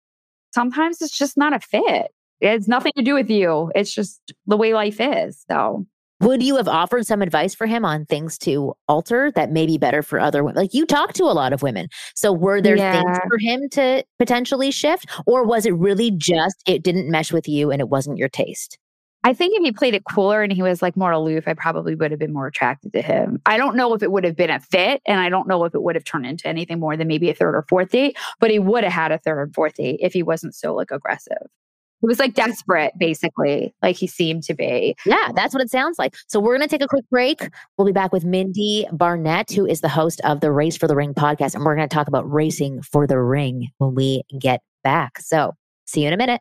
sometimes 0.52 1.00
it's 1.02 1.16
just 1.16 1.36
not 1.36 1.52
a 1.52 1.60
fit. 1.60 2.08
It 2.40 2.50
has 2.50 2.68
nothing 2.68 2.92
to 2.96 3.02
do 3.02 3.14
with 3.14 3.30
you. 3.30 3.70
It's 3.74 3.92
just 3.92 4.20
the 4.46 4.56
way 4.56 4.72
life 4.72 5.00
is. 5.00 5.44
So 5.50 5.86
would 6.20 6.42
you 6.42 6.56
have 6.56 6.68
offered 6.68 7.06
some 7.06 7.22
advice 7.22 7.54
for 7.54 7.66
him 7.66 7.84
on 7.84 8.04
things 8.04 8.36
to 8.38 8.74
alter 8.88 9.30
that 9.32 9.50
may 9.50 9.64
be 9.64 9.78
better 9.78 10.02
for 10.02 10.20
other 10.20 10.44
women? 10.44 10.62
Like 10.62 10.74
you 10.74 10.84
talk 10.84 11.14
to 11.14 11.24
a 11.24 11.32
lot 11.32 11.54
of 11.54 11.62
women. 11.62 11.88
So 12.14 12.30
were 12.30 12.60
there 12.60 12.76
yeah. 12.76 12.92
things 12.92 13.18
for 13.26 13.38
him 13.38 13.68
to 13.70 14.04
potentially 14.18 14.70
shift? 14.70 15.06
Or 15.26 15.44
was 15.44 15.64
it 15.64 15.74
really 15.74 16.10
just 16.10 16.56
it 16.66 16.82
didn't 16.82 17.10
mesh 17.10 17.32
with 17.32 17.48
you 17.48 17.70
and 17.70 17.80
it 17.80 17.88
wasn't 17.88 18.18
your 18.18 18.28
taste? 18.28 18.78
I 19.22 19.34
think 19.34 19.54
if 19.56 19.62
he 19.62 19.72
played 19.72 19.94
it 19.94 20.04
cooler 20.04 20.42
and 20.42 20.52
he 20.52 20.62
was 20.62 20.80
like 20.80 20.96
more 20.96 21.12
aloof, 21.12 21.46
I 21.46 21.54
probably 21.54 21.94
would 21.94 22.10
have 22.10 22.20
been 22.20 22.32
more 22.32 22.46
attracted 22.46 22.92
to 22.94 23.02
him. 23.02 23.40
I 23.44 23.58
don't 23.58 23.76
know 23.76 23.92
if 23.92 24.02
it 24.02 24.10
would 24.10 24.24
have 24.24 24.36
been 24.36 24.50
a 24.50 24.60
fit 24.60 25.02
and 25.06 25.20
I 25.20 25.28
don't 25.28 25.46
know 25.46 25.64
if 25.64 25.74
it 25.74 25.82
would 25.82 25.94
have 25.94 26.04
turned 26.04 26.26
into 26.26 26.48
anything 26.48 26.80
more 26.80 26.96
than 26.96 27.08
maybe 27.08 27.28
a 27.28 27.34
third 27.34 27.54
or 27.54 27.66
fourth 27.68 27.90
date, 27.90 28.16
but 28.38 28.50
he 28.50 28.58
would 28.58 28.84
have 28.84 28.92
had 28.92 29.12
a 29.12 29.18
third 29.18 29.38
or 29.38 29.50
fourth 29.54 29.74
date 29.74 30.00
if 30.00 30.14
he 30.14 30.22
wasn't 30.22 30.54
so 30.54 30.74
like 30.74 30.90
aggressive. 30.90 31.46
It 32.02 32.06
was 32.06 32.18
like 32.18 32.32
desperate, 32.32 32.94
basically, 32.96 33.74
like 33.82 33.96
he 33.96 34.06
seemed 34.06 34.42
to 34.44 34.54
be. 34.54 34.96
Yeah, 35.04 35.32
that's 35.34 35.52
what 35.52 35.62
it 35.62 35.70
sounds 35.70 35.98
like. 35.98 36.14
So 36.28 36.40
we're 36.40 36.56
going 36.56 36.66
to 36.66 36.74
take 36.74 36.82
a 36.82 36.88
quick 36.88 37.04
break. 37.10 37.46
We'll 37.76 37.86
be 37.86 37.92
back 37.92 38.10
with 38.10 38.24
Mindy 38.24 38.86
Barnett, 38.90 39.50
who 39.50 39.66
is 39.66 39.82
the 39.82 39.90
host 39.90 40.22
of 40.24 40.40
the 40.40 40.50
Race 40.50 40.78
for 40.78 40.88
the 40.88 40.96
Ring 40.96 41.12
podcast. 41.12 41.54
And 41.54 41.62
we're 41.62 41.76
going 41.76 41.86
to 41.86 41.94
talk 41.94 42.08
about 42.08 42.30
racing 42.30 42.80
for 42.80 43.06
the 43.06 43.20
ring 43.20 43.68
when 43.76 43.94
we 43.94 44.22
get 44.38 44.62
back. 44.82 45.18
So 45.18 45.52
see 45.84 46.00
you 46.00 46.06
in 46.06 46.14
a 46.14 46.16
minute. 46.16 46.40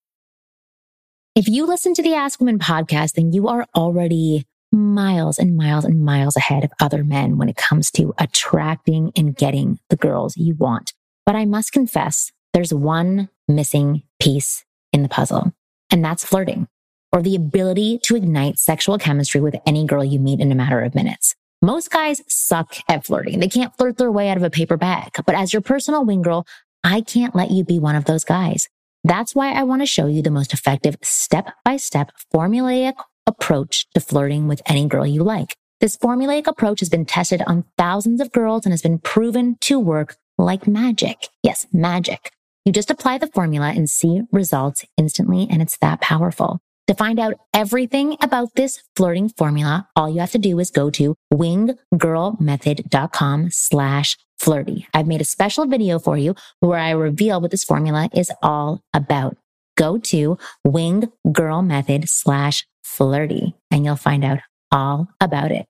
If 1.33 1.47
you 1.47 1.65
listen 1.65 1.93
to 1.93 2.03
the 2.03 2.13
Ask 2.13 2.41
Women 2.41 2.59
podcast, 2.59 3.13
then 3.13 3.31
you 3.31 3.47
are 3.47 3.65
already 3.73 4.45
miles 4.73 5.39
and 5.39 5.55
miles 5.55 5.85
and 5.85 6.03
miles 6.03 6.35
ahead 6.35 6.65
of 6.65 6.73
other 6.81 7.05
men 7.05 7.37
when 7.37 7.47
it 7.47 7.55
comes 7.55 7.89
to 7.91 8.13
attracting 8.17 9.13
and 9.15 9.33
getting 9.33 9.79
the 9.89 9.95
girls 9.95 10.35
you 10.35 10.55
want. 10.55 10.91
But 11.25 11.37
I 11.37 11.45
must 11.45 11.71
confess, 11.71 12.33
there's 12.53 12.73
one 12.73 13.29
missing 13.47 14.03
piece 14.19 14.65
in 14.91 15.03
the 15.03 15.09
puzzle, 15.09 15.53
and 15.89 16.03
that's 16.03 16.25
flirting 16.25 16.67
or 17.13 17.21
the 17.21 17.37
ability 17.37 17.99
to 17.99 18.17
ignite 18.17 18.59
sexual 18.59 18.97
chemistry 18.97 19.39
with 19.39 19.55
any 19.65 19.85
girl 19.85 20.03
you 20.03 20.19
meet 20.19 20.41
in 20.41 20.51
a 20.51 20.55
matter 20.55 20.81
of 20.81 20.95
minutes. 20.95 21.35
Most 21.61 21.91
guys 21.91 22.21
suck 22.27 22.75
at 22.89 23.05
flirting. 23.05 23.39
They 23.39 23.47
can't 23.47 23.75
flirt 23.77 23.97
their 23.97 24.11
way 24.11 24.27
out 24.27 24.37
of 24.37 24.43
a 24.43 24.49
paper 24.49 24.75
bag. 24.75 25.11
But 25.25 25.35
as 25.35 25.53
your 25.53 25.61
personal 25.61 26.03
wing 26.03 26.23
girl, 26.23 26.45
I 26.83 26.99
can't 26.99 27.35
let 27.35 27.51
you 27.51 27.63
be 27.63 27.79
one 27.79 27.95
of 27.95 28.03
those 28.03 28.25
guys. 28.25 28.67
That's 29.03 29.33
why 29.33 29.53
I 29.53 29.63
want 29.63 29.81
to 29.81 29.87
show 29.87 30.05
you 30.05 30.21
the 30.21 30.29
most 30.29 30.53
effective 30.53 30.95
step 31.01 31.53
by 31.65 31.77
step 31.77 32.11
formulaic 32.33 32.93
approach 33.25 33.87
to 33.93 33.99
flirting 33.99 34.47
with 34.47 34.61
any 34.65 34.87
girl 34.87 35.05
you 35.07 35.23
like. 35.23 35.55
This 35.79 35.97
formulaic 35.97 36.45
approach 36.45 36.79
has 36.81 36.89
been 36.89 37.05
tested 37.05 37.41
on 37.47 37.65
thousands 37.77 38.21
of 38.21 38.31
girls 38.31 38.65
and 38.65 38.73
has 38.73 38.83
been 38.83 38.99
proven 38.99 39.57
to 39.61 39.79
work 39.79 40.17
like 40.37 40.67
magic. 40.67 41.29
Yes, 41.41 41.65
magic. 41.73 42.31
You 42.65 42.71
just 42.71 42.91
apply 42.91 43.17
the 43.17 43.27
formula 43.27 43.69
and 43.75 43.89
see 43.89 44.21
results 44.31 44.85
instantly, 44.95 45.47
and 45.49 45.63
it's 45.63 45.77
that 45.79 45.99
powerful. 45.99 46.59
To 46.91 46.95
find 46.95 47.19
out 47.21 47.35
everything 47.53 48.17
about 48.21 48.55
this 48.55 48.83
flirting 48.97 49.29
formula, 49.29 49.87
all 49.95 50.09
you 50.09 50.19
have 50.19 50.31
to 50.31 50.37
do 50.37 50.59
is 50.59 50.69
go 50.69 50.89
to 50.89 51.15
winggirlmethod.com 51.33 53.47
slash 53.49 54.17
flirty. 54.37 54.85
I've 54.93 55.07
made 55.07 55.21
a 55.21 55.23
special 55.23 55.65
video 55.67 55.99
for 55.99 56.17
you 56.17 56.35
where 56.59 56.77
I 56.77 56.89
reveal 56.89 57.39
what 57.39 57.51
this 57.51 57.63
formula 57.63 58.09
is 58.13 58.29
all 58.43 58.81
about. 58.93 59.37
Go 59.77 59.99
to 59.99 60.37
winggirlmethod 60.67 62.09
slash 62.09 62.67
flirty 62.83 63.55
and 63.71 63.85
you'll 63.85 63.95
find 63.95 64.25
out 64.25 64.39
all 64.69 65.07
about 65.21 65.53
it. 65.53 65.65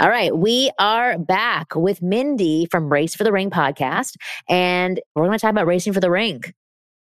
All 0.00 0.10
right, 0.10 0.36
we 0.36 0.72
are 0.80 1.16
back 1.16 1.76
with 1.76 2.02
Mindy 2.02 2.66
from 2.72 2.92
Race 2.92 3.14
for 3.14 3.22
the 3.22 3.30
Ring 3.30 3.50
podcast, 3.50 4.16
and 4.48 5.00
we're 5.14 5.26
going 5.26 5.38
to 5.38 5.40
talk 5.40 5.52
about 5.52 5.68
racing 5.68 5.92
for 5.92 6.00
the 6.00 6.10
ring. 6.10 6.42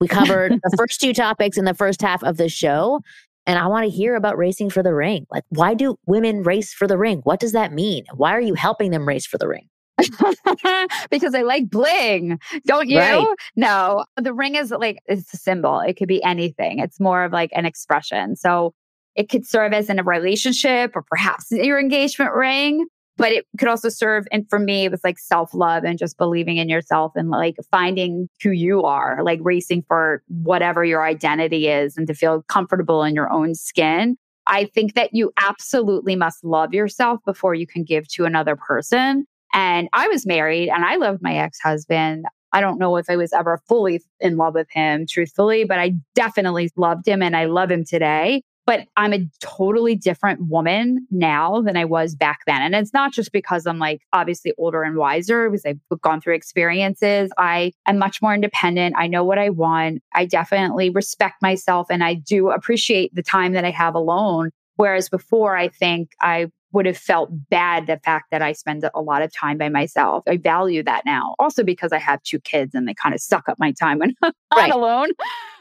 We 0.01 0.09
covered 0.09 0.53
the 0.53 0.77
first 0.77 1.01
two 1.01 1.13
topics 1.13 1.57
in 1.57 1.65
the 1.65 1.75
first 1.75 2.03
half 2.03 2.23
of 2.23 2.37
the 2.37 2.49
show, 2.49 3.01
and 3.47 3.59
I 3.59 3.67
want 3.67 3.85
to 3.85 3.91
hear 3.91 4.17
about 4.17 4.39
racing 4.39 4.71
for 4.71 4.83
the 4.83 4.95
ring. 4.95 5.27
Like, 5.31 5.45
why 5.51 5.75
do 5.75 5.97
women 6.07 6.43
race 6.43 6.73
for 6.73 6.87
the 6.87 6.99
ring? 6.99 7.21
What 7.25 7.41
does 7.41 7.53
that 7.53 7.73
mean? 7.73 8.05
Why 8.15 8.33
are 8.33 8.41
you 8.41 8.55
helping 8.55 8.91
them 8.91 9.07
race 9.07 9.27
for 9.27 9.39
the 9.39 9.49
ring? 9.49 9.69
because 11.11 11.35
I 11.35 11.43
like 11.43 11.71
bling, 11.71 12.39
don't 12.67 12.89
you? 12.89 12.99
Right. 12.99 13.27
No, 13.55 14.05
the 14.17 14.35
ring 14.35 14.57
is 14.57 14.71
like 14.71 14.99
it's 15.07 15.33
a 15.33 15.37
symbol. 15.37 15.81
It 15.81 15.95
could 15.95 16.09
be 16.09 16.23
anything. 16.23 16.81
It's 16.81 16.99
more 16.99 17.25
of 17.25 17.33
like 17.33 17.51
an 17.55 17.65
expression. 17.65 18.37
So 18.37 18.75
it 19.15 19.29
could 19.29 19.47
serve 19.47 19.73
as 19.73 19.89
in 19.89 19.99
a 19.99 20.03
relationship 20.03 20.93
or 20.97 21.03
perhaps 21.03 21.47
your 21.51 21.79
engagement 21.79 22.35
ring, 22.35 22.87
but 23.17 23.33
it 23.33 23.47
could 23.59 23.69
also 23.69 23.89
serve. 23.89 24.27
And 24.33 24.49
for 24.49 24.59
me, 24.59 24.85
it 24.85 24.91
was 24.91 25.05
like 25.05 25.19
self 25.19 25.55
love 25.55 25.85
and 25.85 25.99
just 25.99 26.19
believing 26.19 26.57
in 26.57 26.69
yourself 26.69 27.13
and 27.15 27.31
like 27.31 27.57
finding 27.71 28.29
who 28.43 28.51
you 28.51 28.83
are, 28.83 29.23
like 29.23 29.41
racing 29.43 29.85
for 29.87 30.23
whatever 30.29 30.85
your 30.85 31.05
identity 31.05 31.69
is 31.69 31.97
and 31.97 32.07
to 32.07 32.15
feel 32.15 32.43
comfortable 32.49 33.05
in 33.05 33.15
your 33.15 33.31
own 33.33 33.55
skin. 33.55 34.17
I 34.47 34.67
think 34.67 34.95
that 34.95 35.11
you 35.15 35.33
absolutely 35.41 36.17
must 36.17 36.45
love 36.45 36.75
yourself 36.75 37.21
before 37.25 37.55
you 37.55 37.67
can 37.67 37.85
give 37.85 38.09
to 38.09 38.25
another 38.25 38.57
person. 38.57 39.27
And 39.55 39.89
I 39.93 40.09
was 40.09 40.27
married 40.27 40.69
and 40.69 40.85
I 40.85 40.97
loved 40.97 41.23
my 41.23 41.37
ex 41.37 41.59
husband. 41.61 42.27
I 42.53 42.61
don't 42.61 42.79
know 42.79 42.97
if 42.97 43.09
I 43.09 43.17
was 43.17 43.33
ever 43.33 43.61
fully 43.69 44.01
in 44.21 44.37
love 44.37 44.55
with 44.55 44.69
him, 44.71 45.07
truthfully, 45.09 45.65
but 45.65 45.79
I 45.79 45.95
definitely 46.15 46.71
loved 46.77 47.07
him 47.07 47.23
and 47.23 47.37
I 47.37 47.47
love 47.47 47.71
him 47.71 47.85
today. 47.85 48.43
But 48.67 48.87
I'm 48.97 49.13
a 49.13 49.27
totally 49.41 49.95
different 49.95 50.49
woman 50.49 51.07
now 51.11 51.61
than 51.61 51.77
I 51.77 51.85
was 51.85 52.15
back 52.15 52.41
then. 52.47 52.63
And 52.63 52.75
it's 52.75 52.95
not 52.95 53.13
just 53.13 53.33
because 53.33 53.67
I'm 53.67 53.79
like 53.79 54.01
obviously 54.13 54.55
older 54.57 54.83
and 54.83 54.97
wiser, 54.97 55.51
because 55.51 55.67
I've 55.67 56.01
gone 56.01 56.21
through 56.21 56.35
experiences. 56.35 57.31
I 57.37 57.73
am 57.87 57.99
much 57.99 58.23
more 58.23 58.35
independent. 58.35 58.95
I 58.97 59.07
know 59.07 59.25
what 59.25 59.39
I 59.39 59.51
want. 59.51 60.03
I 60.15 60.25
definitely 60.25 60.91
respect 60.91 61.43
myself 61.43 61.89
and 61.91 62.03
I 62.03 62.15
do 62.15 62.51
appreciate 62.51 63.15
the 63.15 63.23
time 63.23 63.53
that 63.53 63.65
I 63.65 63.71
have 63.71 63.95
alone. 63.95 64.51
Whereas 64.77 65.09
before, 65.09 65.57
I 65.57 65.69
think 65.69 66.11
I 66.21 66.49
would 66.75 66.87
have 66.87 66.99
felt 66.99 67.31
bad 67.49 67.87
the 67.87 67.99
fact 68.05 68.27
that 68.33 68.43
I 68.43 68.53
spend 68.53 68.85
a 68.93 69.01
lot 69.01 69.23
of 69.23 69.33
time 69.33 69.57
by 69.57 69.69
myself. 69.69 70.25
I 70.29 70.37
value 70.37 70.83
that 70.83 71.05
now. 71.07 71.37
Also 71.39 71.63
because 71.63 71.93
I 71.93 71.99
have 71.99 72.23
two 72.25 72.41
kids 72.41 72.75
and 72.75 72.87
they 72.87 72.95
kind 72.95 73.15
of 73.15 73.21
suck 73.21 73.49
up 73.49 73.59
my 73.59 73.73
time 73.73 74.01
when 74.01 74.15
I'm 74.23 74.33
right. 74.55 74.73
alone. 74.73 75.11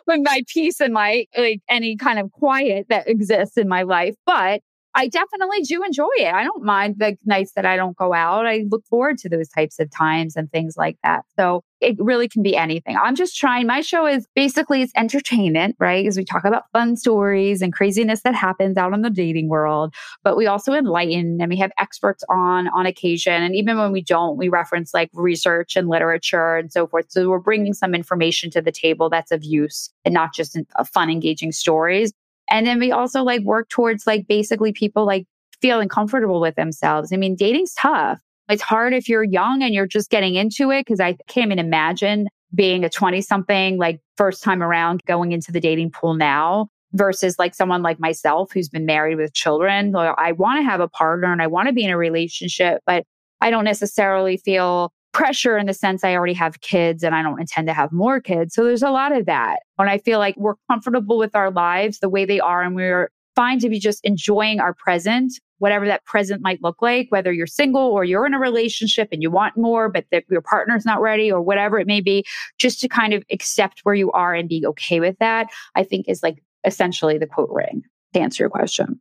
With 0.05 0.21
my 0.23 0.41
peace 0.47 0.81
and 0.81 0.93
my 0.93 1.25
like 1.37 1.61
any 1.69 1.95
kind 1.95 2.19
of 2.19 2.31
quiet 2.31 2.87
that 2.89 3.07
exists 3.07 3.57
in 3.57 3.67
my 3.67 3.83
life. 3.83 4.15
But 4.25 4.61
I 4.95 5.07
definitely 5.07 5.61
do 5.61 5.83
enjoy 5.83 6.09
it. 6.17 6.33
I 6.33 6.43
don't 6.43 6.63
mind 6.63 6.95
the 6.99 7.17
nights 7.25 7.53
that 7.55 7.65
I 7.65 7.75
don't 7.75 7.97
go 7.97 8.13
out. 8.13 8.45
I 8.45 8.65
look 8.69 8.85
forward 8.85 9.17
to 9.19 9.29
those 9.29 9.49
types 9.49 9.79
of 9.79 9.89
times 9.89 10.35
and 10.35 10.51
things 10.51 10.77
like 10.77 10.97
that. 11.03 11.23
So 11.35 11.63
it 11.81 11.97
really 11.99 12.29
can 12.29 12.43
be 12.43 12.55
anything. 12.55 12.95
I'm 12.95 13.15
just 13.15 13.35
trying. 13.37 13.67
My 13.67 13.81
show 13.81 14.05
is 14.05 14.27
basically 14.35 14.81
it's 14.81 14.93
entertainment, 14.95 15.75
right? 15.79 16.05
As 16.05 16.15
we 16.15 16.23
talk 16.23 16.45
about 16.45 16.63
fun 16.71 16.95
stories 16.95 17.61
and 17.61 17.73
craziness 17.73 18.21
that 18.21 18.35
happens 18.35 18.77
out 18.77 18.93
in 18.93 19.01
the 19.01 19.09
dating 19.09 19.49
world, 19.49 19.93
but 20.23 20.37
we 20.37 20.45
also 20.45 20.73
enlighten 20.73 21.39
and 21.41 21.49
we 21.49 21.57
have 21.57 21.71
experts 21.79 22.23
on 22.29 22.67
on 22.69 22.85
occasion. 22.85 23.41
And 23.41 23.55
even 23.55 23.77
when 23.77 23.91
we 23.91 24.01
don't, 24.01 24.37
we 24.37 24.47
reference 24.47 24.93
like 24.93 25.09
research 25.13 25.75
and 25.75 25.89
literature 25.89 26.55
and 26.57 26.71
so 26.71 26.87
forth. 26.87 27.07
So 27.09 27.29
we're 27.29 27.39
bringing 27.39 27.73
some 27.73 27.93
information 27.95 28.49
to 28.51 28.61
the 28.61 28.71
table 28.71 29.09
that's 29.09 29.31
of 29.31 29.43
use 29.43 29.91
and 30.05 30.13
not 30.13 30.33
just 30.33 30.57
uh, 30.75 30.83
fun, 30.83 31.09
engaging 31.09 31.51
stories. 31.51 32.13
And 32.49 32.67
then 32.67 32.79
we 32.79 32.91
also 32.91 33.23
like 33.23 33.41
work 33.41 33.69
towards 33.69 34.05
like 34.05 34.27
basically 34.27 34.71
people 34.71 35.05
like 35.05 35.25
feeling 35.61 35.89
comfortable 35.89 36.41
with 36.41 36.55
themselves. 36.55 37.13
I 37.13 37.17
mean, 37.17 37.35
dating's 37.35 37.73
tough. 37.73 38.21
It's 38.49 38.61
hard 38.61 38.93
if 38.93 39.07
you're 39.07 39.23
young 39.23 39.63
and 39.63 39.73
you're 39.73 39.87
just 39.87 40.09
getting 40.09 40.35
into 40.35 40.69
it 40.71 40.85
because 40.85 40.99
I 40.99 41.15
can't 41.27 41.47
even 41.47 41.59
imagine 41.59 42.27
being 42.53 42.83
a 42.83 42.89
20 42.89 43.21
something, 43.21 43.77
like 43.77 43.99
first 44.17 44.43
time 44.43 44.61
around 44.61 45.01
going 45.07 45.31
into 45.31 45.51
the 45.51 45.61
dating 45.61 45.91
pool 45.91 46.13
now 46.13 46.67
versus 46.91 47.39
like 47.39 47.55
someone 47.55 47.81
like 47.81 47.99
myself 47.99 48.51
who's 48.53 48.69
been 48.69 48.85
married 48.85 49.15
with 49.15 49.33
children. 49.33 49.95
I 49.95 50.33
want 50.33 50.59
to 50.59 50.63
have 50.63 50.81
a 50.81 50.87
partner 50.87 51.31
and 51.31 51.41
I 51.41 51.47
want 51.47 51.67
to 51.67 51.73
be 51.73 51.83
in 51.83 51.89
a 51.89 51.97
relationship, 51.97 52.81
but 52.85 53.05
I 53.41 53.49
don't 53.49 53.65
necessarily 53.65 54.37
feel 54.37 54.93
pressure 55.13 55.57
in 55.57 55.67
the 55.67 55.73
sense 55.73 56.03
I 56.03 56.15
already 56.15 56.33
have 56.33 56.61
kids 56.61 57.03
and 57.03 57.15
I 57.15 57.21
don't 57.21 57.39
intend 57.39 57.67
to 57.67 57.73
have 57.73 57.91
more 57.91 58.19
kids. 58.19 58.53
So 58.53 58.63
there's 58.63 58.83
a 58.83 58.89
lot 58.89 59.15
of 59.15 59.25
that. 59.27 59.59
When 59.75 59.87
I 59.87 59.99
feel 59.99 60.19
like 60.19 60.35
we're 60.37 60.55
comfortable 60.69 61.17
with 61.17 61.35
our 61.35 61.51
lives 61.51 61.99
the 61.99 62.09
way 62.09 62.25
they 62.25 62.39
are 62.39 62.61
and 62.61 62.75
we're 62.75 63.11
fine 63.35 63.59
to 63.59 63.69
be 63.69 63.79
just 63.79 64.03
enjoying 64.03 64.59
our 64.59 64.73
present, 64.73 65.33
whatever 65.59 65.85
that 65.85 66.03
present 66.05 66.41
might 66.41 66.61
look 66.61 66.81
like, 66.81 67.07
whether 67.09 67.31
you're 67.31 67.47
single 67.47 67.81
or 67.81 68.03
you're 68.03 68.25
in 68.25 68.33
a 68.33 68.39
relationship 68.39 69.09
and 69.11 69.21
you 69.21 69.31
want 69.31 69.55
more, 69.55 69.89
but 69.89 70.05
that 70.11 70.23
your 70.29 70.41
partner's 70.41 70.85
not 70.85 71.01
ready 71.01 71.31
or 71.31 71.41
whatever 71.41 71.79
it 71.79 71.87
may 71.87 72.01
be, 72.01 72.25
just 72.59 72.79
to 72.81 72.87
kind 72.87 73.13
of 73.13 73.23
accept 73.31 73.79
where 73.83 73.95
you 73.95 74.11
are 74.11 74.33
and 74.33 74.49
be 74.49 74.65
okay 74.67 74.99
with 74.99 75.17
that, 75.19 75.47
I 75.75 75.83
think 75.83 76.07
is 76.07 76.21
like 76.21 76.43
essentially 76.65 77.17
the 77.17 77.27
quote 77.27 77.49
ring 77.51 77.83
to 78.13 78.19
answer 78.19 78.43
your 78.43 78.49
question. 78.49 78.99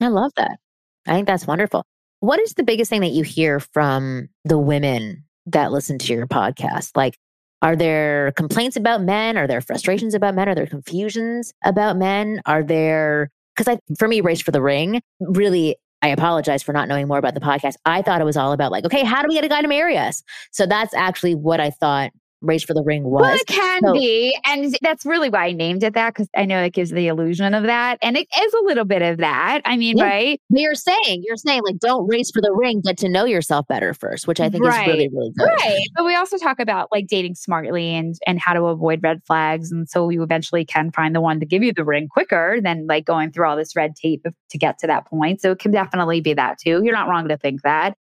I 0.00 0.08
love 0.08 0.32
that. 0.36 0.58
I 1.06 1.14
think 1.14 1.26
that's 1.26 1.46
wonderful. 1.46 1.84
What 2.20 2.40
is 2.40 2.54
the 2.54 2.64
biggest 2.64 2.90
thing 2.90 3.02
that 3.02 3.12
you 3.12 3.22
hear 3.22 3.60
from 3.60 4.28
the 4.44 4.58
women 4.58 5.24
that 5.52 5.72
listen 5.72 5.98
to 5.98 6.12
your 6.12 6.26
podcast? 6.26 6.92
Like, 6.96 7.18
are 7.62 7.74
there 7.74 8.32
complaints 8.32 8.76
about 8.76 9.02
men? 9.02 9.36
Are 9.36 9.46
there 9.46 9.60
frustrations 9.60 10.14
about 10.14 10.34
men? 10.34 10.48
Are 10.48 10.54
there 10.54 10.66
confusions 10.66 11.52
about 11.64 11.96
men? 11.96 12.40
Are 12.46 12.62
there, 12.62 13.30
because 13.56 13.76
I, 13.76 13.94
for 13.98 14.06
me, 14.06 14.20
Race 14.20 14.40
for 14.40 14.52
the 14.52 14.62
Ring 14.62 15.00
really 15.20 15.76
I 16.00 16.08
apologize 16.08 16.62
for 16.62 16.72
not 16.72 16.88
knowing 16.88 17.08
more 17.08 17.18
about 17.18 17.34
the 17.34 17.40
podcast. 17.40 17.74
I 17.84 18.02
thought 18.02 18.20
it 18.20 18.24
was 18.24 18.36
all 18.36 18.52
about 18.52 18.70
like, 18.70 18.84
okay, 18.84 19.04
how 19.04 19.22
do 19.22 19.28
we 19.28 19.34
get 19.34 19.44
a 19.44 19.48
guy 19.48 19.62
to 19.62 19.68
marry 19.68 19.96
us? 19.96 20.22
So 20.52 20.66
that's 20.66 20.94
actually 20.94 21.34
what 21.34 21.60
I 21.60 21.70
thought 21.70 22.12
Race 22.40 22.64
for 22.64 22.74
the 22.74 22.82
Ring 22.82 23.04
was. 23.04 23.22
Well, 23.22 23.34
it 23.34 23.46
can 23.46 23.82
so, 23.84 23.92
be. 23.92 24.36
And 24.44 24.76
that's 24.80 25.04
really 25.04 25.30
why 25.30 25.46
I 25.46 25.52
named 25.52 25.82
it 25.82 25.94
that 25.94 26.14
because 26.14 26.28
I 26.36 26.44
know 26.44 26.62
it 26.62 26.72
gives 26.72 26.90
the 26.90 27.08
illusion 27.08 27.54
of 27.54 27.64
that. 27.64 27.98
And 28.02 28.16
it 28.16 28.28
is 28.40 28.54
a 28.54 28.64
little 28.64 28.84
bit 28.84 29.02
of 29.02 29.18
that. 29.18 29.60
I 29.64 29.76
mean, 29.76 29.98
yeah. 29.98 30.04
right? 30.04 30.40
You're 30.50 30.74
saying, 30.74 31.22
you're 31.26 31.36
saying 31.36 31.62
like, 31.64 31.78
don't 31.78 32.06
race 32.06 32.30
for 32.30 32.40
the 32.40 32.52
ring, 32.52 32.80
get 32.84 32.98
to 32.98 33.08
know 33.08 33.24
yourself 33.24 33.66
better 33.66 33.94
first, 33.94 34.26
which 34.26 34.40
I 34.40 34.48
think 34.48 34.64
right. 34.64 34.88
is 34.88 34.94
really, 34.94 35.08
really 35.08 35.32
good. 35.36 35.48
Right. 35.48 35.86
But 35.96 36.04
we 36.04 36.14
also 36.14 36.38
talk 36.38 36.60
about 36.60 36.88
like 36.92 37.06
dating 37.08 37.34
smartly 37.34 37.94
and, 37.94 38.14
and 38.26 38.38
how 38.38 38.52
to 38.52 38.64
avoid 38.66 39.02
red 39.02 39.22
flags. 39.26 39.72
And 39.72 39.88
so 39.88 40.08
you 40.10 40.22
eventually 40.22 40.64
can 40.64 40.92
find 40.92 41.14
the 41.14 41.20
one 41.20 41.40
to 41.40 41.46
give 41.46 41.62
you 41.62 41.72
the 41.72 41.84
ring 41.84 42.08
quicker 42.08 42.58
than 42.62 42.86
like 42.86 43.04
going 43.04 43.32
through 43.32 43.48
all 43.48 43.56
this 43.56 43.74
red 43.74 43.96
tape 43.96 44.26
to 44.50 44.58
get 44.58 44.78
to 44.78 44.86
that 44.86 45.06
point. 45.06 45.40
So 45.40 45.52
it 45.52 45.58
can 45.58 45.72
definitely 45.72 46.20
be 46.20 46.34
that 46.34 46.58
too. 46.58 46.82
You're 46.84 46.94
not 46.94 47.08
wrong 47.08 47.28
to 47.28 47.36
think 47.36 47.62
that. 47.62 47.96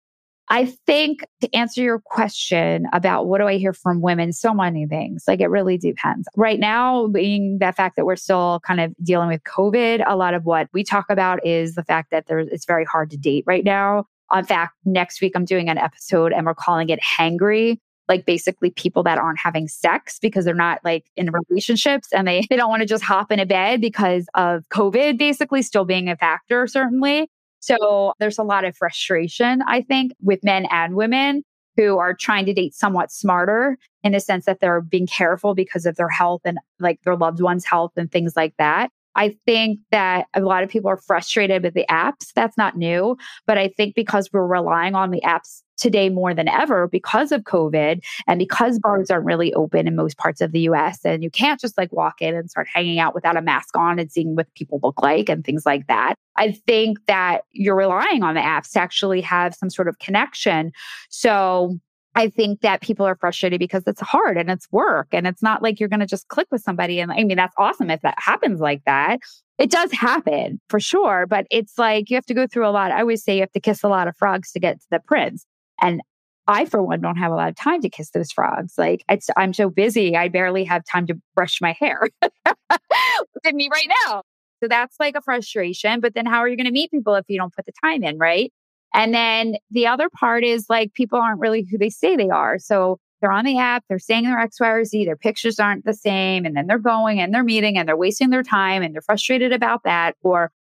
I 0.50 0.66
think 0.86 1.26
to 1.42 1.54
answer 1.54 1.82
your 1.82 2.00
question 2.00 2.86
about 2.94 3.28
what 3.28 3.40
do 3.40 3.48
I 3.48 3.58
hear 3.58 3.74
from 3.74 4.02
women, 4.02 4.32
so 4.32 4.54
many 4.54 4.86
things. 4.86 5.26
Like 5.28 5.42
it 5.42 5.48
really 5.48 5.78
depends. 5.78 6.28
Right 6.38 6.60
now, 6.60 7.08
being 7.08 7.58
that 7.60 7.76
fact 7.76 7.98
that 7.98 8.06
we're 8.06 8.16
still 8.16 8.62
kind 8.66 8.80
of 8.80 8.94
dealing 9.04 9.28
with 9.28 9.44
COVID, 9.44 10.04
a 10.08 10.16
lot 10.16 10.34
of 10.34 10.46
what 10.46 10.70
we 10.74 10.84
talk 10.84 11.06
about 11.10 11.46
is 11.46 11.76
the 11.76 11.84
fact 11.84 12.12
that 12.12 12.28
there's 12.28 12.48
it's 12.48 12.66
very 12.66 12.86
hard 12.86 13.10
to 13.12 13.18
date 13.18 13.44
right 13.46 13.64
now. 13.64 14.06
In 14.34 14.46
fact, 14.46 14.76
next 14.86 15.22
week 15.22 15.34
I'm 15.36 15.46
doing 15.46 15.70
an 15.70 15.78
episode 15.78 16.32
and 16.32 16.46
we're 16.46 16.56
calling 16.56 16.90
it 16.90 17.00
hangry. 17.02 17.78
Like 18.08 18.26
basically 18.26 18.70
people 18.70 19.04
that 19.04 19.18
aren't 19.18 19.40
having 19.40 19.68
sex 19.68 20.18
because 20.18 20.46
they're 20.46 20.54
not 20.54 20.80
like 20.86 21.06
in 21.18 21.30
relationships 21.30 22.08
and 22.14 22.26
they, 22.26 22.46
they 22.50 22.56
don't 22.56 22.70
want 22.70 22.82
to 22.82 22.88
just 22.88 23.04
hop 23.04 23.34
in 23.34 23.40
a 23.40 23.46
bed 23.46 23.82
because 23.82 24.28
of 24.34 24.64
COVID 24.70 25.18
basically 25.18 25.62
still 25.62 25.84
being 25.84 26.08
a 26.08 26.16
factor, 26.16 26.68
certainly. 26.68 27.30
So 27.68 28.14
there's 28.20 28.40
a 28.40 28.44
lot 28.44 28.64
of 28.64 28.78
frustration, 28.78 29.62
I 29.68 29.82
think, 29.82 30.14
with 30.22 30.44
men 30.44 30.68
and 30.72 30.96
women 30.96 31.44
who 31.76 31.98
are 31.98 32.14
trying 32.14 32.46
to 32.46 32.54
date 32.54 32.74
somewhat 32.74 33.12
smarter 33.12 33.78
in 34.04 34.14
the 34.14 34.20
sense 34.20 34.46
that 34.46 34.62
they're 34.62 34.82
being 34.82 35.06
careful 35.06 35.54
because 35.54 35.86
of 35.86 35.96
their 35.96 36.10
health 36.10 36.42
and 36.46 36.58
like 36.80 37.02
their 37.04 37.16
loved 37.16 37.42
one's 37.42 37.66
health 37.66 37.92
and 37.98 38.12
things 38.12 38.36
like 38.36 38.54
that. 38.58 38.90
I 39.16 39.36
think 39.46 39.80
that 39.92 40.28
a 40.34 40.42
lot 40.42 40.64
of 40.64 40.70
people 40.70 40.90
are 40.90 40.98
frustrated 40.98 41.64
with 41.64 41.74
the 41.74 41.86
apps. 41.90 42.32
That's 42.36 42.58
not 42.58 42.78
new. 42.78 43.18
But 43.46 43.58
I 43.58 43.68
think 43.68 43.96
because 43.96 44.30
we're 44.32 44.48
relying 44.48 44.96
on 44.96 45.12
the 45.12 45.22
apps 45.22 45.62
today 45.78 46.10
more 46.10 46.34
than 46.34 46.48
ever 46.48 46.88
because 46.88 47.32
of 47.32 47.44
COVID 47.44 48.04
and 48.28 48.40
because 48.40 48.80
bars 48.80 49.10
aren't 49.10 49.26
really 49.26 49.54
open 49.54 49.88
in 49.88 49.96
most 49.96 50.18
parts 50.18 50.42
of 50.42 50.52
the 50.52 50.62
US 50.62 51.06
and 51.06 51.24
you 51.24 51.30
can't 51.30 51.60
just 51.60 51.78
like 51.78 51.92
walk 51.92 52.22
in 52.22 52.36
and 52.36 52.50
start 52.50 52.68
hanging 52.74 53.00
out 53.00 53.16
without 53.16 53.38
a 53.38 53.42
mask 53.42 53.78
on 53.78 54.00
and 54.00 54.12
seeing 54.12 54.36
what 54.36 54.54
people 54.56 54.80
look 54.84 55.02
like 55.02 55.30
and 55.30 55.46
things 55.46 55.66
like 55.66 55.88
that. 55.88 56.16
I 56.36 56.52
think 56.52 57.06
that 57.08 57.42
you're 57.52 57.76
relying 57.76 58.24
on 58.24 58.36
the 58.36 58.42
apps 58.42 58.72
to 58.74 58.80
actually 58.80 59.22
have 59.22 59.56
some 59.56 59.70
sort 59.70 59.88
of 59.88 60.00
connection. 60.00 60.72
So 61.10 61.80
I 62.18 62.30
think 62.30 62.62
that 62.62 62.82
people 62.82 63.06
are 63.06 63.16
frustrated 63.16 63.60
because 63.60 63.84
it's 63.86 64.02
hard 64.02 64.38
and 64.38 64.50
it's 64.50 64.68
work 64.72 65.08
and 65.12 65.28
it's 65.28 65.44
not 65.44 65.62
like 65.62 65.80
you're 65.80 65.88
going 65.88 66.00
to 66.00 66.08
just 66.08 66.28
click 66.30 66.48
with 66.50 66.64
somebody. 66.64 67.00
And 67.00 67.12
I 67.12 67.24
mean, 67.24 67.38
that's 67.38 67.54
awesome 67.60 67.92
if 67.92 68.02
that 68.02 68.16
happens 68.18 68.60
like 68.60 68.84
that. 68.86 69.20
It 69.60 69.70
does 69.70 69.92
happen 69.92 70.60
for 70.68 70.80
sure, 70.80 71.28
but 71.28 71.46
it's 71.52 71.78
like 71.78 72.10
you 72.10 72.16
have 72.16 72.26
to 72.26 72.34
go 72.34 72.48
through 72.48 72.68
a 72.68 72.72
lot. 72.72 72.92
I 72.92 73.02
always 73.02 73.24
say 73.24 73.36
you 73.36 73.42
have 73.42 73.52
to 73.52 73.60
kiss 73.60 73.84
a 73.84 73.88
lot 73.88 74.08
of 74.08 74.18
frogs 74.18 74.52
to 74.54 74.60
get 74.60 74.80
to 74.80 74.88
the 74.90 75.00
prince. 75.00 75.46
And 75.82 76.02
I, 76.48 76.66
for 76.66 76.82
one, 76.82 77.02
don't 77.02 77.18
have 77.18 77.32
a 77.32 77.36
lot 77.36 77.50
of 77.50 77.56
time 77.56 77.82
to 77.82 77.90
kiss 77.90 78.12
those 78.12 78.32
frogs. 78.32 78.74
Like 78.78 79.04
I'm 79.36 79.54
so 79.54 79.70
busy, 79.70 80.16
I 80.16 80.30
barely 80.30 80.64
have 80.64 80.84
time 80.86 81.08
to 81.08 81.20
brush 81.36 81.60
my 81.62 81.76
hair. 81.80 82.10
Look 82.22 83.46
at 83.46 83.54
me 83.54 83.70
right 83.72 83.90
now. 84.06 84.24
So 84.62 84.68
that's 84.68 84.96
like 85.00 85.16
a 85.16 85.22
frustration. 85.22 86.00
But 86.00 86.14
then 86.16 86.26
how 86.26 86.40
are 86.40 86.48
you 86.48 86.56
going 86.56 86.66
to 86.66 86.72
meet 86.72 86.92
people 86.92 87.16
if 87.16 87.26
you 87.28 87.38
don't 87.38 87.54
put 87.54 87.66
the 87.66 87.74
time 87.84 88.04
in, 88.04 88.18
right? 88.18 88.52
And 88.94 89.14
then 89.14 89.58
the 89.70 89.88
other 89.88 90.10
part 90.10 90.44
is 90.44 90.66
like 90.70 90.94
people 90.94 91.20
aren't 91.20 91.40
really 91.40 91.68
who 91.70 91.78
they 91.78 91.90
say 91.90 92.16
they 92.16 92.30
are. 92.30 92.58
So 92.58 93.00
they're 93.22 93.32
on 93.32 93.46
the 93.46 93.58
app, 93.58 93.84
they're 93.90 94.00
saying 94.00 94.24
they're 94.24 94.40
X, 94.40 94.60
Y, 94.60 94.70
or 94.70 94.86
Z, 94.86 95.06
their 95.06 95.18
pictures 95.18 95.60
aren't 95.60 95.86
the 95.86 95.94
same. 95.94 96.46
And 96.46 96.56
then 96.56 96.68
they're 96.68 96.80
going 96.80 97.20
and 97.20 97.34
they're 97.34 97.44
meeting 97.44 97.78
and 97.78 97.88
they're 97.88 97.98
wasting 97.98 98.30
their 98.30 98.44
time 98.44 98.84
and 98.84 98.94
they're 98.94 99.02
frustrated 99.02 99.52
about 99.52 99.84
that. 99.84 100.16
Or 100.22 100.52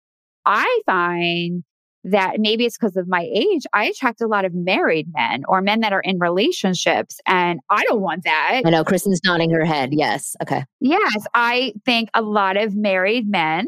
I 0.45 0.81
find 0.85 1.63
that 2.11 2.39
maybe 2.39 2.65
it's 2.65 2.77
because 2.77 2.95
of 2.95 3.07
my 3.07 3.29
age, 3.33 3.63
I 3.73 3.85
attract 3.85 4.21
a 4.21 4.27
lot 4.27 4.45
of 4.45 4.53
married 4.53 5.07
men 5.13 5.43
or 5.47 5.61
men 5.61 5.81
that 5.81 5.93
are 5.93 6.01
in 6.01 6.19
relationships. 6.19 7.19
And 7.25 7.59
I 7.69 7.83
don't 7.83 8.01
want 8.01 8.23
that. 8.23 8.61
I 8.65 8.69
know 8.69 8.83
Kristen's 8.83 9.21
nodding 9.23 9.51
her 9.51 9.65
head. 9.65 9.89
Yes. 9.93 10.35
Okay. 10.41 10.63
Yes. 10.79 11.25
I 11.33 11.73
think 11.85 12.09
a 12.13 12.21
lot 12.21 12.57
of 12.57 12.75
married 12.75 13.29
men 13.29 13.67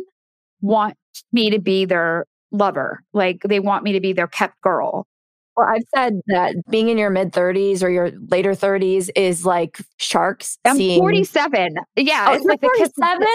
want 0.62 0.96
me 1.32 1.50
to 1.50 1.60
be 1.60 1.86
their 1.86 2.26
lover. 2.52 3.04
Like 3.14 3.42
they 3.44 3.60
want 3.60 3.84
me 3.84 3.92
to 3.94 4.00
be 4.00 4.14
their 4.14 4.28
kept 4.28 4.60
girl. 4.62 5.06
Well, 5.58 5.68
I've 5.68 5.84
said 5.94 6.22
that 6.28 6.56
being 6.70 6.88
in 6.88 6.98
your 6.98 7.10
mid 7.10 7.34
30s 7.34 7.84
or 7.84 7.90
your 7.90 8.12
later 8.30 8.52
30s 8.52 9.10
is 9.16 9.46
like 9.46 9.80
sharks. 9.98 10.58
I'm 10.64 10.78
seeing... 10.78 11.00
47. 11.00 11.76
Yeah. 11.98 12.28
Oh, 12.30 12.34
it's 12.34 12.46
like 12.46 12.62
47? 12.62 13.28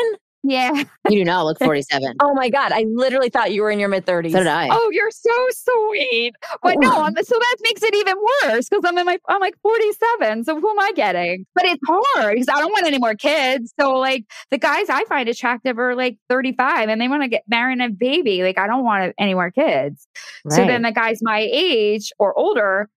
Yeah. 0.44 0.84
You 1.08 1.18
do 1.20 1.24
not 1.24 1.46
look 1.46 1.58
47. 1.64 2.16
oh 2.20 2.34
my 2.34 2.50
God. 2.50 2.70
I 2.70 2.84
literally 2.88 3.30
thought 3.30 3.52
you 3.52 3.62
were 3.62 3.70
in 3.70 3.80
your 3.80 3.88
mid 3.88 4.04
30s. 4.04 4.32
So 4.32 4.38
did 4.38 4.46
I. 4.46 4.68
Oh, 4.70 4.90
you're 4.92 5.10
so 5.10 5.30
sweet. 5.50 6.34
But 6.62 6.76
no, 6.78 7.02
I'm, 7.02 7.14
so 7.14 7.38
that 7.38 7.56
makes 7.62 7.82
it 7.82 7.94
even 7.94 8.16
worse 8.42 8.68
because 8.68 8.84
I'm 8.84 8.96
in 8.98 9.06
my, 9.06 9.18
I'm 9.28 9.40
like 9.40 9.56
47. 9.62 10.44
So 10.44 10.60
who 10.60 10.70
am 10.70 10.78
I 10.78 10.92
getting? 10.94 11.46
But 11.54 11.64
it's 11.64 11.82
hard 11.86 12.34
because 12.34 12.48
I 12.48 12.60
don't 12.60 12.72
want 12.72 12.86
any 12.86 12.98
more 12.98 13.14
kids. 13.14 13.72
So 13.80 13.94
like 13.94 14.24
the 14.50 14.58
guys 14.58 14.90
I 14.90 15.04
find 15.04 15.28
attractive 15.28 15.78
are 15.78 15.94
like 15.94 16.18
35 16.28 16.88
and 16.90 17.00
they 17.00 17.08
want 17.08 17.22
to 17.22 17.28
get 17.28 17.44
married 17.48 17.80
and 17.80 17.82
a 17.82 17.88
baby. 17.88 18.42
Like 18.42 18.58
I 18.58 18.66
don't 18.66 18.84
want 18.84 19.14
any 19.18 19.34
more 19.34 19.50
kids. 19.50 20.06
Right. 20.44 20.56
So 20.56 20.66
then 20.66 20.82
the 20.82 20.92
guys 20.92 21.20
my 21.22 21.48
age 21.50 22.12
or 22.18 22.38
older, 22.38 22.90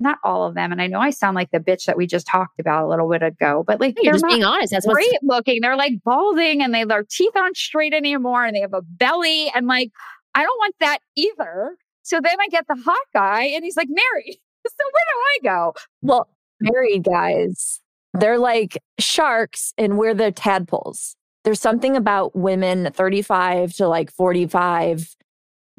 not 0.00 0.18
all 0.24 0.44
of 0.46 0.54
them. 0.54 0.72
And 0.72 0.80
I 0.80 0.86
know 0.86 1.00
I 1.00 1.10
sound 1.10 1.34
like 1.34 1.50
the 1.50 1.60
bitch 1.60 1.84
that 1.84 1.96
we 1.96 2.06
just 2.06 2.26
talked 2.26 2.58
about 2.58 2.84
a 2.84 2.88
little 2.88 3.08
bit 3.08 3.22
ago, 3.22 3.64
but 3.66 3.80
like 3.80 3.96
you're 4.00 4.14
just 4.14 4.24
being 4.24 4.44
honest. 4.44 4.72
That's 4.72 4.86
great 4.86 5.18
looking. 5.22 5.60
They're 5.60 5.76
like 5.76 6.02
balding 6.04 6.62
and 6.62 6.74
they 6.74 6.84
their 6.84 7.04
teeth 7.04 7.36
aren't 7.36 7.56
straight 7.56 7.92
anymore 7.92 8.44
and 8.44 8.56
they 8.56 8.60
have 8.60 8.74
a 8.74 8.82
belly. 8.82 9.50
And 9.54 9.66
like, 9.66 9.90
I 10.34 10.42
don't 10.42 10.58
want 10.58 10.74
that 10.80 10.98
either. 11.16 11.76
So 12.02 12.20
then 12.22 12.40
I 12.40 12.48
get 12.48 12.66
the 12.66 12.76
hot 12.76 13.06
guy 13.12 13.44
and 13.44 13.62
he's 13.62 13.76
like 13.76 13.88
married. 13.88 14.40
so 14.66 14.84
where 14.84 15.42
do 15.42 15.48
I 15.50 15.54
go? 15.54 15.74
Well, 16.02 16.28
married 16.60 17.04
guys, 17.04 17.80
they're 18.14 18.38
like 18.38 18.82
sharks 18.98 19.72
and 19.76 19.98
we're 19.98 20.14
the 20.14 20.32
tadpoles. 20.32 21.14
There's 21.44 21.60
something 21.60 21.96
about 21.96 22.36
women 22.36 22.90
35 22.92 23.74
to 23.74 23.88
like 23.88 24.10
45, 24.12 25.14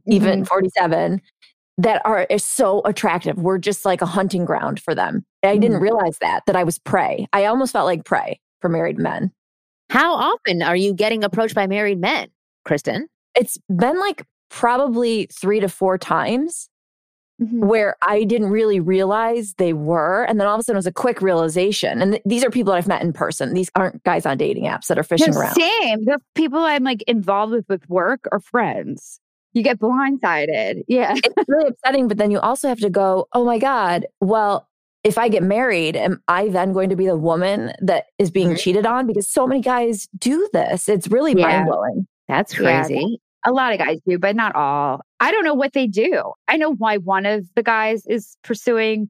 even 0.08 0.40
mm-hmm. 0.40 0.46
47 0.46 1.22
that 1.82 2.02
are 2.06 2.24
is 2.30 2.46
so 2.46 2.82
attractive. 2.86 3.38
We're 3.38 3.58
just 3.58 3.86
like 3.86 4.02
a 4.02 4.06
hunting 4.06 4.46
ground 4.46 4.80
for 4.80 4.94
them. 4.94 5.26
I 5.44 5.58
didn't 5.58 5.80
mm. 5.80 5.82
realize 5.82 6.18
that 6.22 6.42
that 6.46 6.56
I 6.56 6.64
was 6.64 6.80
prey. 6.80 7.28
I 7.34 7.46
almost 7.46 7.74
felt 7.74 7.86
like 7.86 8.06
prey 8.06 8.40
for 8.62 8.70
married 8.70 9.00
men. 9.00 9.32
How 9.90 10.14
often 10.14 10.62
are 10.62 10.76
you 10.76 10.94
getting 10.94 11.24
approached 11.24 11.56
by 11.56 11.68
married 11.68 12.00
men, 12.00 12.30
Kristen? 12.66 13.08
It's 13.36 13.58
been 13.76 14.00
like 14.00 14.26
probably 14.50 15.28
3 15.32 15.60
to 15.62 15.70
4 15.70 15.98
times. 15.98 16.68
Mm-hmm. 17.42 17.66
Where 17.66 17.96
I 18.04 18.24
didn't 18.24 18.52
really 18.52 18.80
realize 18.80 19.56
they 19.56 19.74
were. 19.74 20.26
And 20.26 20.40
then 20.40 20.46
all 20.46 20.54
of 20.54 20.60
a 20.60 20.64
sudden 20.64 20.76
it 20.76 20.78
was 20.78 20.86
a 20.86 20.92
quick 20.92 21.24
realization. 21.24 22.00
And 22.00 22.12
th- 22.12 22.22
these 22.24 22.44
are 22.44 22.52
people 22.52 22.72
that 22.72 22.78
I've 22.78 22.88
met 22.88 23.02
in 23.02 23.14
person. 23.14 23.56
These 23.56 23.72
aren't 23.76 24.04
guys 24.04 24.28
on 24.28 24.38
dating 24.38 24.66
apps 24.66 24.86
that 24.88 25.00
are 25.00 25.04
fishing 25.04 25.32
They're 25.32 25.42
around. 25.42 25.56
Same. 25.56 26.06
They're 26.06 26.20
people 26.36 26.60
I'm 26.60 26.84
like 26.84 27.02
involved 27.08 27.52
with 27.52 27.68
with 27.68 27.90
work 27.90 28.28
or 28.32 28.42
friends 28.42 29.21
you 29.54 29.64
get 29.64 29.80
blindsided. 29.80 30.84
Yeah. 30.88 31.14
it's 31.16 31.50
really 31.50 31.70
upsetting. 31.70 32.08
But 32.08 32.18
then 32.18 32.32
you 32.32 32.40
also 32.40 32.68
have 32.68 32.80
to 32.80 32.90
go, 32.90 33.28
oh 33.34 33.46
my 33.46 33.58
God, 33.58 34.06
well, 34.20 34.68
if 35.04 35.18
I 35.18 35.30
get 35.30 35.44
married, 35.44 35.96
am 35.96 36.22
I 36.28 36.50
then 36.50 36.74
going 36.74 36.90
to 36.90 36.96
be 36.96 37.08
the 37.08 37.18
woman 37.18 37.74
that 37.82 38.06
is 38.20 38.30
being 38.30 38.50
mm-hmm. 38.50 38.58
cheated 38.58 38.86
on? 38.86 39.08
Because 39.08 39.28
so 39.28 39.48
many 39.48 39.62
guys 39.62 40.08
do 40.18 40.48
this. 40.54 40.88
It's 40.88 41.08
really 41.08 41.34
yeah. 41.34 41.48
mind 41.48 41.68
blowing. 41.68 42.08
That's 42.28 42.54
crazy. 42.54 42.96
Yeah. 42.96 43.18
A 43.44 43.52
lot 43.52 43.74
of 43.74 43.80
guys 43.80 44.00
do, 44.08 44.20
but 44.20 44.36
not 44.36 44.56
all. 44.56 45.02
I 45.20 45.32
don't 45.32 45.44
know 45.44 45.56
what 45.56 45.74
they 45.74 45.88
do. 45.88 46.32
I 46.48 46.58
know 46.58 46.76
why 46.76 46.98
one 46.98 47.26
of 47.26 47.48
the 47.56 47.64
guys 47.64 48.06
is 48.06 48.38
pursuing 48.44 49.10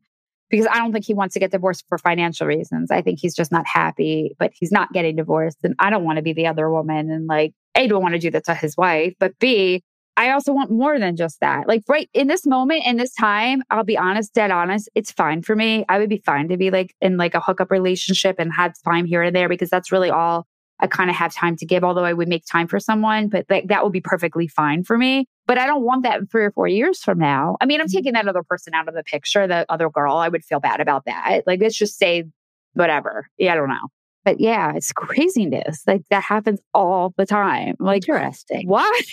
because 0.49 0.67
I 0.67 0.77
don't 0.77 0.91
think 0.91 1.05
he 1.05 1.13
wants 1.13 1.33
to 1.33 1.39
get 1.39 1.51
divorced 1.51 1.85
for 1.89 1.97
financial 1.97 2.47
reasons. 2.47 2.91
I 2.91 3.01
think 3.01 3.19
he's 3.19 3.33
just 3.33 3.51
not 3.51 3.65
happy, 3.65 4.35
but 4.37 4.51
he's 4.53 4.71
not 4.71 4.91
getting 4.93 5.15
divorced. 5.15 5.57
And 5.63 5.75
I 5.79 5.89
don't 5.89 6.03
want 6.03 6.17
to 6.17 6.21
be 6.21 6.33
the 6.33 6.47
other 6.47 6.69
woman. 6.69 7.09
And 7.09 7.27
like, 7.27 7.53
A, 7.75 7.87
don't 7.87 8.01
want 8.01 8.13
to 8.13 8.19
do 8.19 8.31
that 8.31 8.45
to 8.45 8.53
his 8.53 8.77
wife, 8.77 9.13
but 9.19 9.37
B, 9.39 9.83
I 10.17 10.31
also 10.31 10.53
want 10.53 10.71
more 10.71 10.99
than 10.99 11.15
just 11.15 11.39
that. 11.39 11.67
Like, 11.67 11.83
right 11.87 12.09
in 12.13 12.27
this 12.27 12.45
moment, 12.45 12.83
in 12.85 12.97
this 12.97 13.13
time, 13.13 13.63
I'll 13.69 13.83
be 13.83 13.97
honest, 13.97 14.33
dead 14.33 14.51
honest, 14.51 14.89
it's 14.93 15.11
fine 15.11 15.41
for 15.41 15.55
me. 15.55 15.85
I 15.89 15.99
would 15.99 16.09
be 16.09 16.21
fine 16.25 16.49
to 16.49 16.57
be 16.57 16.69
like 16.69 16.93
in 17.01 17.17
like 17.17 17.33
a 17.33 17.39
hookup 17.39 17.71
relationship 17.71 18.35
and 18.37 18.51
have 18.53 18.73
time 18.83 19.05
here 19.05 19.23
and 19.23 19.35
there 19.35 19.49
because 19.49 19.69
that's 19.69 19.91
really 19.91 20.09
all 20.09 20.45
I 20.81 20.87
kind 20.87 21.09
of 21.09 21.15
have 21.15 21.33
time 21.33 21.55
to 21.57 21.65
give, 21.65 21.83
although 21.83 22.03
I 22.03 22.13
would 22.13 22.27
make 22.27 22.43
time 22.45 22.67
for 22.67 22.79
someone, 22.79 23.29
but 23.29 23.45
like 23.49 23.67
that 23.67 23.83
would 23.83 23.93
be 23.93 24.01
perfectly 24.01 24.47
fine 24.47 24.83
for 24.83 24.97
me. 24.97 25.27
But 25.45 25.59
I 25.59 25.67
don't 25.67 25.83
want 25.83 26.03
that 26.03 26.19
in 26.19 26.27
three 26.27 26.43
or 26.43 26.51
four 26.51 26.67
years 26.67 26.99
from 26.99 27.19
now. 27.19 27.55
I 27.61 27.65
mean, 27.65 27.79
I'm 27.79 27.87
mm-hmm. 27.87 27.97
taking 27.97 28.13
that 28.13 28.27
other 28.27 28.43
person 28.43 28.73
out 28.73 28.87
of 28.87 28.95
the 28.95 29.03
picture, 29.03 29.45
the 29.47 29.65
other 29.69 29.89
girl. 29.89 30.17
I 30.17 30.27
would 30.27 30.43
feel 30.43 30.59
bad 30.59 30.81
about 30.81 31.05
that. 31.05 31.43
Like, 31.45 31.61
let's 31.61 31.77
just 31.77 31.97
say 31.97 32.25
whatever. 32.73 33.27
Yeah, 33.37 33.53
I 33.53 33.55
don't 33.55 33.69
know. 33.69 33.87
But 34.25 34.39
yeah, 34.39 34.73
it's 34.75 34.91
craziness. 34.91 35.83
Like 35.85 36.01
that 36.09 36.23
happens 36.23 36.59
all 36.73 37.13
the 37.15 37.25
time. 37.25 37.75
Like, 37.79 38.07
interesting. 38.07 38.67
What? 38.67 39.05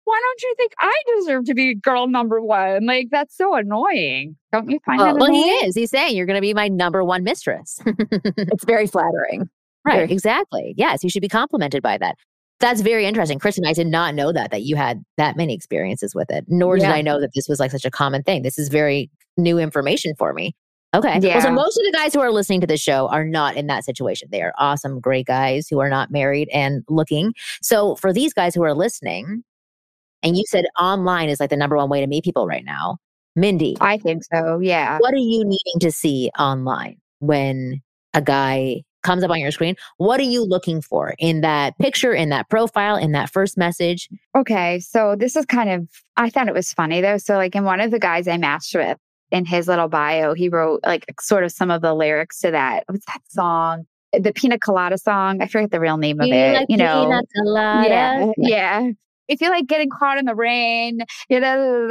Why 0.04 0.20
don't 0.20 0.42
you 0.42 0.54
think 0.56 0.72
I 0.80 1.02
deserve 1.18 1.44
to 1.44 1.54
be 1.54 1.74
girl 1.74 2.08
number 2.08 2.40
one? 2.40 2.86
Like, 2.86 3.08
that's 3.10 3.36
so 3.36 3.54
annoying. 3.54 4.36
Don't 4.52 4.68
you 4.68 4.80
find 4.84 4.98
well, 4.98 5.14
that 5.14 5.14
annoying? 5.16 5.32
Well, 5.32 5.42
he 5.42 5.66
is. 5.66 5.76
He's 5.76 5.90
saying 5.90 6.16
you're 6.16 6.26
going 6.26 6.36
to 6.36 6.42
be 6.42 6.54
my 6.54 6.68
number 6.68 7.04
one 7.04 7.22
mistress. 7.22 7.78
it's 7.86 8.64
very 8.64 8.86
flattering. 8.86 9.48
Right. 9.84 9.94
Very. 9.94 10.12
Exactly. 10.12 10.74
Yes. 10.76 11.04
You 11.04 11.10
should 11.10 11.22
be 11.22 11.28
complimented 11.28 11.82
by 11.82 11.98
that. 11.98 12.16
That's 12.58 12.80
very 12.80 13.06
interesting. 13.06 13.38
Kristen, 13.38 13.64
I 13.66 13.72
did 13.72 13.88
not 13.88 14.14
know 14.14 14.32
that, 14.32 14.50
that 14.50 14.62
you 14.62 14.76
had 14.76 15.02
that 15.16 15.36
many 15.36 15.54
experiences 15.54 16.14
with 16.14 16.30
it, 16.30 16.44
nor 16.48 16.76
yeah. 16.76 16.86
did 16.86 16.94
I 16.94 17.02
know 17.02 17.20
that 17.20 17.30
this 17.34 17.48
was 17.48 17.58
like 17.58 17.70
such 17.70 17.84
a 17.84 17.90
common 17.90 18.22
thing. 18.22 18.42
This 18.42 18.58
is 18.58 18.68
very 18.68 19.10
new 19.36 19.58
information 19.58 20.14
for 20.16 20.32
me. 20.32 20.54
Okay. 20.94 21.18
Yeah. 21.22 21.34
Well, 21.34 21.42
so 21.42 21.52
most 21.52 21.78
of 21.78 21.84
the 21.84 21.92
guys 21.92 22.12
who 22.12 22.20
are 22.20 22.30
listening 22.30 22.60
to 22.60 22.66
this 22.66 22.80
show 22.80 23.08
are 23.08 23.24
not 23.24 23.56
in 23.56 23.66
that 23.68 23.84
situation. 23.84 24.28
They 24.30 24.42
are 24.42 24.52
awesome, 24.58 25.00
great 25.00 25.26
guys 25.26 25.68
who 25.68 25.80
are 25.80 25.88
not 25.88 26.10
married 26.10 26.48
and 26.52 26.84
looking. 26.88 27.34
So 27.62 27.96
for 27.96 28.12
these 28.12 28.32
guys 28.34 28.54
who 28.54 28.62
are 28.62 28.74
listening, 28.74 29.42
and 30.22 30.36
you 30.36 30.44
said 30.46 30.66
online 30.78 31.28
is 31.28 31.40
like 31.40 31.50
the 31.50 31.56
number 31.56 31.76
one 31.76 31.88
way 31.88 32.00
to 32.00 32.06
meet 32.06 32.24
people 32.24 32.46
right 32.46 32.64
now, 32.64 32.98
Mindy. 33.34 33.76
I 33.80 33.98
think 33.98 34.22
so. 34.32 34.58
Yeah. 34.60 34.98
What 34.98 35.14
are 35.14 35.16
you 35.16 35.44
needing 35.44 35.80
to 35.80 35.90
see 35.90 36.30
online 36.38 36.98
when 37.20 37.80
a 38.14 38.20
guy 38.20 38.82
comes 39.02 39.24
up 39.24 39.30
on 39.30 39.40
your 39.40 39.50
screen. 39.50 39.74
What 39.96 40.20
are 40.20 40.24
you 40.24 40.44
looking 40.44 40.80
for 40.80 41.14
in 41.18 41.40
that 41.40 41.76
picture, 41.78 42.12
in 42.12 42.28
that 42.28 42.48
profile, 42.48 42.96
in 42.96 43.12
that 43.12 43.30
first 43.30 43.58
message? 43.58 44.08
Okay. 44.36 44.80
So 44.80 45.16
this 45.16 45.36
is 45.36 45.44
kind 45.46 45.70
of, 45.70 45.88
I 46.16 46.30
thought 46.30 46.48
it 46.48 46.54
was 46.54 46.72
funny 46.72 47.00
though. 47.00 47.18
So, 47.18 47.34
like, 47.34 47.54
in 47.54 47.64
one 47.64 47.80
of 47.80 47.90
the 47.90 47.98
guys 47.98 48.28
I 48.28 48.36
matched 48.36 48.74
with, 48.74 48.98
in 49.32 49.46
his 49.46 49.66
little 49.66 49.88
bio, 49.88 50.34
he 50.34 50.48
wrote 50.48 50.80
like 50.84 51.04
sort 51.20 51.42
of 51.42 51.50
some 51.50 51.70
of 51.70 51.80
the 51.80 51.94
lyrics 51.94 52.38
to 52.40 52.50
that. 52.50 52.84
What's 52.86 53.06
that 53.06 53.22
song? 53.28 53.86
The 54.12 54.32
Pina 54.32 54.58
Colada 54.58 54.98
song. 54.98 55.40
I 55.40 55.48
forget 55.48 55.70
the 55.70 55.80
real 55.80 55.96
name 55.96 56.20
of 56.20 56.28
it. 56.28 56.66
You 56.68 56.76
know, 56.76 57.20
yeah, 57.44 58.30
yeah. 58.36 58.90
If 59.28 59.40
you 59.40 59.48
like 59.48 59.66
getting 59.66 59.88
caught 59.88 60.18
in 60.18 60.26
the 60.26 60.34
rain, 60.34 61.00
you 61.30 61.40
know, 61.40 61.88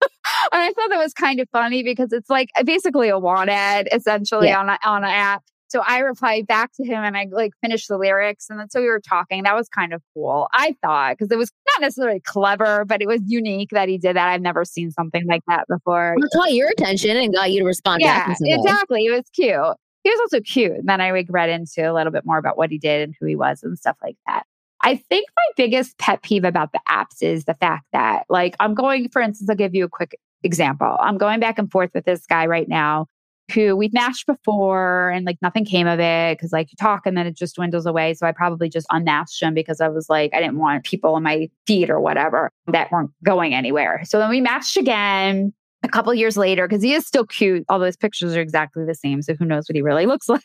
and 0.00 0.62
I 0.62 0.72
thought 0.72 0.88
that 0.88 0.98
was 0.98 1.12
kind 1.12 1.40
of 1.40 1.48
funny 1.52 1.82
because 1.82 2.10
it's 2.12 2.30
like 2.30 2.48
basically 2.64 3.10
a 3.10 3.18
want 3.18 3.50
ad 3.50 3.88
essentially 3.92 4.48
yeah. 4.48 4.60
on 4.60 4.70
a, 4.70 4.78
on 4.84 5.04
an 5.04 5.10
app. 5.10 5.42
So 5.72 5.82
I 5.86 6.00
replied 6.00 6.46
back 6.46 6.70
to 6.74 6.84
him 6.84 7.02
and 7.02 7.16
I 7.16 7.26
like 7.30 7.52
finished 7.62 7.88
the 7.88 7.96
lyrics. 7.96 8.50
And 8.50 8.60
then 8.60 8.68
so 8.68 8.82
we 8.82 8.88
were 8.88 9.00
talking. 9.00 9.44
That 9.44 9.56
was 9.56 9.70
kind 9.70 9.94
of 9.94 10.02
cool. 10.12 10.48
I 10.52 10.76
thought, 10.82 11.16
because 11.16 11.32
it 11.32 11.38
was 11.38 11.50
not 11.68 11.80
necessarily 11.80 12.20
clever, 12.20 12.84
but 12.84 13.00
it 13.00 13.08
was 13.08 13.22
unique 13.26 13.70
that 13.70 13.88
he 13.88 13.96
did 13.96 14.14
that. 14.16 14.28
I've 14.28 14.42
never 14.42 14.66
seen 14.66 14.90
something 14.90 15.26
like 15.26 15.40
that 15.48 15.64
before. 15.68 16.14
Well, 16.18 16.26
it 16.26 16.36
caught 16.36 16.52
your 16.52 16.68
attention 16.68 17.16
and 17.16 17.32
got 17.32 17.52
you 17.52 17.60
to 17.60 17.64
respond 17.64 18.02
yeah, 18.02 18.34
exactly. 18.38 19.06
It 19.06 19.12
was 19.12 19.24
cute. 19.32 19.76
He 20.04 20.10
was 20.10 20.20
also 20.20 20.40
cute. 20.42 20.72
And 20.72 20.88
then 20.90 21.00
I 21.00 21.10
like, 21.12 21.28
read 21.30 21.48
into 21.48 21.90
a 21.90 21.94
little 21.94 22.12
bit 22.12 22.26
more 22.26 22.36
about 22.36 22.58
what 22.58 22.70
he 22.70 22.76
did 22.76 23.00
and 23.00 23.14
who 23.18 23.24
he 23.24 23.34
was 23.34 23.62
and 23.62 23.78
stuff 23.78 23.96
like 24.02 24.16
that. 24.26 24.42
I 24.82 24.96
think 24.96 25.26
my 25.34 25.52
biggest 25.56 25.96
pet 25.96 26.20
peeve 26.22 26.44
about 26.44 26.72
the 26.72 26.80
apps 26.86 27.22
is 27.22 27.46
the 27.46 27.54
fact 27.54 27.86
that, 27.92 28.26
like, 28.28 28.56
I'm 28.60 28.74
going, 28.74 29.08
for 29.08 29.22
instance, 29.22 29.48
I'll 29.48 29.56
give 29.56 29.74
you 29.74 29.86
a 29.86 29.88
quick 29.88 30.18
example. 30.42 30.98
I'm 31.00 31.16
going 31.16 31.40
back 31.40 31.58
and 31.58 31.70
forth 31.70 31.92
with 31.94 32.04
this 32.04 32.26
guy 32.26 32.44
right 32.44 32.68
now 32.68 33.06
who 33.52 33.76
we've 33.76 33.92
matched 33.92 34.26
before 34.26 35.10
and 35.10 35.26
like 35.26 35.36
nothing 35.42 35.64
came 35.64 35.86
of 35.86 36.00
it 36.00 36.38
because 36.38 36.52
like 36.52 36.70
you 36.70 36.76
talk 36.80 37.06
and 37.06 37.16
then 37.16 37.26
it 37.26 37.36
just 37.36 37.56
dwindles 37.56 37.86
away. 37.86 38.14
So 38.14 38.26
I 38.26 38.32
probably 38.32 38.68
just 38.68 38.86
unmatched 38.90 39.42
him 39.42 39.54
because 39.54 39.80
I 39.80 39.88
was 39.88 40.08
like, 40.08 40.32
I 40.34 40.40
didn't 40.40 40.58
want 40.58 40.84
people 40.84 41.16
in 41.16 41.22
my 41.22 41.48
feed 41.66 41.90
or 41.90 42.00
whatever 42.00 42.50
that 42.68 42.90
weren't 42.90 43.10
going 43.24 43.54
anywhere. 43.54 44.02
So 44.04 44.18
then 44.18 44.30
we 44.30 44.40
matched 44.40 44.76
again 44.76 45.52
a 45.82 45.88
couple 45.88 46.14
years 46.14 46.36
later 46.36 46.68
because 46.68 46.82
he 46.82 46.94
is 46.94 47.06
still 47.06 47.26
cute. 47.26 47.64
All 47.68 47.78
those 47.78 47.96
pictures 47.96 48.36
are 48.36 48.40
exactly 48.40 48.84
the 48.84 48.94
same. 48.94 49.22
So 49.22 49.34
who 49.34 49.44
knows 49.44 49.68
what 49.68 49.76
he 49.76 49.82
really 49.82 50.06
looks 50.06 50.28
like. 50.28 50.42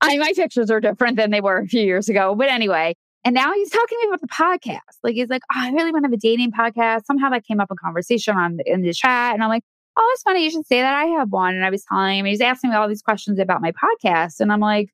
I, 0.00 0.18
my 0.18 0.32
pictures 0.36 0.70
are 0.70 0.80
different 0.80 1.16
than 1.16 1.30
they 1.30 1.40
were 1.40 1.58
a 1.58 1.66
few 1.66 1.82
years 1.82 2.08
ago. 2.08 2.34
But 2.34 2.50
anyway, 2.50 2.94
and 3.24 3.34
now 3.34 3.52
he's 3.54 3.70
talking 3.70 3.98
to 3.98 4.06
me 4.06 4.08
about 4.08 4.20
the 4.20 4.28
podcast. 4.28 4.98
Like 5.02 5.14
he's 5.14 5.30
like, 5.30 5.42
oh, 5.54 5.58
I 5.58 5.70
really 5.70 5.92
want 5.92 6.04
to 6.04 6.08
have 6.08 6.12
a 6.12 6.18
dating 6.18 6.52
podcast. 6.52 7.06
Somehow 7.06 7.30
that 7.30 7.44
came 7.44 7.58
up 7.58 7.70
in 7.70 7.76
conversation 7.78 8.36
on 8.36 8.58
in 8.66 8.82
the 8.82 8.92
chat. 8.92 9.32
And 9.32 9.42
I'm 9.42 9.48
like, 9.48 9.62
oh, 9.96 10.10
it's 10.14 10.22
funny 10.22 10.44
you 10.44 10.50
should 10.50 10.66
say 10.66 10.80
that. 10.80 10.94
I 10.94 11.06
have 11.06 11.30
one. 11.30 11.54
And 11.54 11.64
I 11.64 11.70
was 11.70 11.84
telling 11.84 12.18
him, 12.18 12.26
he's 12.26 12.40
asking 12.40 12.70
me 12.70 12.76
all 12.76 12.88
these 12.88 13.02
questions 13.02 13.38
about 13.38 13.62
my 13.62 13.72
podcast. 13.72 14.40
And 14.40 14.52
I'm 14.52 14.60
like, 14.60 14.90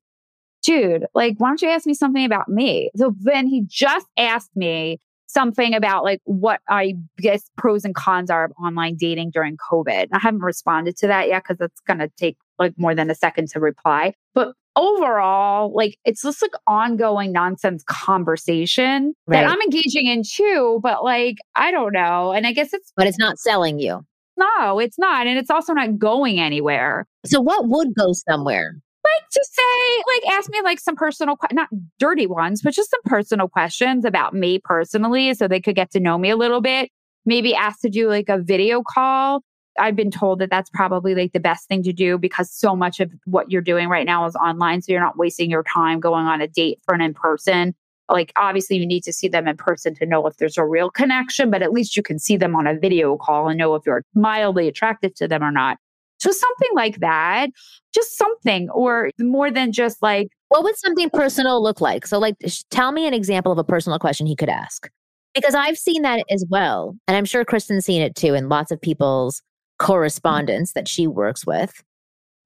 dude, 0.63 1.05
like, 1.13 1.35
why 1.37 1.49
don't 1.49 1.61
you 1.61 1.69
ask 1.69 1.85
me 1.85 1.93
something 1.93 2.25
about 2.25 2.47
me? 2.49 2.91
So 2.95 3.13
then 3.19 3.47
he 3.47 3.63
just 3.67 4.07
asked 4.17 4.55
me 4.55 4.99
something 5.27 5.73
about 5.73 6.03
like 6.03 6.21
what 6.25 6.59
I 6.69 6.95
guess 7.17 7.49
pros 7.57 7.85
and 7.85 7.95
cons 7.95 8.29
are 8.29 8.45
of 8.45 8.51
online 8.63 8.97
dating 8.97 9.31
during 9.31 9.57
COVID. 9.57 10.07
I 10.11 10.19
haven't 10.19 10.41
responded 10.41 10.97
to 10.97 11.07
that 11.07 11.29
yet 11.29 11.43
because 11.43 11.65
it's 11.65 11.79
going 11.81 11.99
to 11.99 12.11
take 12.17 12.37
like 12.59 12.73
more 12.77 12.93
than 12.93 13.09
a 13.09 13.15
second 13.15 13.47
to 13.49 13.59
reply. 13.59 14.13
But 14.33 14.53
overall, 14.75 15.73
like 15.73 15.97
it's 16.05 16.21
just 16.21 16.41
like 16.41 16.51
ongoing 16.67 17.31
nonsense 17.31 17.83
conversation 17.87 19.13
right. 19.25 19.41
that 19.41 19.49
I'm 19.49 19.61
engaging 19.61 20.07
in 20.07 20.23
too. 20.23 20.79
But 20.83 21.03
like, 21.03 21.37
I 21.55 21.71
don't 21.71 21.93
know. 21.93 22.33
And 22.33 22.45
I 22.45 22.51
guess 22.51 22.73
it's, 22.73 22.91
but 22.95 23.07
it's 23.07 23.19
not 23.19 23.39
selling 23.39 23.79
you. 23.79 24.05
No, 24.37 24.79
it's 24.79 24.97
not. 24.97 25.27
And 25.27 25.37
it's 25.37 25.49
also 25.49 25.73
not 25.73 25.97
going 25.97 26.39
anywhere. 26.39 27.05
So 27.25 27.41
what 27.41 27.67
would 27.67 27.93
go 27.95 28.13
somewhere? 28.13 28.75
Like 29.03 29.29
to 29.31 29.45
say, 29.51 30.03
like 30.13 30.37
ask 30.37 30.49
me 30.51 30.61
like 30.63 30.79
some 30.79 30.95
personal, 30.95 31.37
not 31.51 31.69
dirty 31.99 32.27
ones, 32.27 32.61
but 32.61 32.73
just 32.73 32.91
some 32.91 33.01
personal 33.05 33.47
questions 33.47 34.05
about 34.05 34.33
me 34.33 34.59
personally 34.59 35.33
so 35.33 35.47
they 35.47 35.59
could 35.59 35.75
get 35.75 35.91
to 35.91 35.99
know 35.99 36.17
me 36.17 36.29
a 36.29 36.35
little 36.35 36.61
bit. 36.61 36.89
Maybe 37.25 37.55
ask 37.55 37.81
to 37.81 37.89
do 37.89 38.07
like 38.07 38.29
a 38.29 38.37
video 38.37 38.83
call. 38.87 39.41
I've 39.79 39.95
been 39.95 40.11
told 40.11 40.39
that 40.39 40.49
that's 40.49 40.69
probably 40.69 41.15
like 41.15 41.33
the 41.33 41.39
best 41.39 41.67
thing 41.67 41.81
to 41.83 41.93
do 41.93 42.17
because 42.17 42.51
so 42.51 42.75
much 42.75 42.99
of 42.99 43.11
what 43.25 43.51
you're 43.51 43.61
doing 43.61 43.89
right 43.89 44.05
now 44.05 44.25
is 44.25 44.35
online. 44.35 44.81
So 44.81 44.91
you're 44.91 45.01
not 45.01 45.17
wasting 45.17 45.49
your 45.49 45.63
time 45.63 45.99
going 45.99 46.25
on 46.25 46.41
a 46.41 46.47
date 46.47 46.79
for 46.85 46.93
an 46.93 47.01
in 47.01 47.13
person 47.13 47.73
like 48.11 48.31
obviously 48.35 48.77
you 48.77 48.85
need 48.85 49.03
to 49.03 49.13
see 49.13 49.27
them 49.27 49.47
in 49.47 49.57
person 49.57 49.95
to 49.95 50.05
know 50.05 50.25
if 50.27 50.37
there's 50.37 50.57
a 50.57 50.65
real 50.65 50.89
connection, 50.89 51.49
but 51.49 51.61
at 51.61 51.71
least 51.71 51.95
you 51.95 52.03
can 52.03 52.19
see 52.19 52.37
them 52.37 52.55
on 52.55 52.67
a 52.67 52.77
video 52.77 53.17
call 53.17 53.47
and 53.47 53.57
know 53.57 53.75
if 53.75 53.83
you're 53.85 54.03
mildly 54.13 54.67
attracted 54.67 55.15
to 55.15 55.27
them 55.27 55.43
or 55.43 55.51
not. 55.51 55.77
So 56.19 56.31
something 56.31 56.69
like 56.75 56.99
that, 56.99 57.49
just 57.95 58.15
something, 58.15 58.69
or 58.69 59.09
more 59.19 59.49
than 59.49 59.71
just 59.71 60.03
like. 60.03 60.27
What 60.49 60.63
would 60.63 60.77
something 60.77 61.09
personal 61.09 61.63
look 61.63 61.81
like? 61.81 62.05
So, 62.05 62.19
like, 62.19 62.35
tell 62.69 62.91
me 62.91 63.07
an 63.07 63.13
example 63.13 63.51
of 63.51 63.57
a 63.57 63.63
personal 63.63 63.97
question 63.97 64.27
he 64.27 64.35
could 64.35 64.49
ask. 64.49 64.87
Because 65.33 65.55
I've 65.55 65.77
seen 65.77 66.03
that 66.03 66.23
as 66.29 66.45
well. 66.49 66.95
And 67.07 67.17
I'm 67.17 67.25
sure 67.25 67.43
Kristen's 67.43 67.85
seen 67.85 68.03
it 68.03 68.15
too 68.15 68.35
in 68.35 68.49
lots 68.49 68.69
of 68.69 68.79
people's 68.79 69.41
correspondence 69.79 70.73
that 70.73 70.87
she 70.87 71.07
works 71.07 71.47
with. 71.47 71.81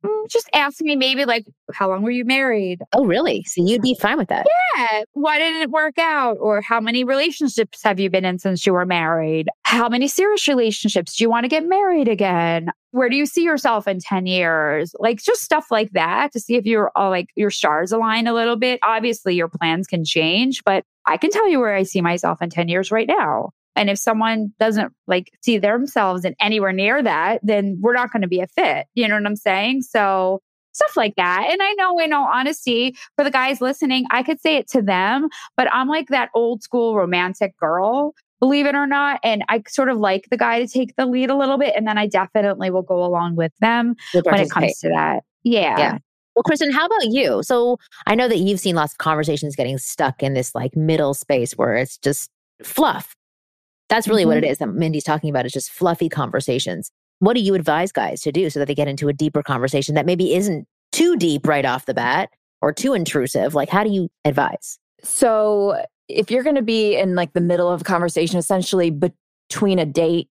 Mm, 0.05 0.29
just 0.29 0.49
ask 0.53 0.81
me 0.81 0.95
maybe 0.95 1.25
like, 1.25 1.45
how 1.73 1.89
long 1.89 2.01
were 2.03 2.11
you 2.11 2.25
married? 2.25 2.81
Oh, 2.93 3.05
really? 3.05 3.43
So 3.43 3.65
you'd 3.65 3.81
be 3.81 3.95
fine 3.99 4.17
with 4.17 4.29
that? 4.29 4.45
Yeah. 4.75 5.03
Why 5.13 5.37
didn't 5.37 5.61
it 5.61 5.69
work 5.69 5.97
out? 5.97 6.37
Or 6.39 6.61
how 6.61 6.79
many 6.79 7.03
relationships 7.03 7.81
have 7.83 7.99
you 7.99 8.09
been 8.09 8.25
in 8.25 8.39
since 8.39 8.65
you 8.65 8.73
were 8.73 8.85
married? 8.85 9.49
How 9.63 9.89
many 9.89 10.07
serious 10.07 10.47
relationships? 10.47 11.15
Do 11.15 11.23
you 11.23 11.29
want 11.29 11.43
to 11.43 11.49
get 11.49 11.67
married 11.67 12.07
again? 12.07 12.69
Where 12.91 13.09
do 13.09 13.15
you 13.15 13.25
see 13.25 13.43
yourself 13.43 13.87
in 13.87 13.99
10 13.99 14.25
years? 14.25 14.95
Like 14.99 15.21
just 15.21 15.41
stuff 15.41 15.71
like 15.71 15.91
that 15.91 16.31
to 16.33 16.39
see 16.39 16.55
if 16.55 16.65
you're 16.65 16.91
all 16.95 17.09
like 17.09 17.27
your 17.35 17.51
stars 17.51 17.91
align 17.91 18.27
a 18.27 18.33
little 18.33 18.55
bit. 18.55 18.79
Obviously, 18.83 19.35
your 19.35 19.49
plans 19.49 19.87
can 19.87 20.05
change, 20.05 20.63
but 20.63 20.83
I 21.05 21.17
can 21.17 21.29
tell 21.29 21.49
you 21.49 21.59
where 21.59 21.75
I 21.75 21.83
see 21.83 22.01
myself 22.01 22.41
in 22.41 22.49
10 22.49 22.67
years 22.69 22.91
right 22.91 23.07
now. 23.07 23.51
And 23.75 23.89
if 23.89 23.97
someone 23.97 24.53
doesn't 24.59 24.93
like 25.07 25.31
see 25.41 25.57
themselves 25.57 26.25
in 26.25 26.35
anywhere 26.39 26.73
near 26.73 27.03
that, 27.03 27.41
then 27.43 27.77
we're 27.81 27.93
not 27.93 28.11
going 28.11 28.21
to 28.21 28.27
be 28.27 28.39
a 28.39 28.47
fit. 28.47 28.87
You 28.93 29.07
know 29.07 29.15
what 29.15 29.25
I'm 29.25 29.35
saying? 29.35 29.83
So 29.83 30.41
stuff 30.75 30.97
like 30.97 31.15
that. 31.15 31.47
And 31.49 31.61
I 31.61 31.73
know 31.73 31.99
in 31.99 32.13
all 32.13 32.27
honesty, 32.31 32.95
for 33.15 33.23
the 33.23 33.31
guys 33.31 33.61
listening, 33.61 34.05
I 34.11 34.23
could 34.23 34.41
say 34.41 34.57
it 34.57 34.69
to 34.71 34.81
them, 34.81 35.29
but 35.55 35.71
I'm 35.73 35.87
like 35.87 36.09
that 36.09 36.29
old 36.33 36.63
school 36.63 36.95
romantic 36.95 37.57
girl, 37.57 38.13
believe 38.39 38.65
it 38.65 38.75
or 38.75 38.85
not. 38.85 39.19
And 39.23 39.43
I 39.47 39.63
sort 39.67 39.89
of 39.89 39.97
like 39.97 40.27
the 40.31 40.37
guy 40.37 40.59
to 40.59 40.67
take 40.67 40.95
the 40.97 41.05
lead 41.05 41.29
a 41.29 41.35
little 41.35 41.57
bit. 41.57 41.73
And 41.77 41.87
then 41.87 41.97
I 41.97 42.07
definitely 42.07 42.71
will 42.71 42.81
go 42.81 43.03
along 43.03 43.37
with 43.37 43.53
them 43.61 43.95
when 44.23 44.39
it 44.39 44.51
comes 44.51 44.77
to 44.79 44.89
that. 44.89 45.23
Yeah. 45.43 45.77
Yeah. 45.77 45.97
Well, 46.35 46.43
Kristen, 46.43 46.73
how 46.73 46.85
about 46.85 47.05
you? 47.05 47.41
So 47.43 47.77
I 48.07 48.15
know 48.15 48.27
that 48.27 48.39
you've 48.39 48.59
seen 48.59 48.75
lots 48.75 48.91
of 48.91 48.97
conversations 48.97 49.55
getting 49.55 49.77
stuck 49.77 50.21
in 50.21 50.33
this 50.33 50.53
like 50.53 50.75
middle 50.75 51.13
space 51.13 51.53
where 51.53 51.75
it's 51.75 51.97
just 51.97 52.29
fluff. 52.61 53.15
That's 53.89 54.07
really 54.07 54.23
mm-hmm. 54.23 54.29
what 54.29 54.37
it 54.37 54.43
mm-hmm. 54.45 54.71
that 54.71 54.77
Mindy's 54.77 55.03
talking 55.03 55.29
about. 55.29 55.45
It's 55.45 55.53
just 55.53 55.71
fluffy 55.71 56.09
conversations. 56.09 56.91
what 57.19 57.33
do 57.33 57.41
you 57.41 57.53
advise 57.53 57.91
guys 57.91 58.21
to 58.21 58.31
do 58.31 58.49
so 58.49 58.59
that 58.59 58.65
they 58.65 58.75
get 58.75 58.87
into 58.87 59.07
a 59.07 59.13
deeper 59.13 59.41
conversation 59.41 59.95
that 59.95 60.05
maybe 60.05 60.33
isn't 60.33 60.67
too 60.91 61.15
deep 61.15 61.47
right 61.47 61.65
off 61.65 61.85
the 61.85 61.93
bat 61.93 62.29
or 62.61 62.73
too 62.73 62.93
intrusive? 62.93 63.55
Like, 63.55 63.69
how 63.69 63.83
do 63.83 63.89
you 63.89 64.09
advise? 64.25 64.77
So, 65.01 65.81
if 66.07 66.29
you're 66.29 66.43
going 66.43 66.55
to 66.55 66.61
be 66.61 66.95
in 66.95 67.15
like 67.15 67.33
the 67.33 67.41
middle 67.41 67.71
of 67.71 67.81
a 67.81 67.83
conversation, 67.83 68.37
essentially 68.37 68.91
between 68.91 69.79
a 69.79 69.85
date, 69.85 70.29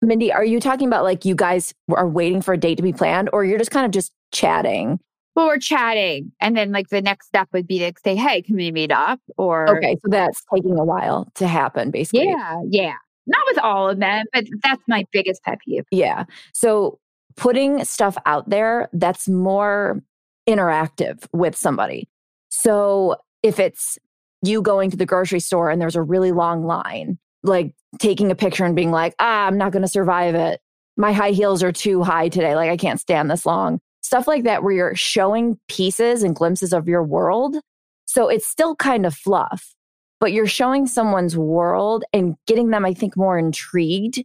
Mindy, 0.00 0.32
are 0.32 0.44
you 0.44 0.60
talking 0.60 0.86
about 0.86 1.04
like 1.04 1.24
you 1.24 1.34
guys 1.34 1.74
are 1.90 2.08
waiting 2.08 2.42
for 2.42 2.54
a 2.54 2.58
date 2.58 2.76
to 2.76 2.82
be 2.82 2.92
planned 2.92 3.30
or 3.32 3.44
you're 3.44 3.58
just 3.58 3.70
kind 3.70 3.86
of 3.86 3.92
just 3.92 4.12
chatting? 4.32 4.98
Well, 5.34 5.46
we're 5.46 5.58
chatting. 5.58 6.32
And 6.40 6.56
then 6.56 6.70
like 6.72 6.88
the 6.88 7.02
next 7.02 7.26
step 7.26 7.48
would 7.52 7.66
be 7.66 7.78
to 7.80 7.92
say, 8.04 8.14
hey, 8.14 8.42
can 8.42 8.56
we 8.56 8.70
meet 8.70 8.92
up? 8.92 9.20
Or 9.36 9.76
Okay, 9.76 9.96
so 10.02 10.08
that's 10.08 10.42
taking 10.54 10.78
a 10.78 10.84
while 10.84 11.30
to 11.34 11.48
happen 11.48 11.90
basically. 11.90 12.28
Yeah, 12.28 12.60
yeah. 12.68 12.94
Not 13.26 13.44
with 13.48 13.58
all 13.58 13.88
of 13.88 13.98
them, 13.98 14.26
but 14.32 14.44
that's 14.62 14.82
my 14.86 15.04
biggest 15.10 15.42
pet 15.42 15.58
peeve. 15.64 15.84
Yeah. 15.90 16.24
So 16.52 16.98
putting 17.36 17.84
stuff 17.84 18.16
out 18.26 18.48
there 18.48 18.88
that's 18.92 19.28
more 19.28 20.02
interactive 20.48 21.26
with 21.32 21.56
somebody. 21.56 22.08
So 22.50 23.16
if 23.42 23.58
it's 23.58 23.98
you 24.42 24.62
going 24.62 24.90
to 24.90 24.96
the 24.96 25.06
grocery 25.06 25.40
store 25.40 25.70
and 25.70 25.80
there's 25.80 25.96
a 25.96 26.02
really 26.02 26.32
long 26.32 26.64
line, 26.64 27.18
like 27.42 27.74
taking 27.98 28.30
a 28.30 28.34
picture 28.34 28.64
and 28.64 28.76
being 28.76 28.90
like, 28.90 29.14
ah, 29.18 29.46
I'm 29.46 29.58
not 29.58 29.72
going 29.72 29.82
to 29.82 29.88
survive 29.88 30.34
it. 30.34 30.60
My 30.96 31.12
high 31.12 31.30
heels 31.30 31.62
are 31.62 31.72
too 31.72 32.02
high 32.02 32.28
today. 32.28 32.54
Like, 32.54 32.70
I 32.70 32.76
can't 32.76 33.00
stand 33.00 33.30
this 33.30 33.44
long. 33.44 33.80
Stuff 34.04 34.28
like 34.28 34.44
that, 34.44 34.62
where 34.62 34.74
you're 34.74 34.94
showing 34.94 35.58
pieces 35.68 36.22
and 36.22 36.36
glimpses 36.36 36.72
of 36.72 36.86
your 36.86 37.02
world. 37.02 37.56
So 38.04 38.28
it's 38.28 38.46
still 38.46 38.76
kind 38.76 39.06
of 39.06 39.14
fluff, 39.14 39.74
but 40.20 40.32
you're 40.32 40.46
showing 40.46 40.86
someone's 40.86 41.36
world 41.36 42.04
and 42.12 42.36
getting 42.46 42.70
them, 42.70 42.84
I 42.84 42.94
think, 42.94 43.16
more 43.16 43.38
intrigued 43.38 44.22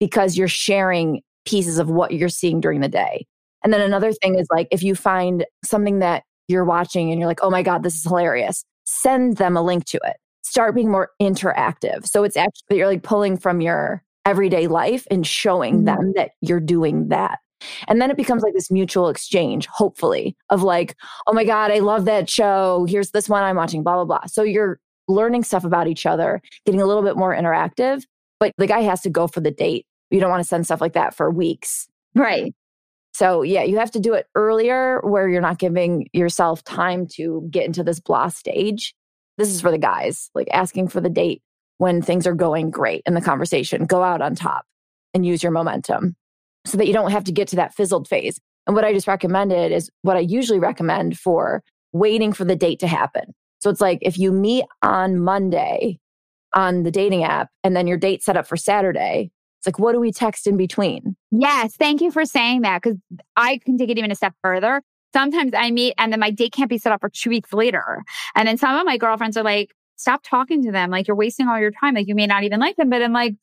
because 0.00 0.36
you're 0.36 0.48
sharing 0.48 1.22
pieces 1.44 1.78
of 1.78 1.90
what 1.90 2.12
you're 2.12 2.28
seeing 2.28 2.60
during 2.60 2.80
the 2.80 2.88
day. 2.88 3.26
And 3.62 3.72
then 3.72 3.80
another 3.80 4.12
thing 4.12 4.38
is 4.38 4.46
like, 4.50 4.68
if 4.70 4.82
you 4.82 4.94
find 4.94 5.44
something 5.64 5.98
that 5.98 6.22
you're 6.48 6.64
watching 6.64 7.10
and 7.10 7.20
you're 7.20 7.28
like, 7.28 7.40
oh 7.42 7.50
my 7.50 7.62
God, 7.62 7.82
this 7.82 7.96
is 7.96 8.04
hilarious, 8.04 8.64
send 8.84 9.36
them 9.36 9.56
a 9.56 9.62
link 9.62 9.84
to 9.86 10.00
it 10.04 10.16
start 10.48 10.74
being 10.74 10.90
more 10.90 11.10
interactive. 11.20 12.06
So 12.06 12.24
it's 12.24 12.36
actually 12.36 12.78
you're 12.78 12.86
like 12.86 13.02
pulling 13.02 13.36
from 13.36 13.60
your 13.60 14.02
everyday 14.24 14.66
life 14.66 15.06
and 15.10 15.26
showing 15.26 15.76
mm-hmm. 15.76 15.84
them 15.84 16.12
that 16.16 16.30
you're 16.40 16.60
doing 16.60 17.08
that. 17.08 17.38
And 17.86 18.00
then 18.00 18.10
it 18.10 18.16
becomes 18.16 18.42
like 18.42 18.54
this 18.54 18.70
mutual 18.70 19.08
exchange, 19.08 19.66
hopefully, 19.66 20.36
of 20.50 20.62
like, 20.62 20.96
oh 21.26 21.32
my 21.32 21.44
God, 21.44 21.70
I 21.70 21.78
love 21.78 22.04
that 22.04 22.28
show. 22.28 22.86
Here's 22.88 23.10
this 23.10 23.28
one 23.28 23.42
I'm 23.42 23.56
watching, 23.56 23.82
blah, 23.82 23.94
blah, 23.94 24.04
blah. 24.04 24.26
So 24.26 24.42
you're 24.42 24.80
learning 25.08 25.44
stuff 25.44 25.64
about 25.64 25.88
each 25.88 26.06
other, 26.06 26.40
getting 26.64 26.80
a 26.80 26.86
little 26.86 27.02
bit 27.02 27.16
more 27.16 27.34
interactive, 27.34 28.04
but 28.40 28.52
the 28.58 28.66
guy 28.66 28.80
has 28.80 29.00
to 29.02 29.10
go 29.10 29.26
for 29.26 29.40
the 29.40 29.50
date. 29.50 29.86
You 30.10 30.20
don't 30.20 30.30
want 30.30 30.42
to 30.42 30.48
send 30.48 30.64
stuff 30.66 30.80
like 30.80 30.92
that 30.94 31.14
for 31.14 31.30
weeks. 31.30 31.88
Right. 32.14 32.54
So, 33.14 33.42
yeah, 33.42 33.62
you 33.62 33.78
have 33.78 33.90
to 33.92 34.00
do 34.00 34.14
it 34.14 34.26
earlier 34.34 35.00
where 35.02 35.28
you're 35.28 35.40
not 35.40 35.58
giving 35.58 36.08
yourself 36.12 36.62
time 36.64 37.06
to 37.14 37.46
get 37.50 37.66
into 37.66 37.82
this 37.82 38.00
blah 38.00 38.28
stage 38.28 38.94
this 39.38 39.48
is 39.48 39.60
for 39.60 39.70
the 39.70 39.78
guys, 39.78 40.30
like 40.34 40.48
asking 40.52 40.88
for 40.88 41.00
the 41.00 41.08
date 41.08 41.42
when 41.78 42.02
things 42.02 42.26
are 42.26 42.34
going 42.34 42.70
great 42.70 43.02
in 43.06 43.14
the 43.14 43.20
conversation. 43.20 43.86
Go 43.86 44.02
out 44.02 44.20
on 44.20 44.34
top 44.34 44.66
and 45.14 45.24
use 45.24 45.42
your 45.42 45.52
momentum 45.52 46.16
so 46.64 46.76
that 46.76 46.86
you 46.86 46.92
don't 46.92 47.10
have 47.10 47.24
to 47.24 47.32
get 47.32 47.48
to 47.48 47.56
that 47.56 47.74
fizzled 47.74 48.08
phase. 48.08 48.38
And 48.66 48.74
what 48.74 48.84
I 48.84 48.92
just 48.92 49.08
recommended 49.08 49.72
is 49.72 49.90
what 50.02 50.16
I 50.16 50.20
usually 50.20 50.58
recommend 50.58 51.18
for 51.18 51.62
waiting 51.92 52.32
for 52.32 52.44
the 52.44 52.56
date 52.56 52.80
to 52.80 52.86
happen. 52.86 53.34
So 53.60 53.70
it's 53.70 53.80
like 53.80 53.98
if 54.02 54.18
you 54.18 54.30
meet 54.30 54.64
on 54.82 55.18
Monday 55.18 55.98
on 56.54 56.82
the 56.82 56.90
dating 56.90 57.24
app 57.24 57.48
and 57.64 57.74
then 57.74 57.86
your 57.86 57.96
date 57.96 58.22
set 58.22 58.36
up 58.36 58.46
for 58.46 58.56
Saturday, 58.56 59.30
it's 59.58 59.66
like, 59.66 59.78
what 59.78 59.92
do 59.92 60.00
we 60.00 60.12
text 60.12 60.46
in 60.46 60.56
between? 60.56 61.16
Yes. 61.30 61.74
Thank 61.76 62.00
you 62.00 62.12
for 62.12 62.24
saying 62.24 62.62
that 62.62 62.82
because 62.82 62.98
I 63.36 63.58
can 63.64 63.76
take 63.76 63.90
it 63.90 63.98
even 63.98 64.12
a 64.12 64.14
step 64.14 64.34
further. 64.42 64.82
Sometimes 65.12 65.52
I 65.56 65.70
meet 65.70 65.94
and 65.98 66.12
then 66.12 66.20
my 66.20 66.30
date 66.30 66.52
can't 66.52 66.70
be 66.70 66.78
set 66.78 66.92
up 66.92 67.00
for 67.00 67.08
two 67.08 67.30
weeks 67.30 67.52
later. 67.52 68.04
And 68.36 68.46
then 68.46 68.58
some 68.58 68.76
of 68.76 68.84
my 68.84 68.98
girlfriends 68.98 69.36
are 69.36 69.42
like, 69.42 69.74
stop 69.96 70.22
talking 70.22 70.62
to 70.64 70.70
them. 70.70 70.90
Like 70.90 71.08
you're 71.08 71.16
wasting 71.16 71.48
all 71.48 71.58
your 71.58 71.72
time. 71.72 71.94
Like 71.94 72.06
you 72.06 72.14
may 72.14 72.26
not 72.26 72.44
even 72.44 72.60
like 72.60 72.76
them. 72.76 72.90
But 72.90 73.02
I'm 73.02 73.12
like, 73.12 73.34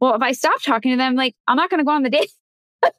well, 0.00 0.14
if 0.14 0.22
I 0.22 0.32
stop 0.32 0.62
talking 0.62 0.92
to 0.92 0.96
them, 0.96 1.16
like 1.16 1.34
I'm 1.46 1.56
not 1.56 1.68
going 1.68 1.80
to 1.80 1.84
go 1.84 1.90
on 1.90 2.02
the 2.02 2.10
date. 2.10 2.30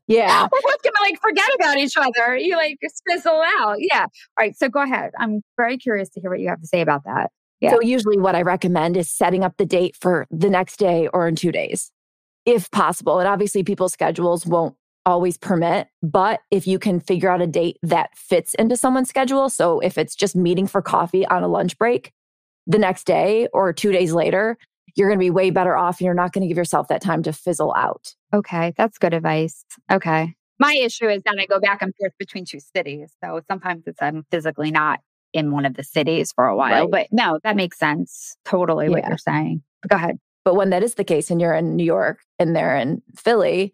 Yeah. 0.08 0.44
We're 0.44 0.62
both 0.64 0.82
to 0.82 0.92
like 1.02 1.20
forget 1.22 1.50
about 1.60 1.78
each 1.78 1.96
other. 1.96 2.36
You 2.36 2.58
like 2.58 2.78
fizzle 3.08 3.44
out. 3.60 3.78
Yeah. 3.78 4.02
All 4.04 4.10
right. 4.40 4.56
So 4.58 4.68
go 4.68 4.82
ahead. 4.82 5.12
I'm 5.20 5.42
very 5.58 5.78
curious 5.78 6.10
to 6.10 6.22
hear 6.22 6.30
what 6.30 6.40
you 6.40 6.50
have 6.50 6.62
to 6.62 6.68
say 6.68 6.82
about 6.82 7.04
that. 7.06 7.32
Yeah. 7.62 7.72
So 7.72 7.82
usually 7.82 8.18
what 8.18 8.36
I 8.36 8.42
recommend 8.42 8.98
is 8.98 9.12
setting 9.12 9.44
up 9.44 9.58
the 9.58 9.66
date 9.66 9.96
for 10.00 10.28
the 10.32 10.50
next 10.50 10.78
day 10.78 11.08
or 11.14 11.28
in 11.28 11.36
two 11.36 11.52
days, 11.52 11.92
if 12.46 12.72
possible. 12.72 13.20
And 13.20 13.28
obviously 13.28 13.64
people's 13.64 13.94
schedules 13.94 14.46
won't 14.46 14.76
always 15.06 15.38
permit. 15.38 15.88
But 16.02 16.40
if 16.52 16.68
you 16.68 16.80
can 16.80 17.00
figure 17.00 17.30
out 17.30 17.42
a 17.42 17.48
date 17.48 17.78
that 17.84 18.18
fits 18.18 18.54
into 18.56 18.78
someone's 18.78 19.10
schedule, 19.10 19.50
so 19.50 19.80
if 19.80 19.98
it's 19.98 20.16
just 20.16 20.36
meeting 20.36 20.68
for 20.68 20.82
coffee 20.82 21.26
on 21.28 21.44
a 21.44 21.48
lunch 21.48 21.78
break 21.78 22.12
the 22.68 22.80
next 22.80 23.06
day 23.06 23.48
or 23.54 23.74
two 23.74 23.92
days 23.92 24.14
later, 24.14 24.58
you're 24.96 25.08
going 25.08 25.20
to 25.20 25.24
be 25.24 25.30
way 25.30 25.50
better 25.50 25.78
off 25.78 26.00
and 26.00 26.06
you're 26.06 26.14
not 26.14 26.34
going 26.34 26.42
to 26.42 26.48
give 26.48 26.58
yourself 26.58 26.88
that 26.88 27.02
time 27.02 27.24
to 27.24 27.34
fizzle 27.34 27.74
out. 27.76 28.14
Okay, 28.34 28.74
that's 28.78 28.98
good 28.98 29.14
advice. 29.14 29.66
Okay. 29.92 30.36
My 30.60 30.74
issue 30.74 31.08
is 31.08 31.24
that 31.24 31.36
I 31.40 31.46
go 31.46 31.60
back 31.60 31.82
and 31.82 31.94
forth 31.96 32.14
between 32.20 32.46
two 32.46 32.60
cities. 32.60 33.14
So 33.24 33.42
sometimes 33.48 33.84
it's 33.88 34.02
I'm 34.02 34.26
physically 34.30 34.72
not 34.72 35.00
in 35.32 35.52
one 35.52 35.66
of 35.66 35.76
the 35.76 35.84
cities 35.84 36.32
for 36.32 36.46
a 36.46 36.56
while. 36.56 36.90
Right. 36.90 36.92
But 36.92 37.08
no, 37.12 37.40
that 37.44 37.56
makes 37.56 37.78
sense. 37.78 38.36
Totally 38.46 38.86
yeah. 38.86 38.92
what 38.92 39.08
you're 39.08 39.18
saying. 39.18 39.64
Go 39.88 39.96
ahead. 39.96 40.18
But 40.44 40.56
when 40.56 40.70
that 40.72 40.84
is 40.84 40.96
the 40.96 41.04
case 41.04 41.30
and 41.30 41.40
you're 41.40 41.54
in 41.54 41.76
New 41.76 41.84
York 41.84 42.20
and 42.40 42.56
they're 42.56 42.76
in 42.76 43.02
Philly, 43.16 43.74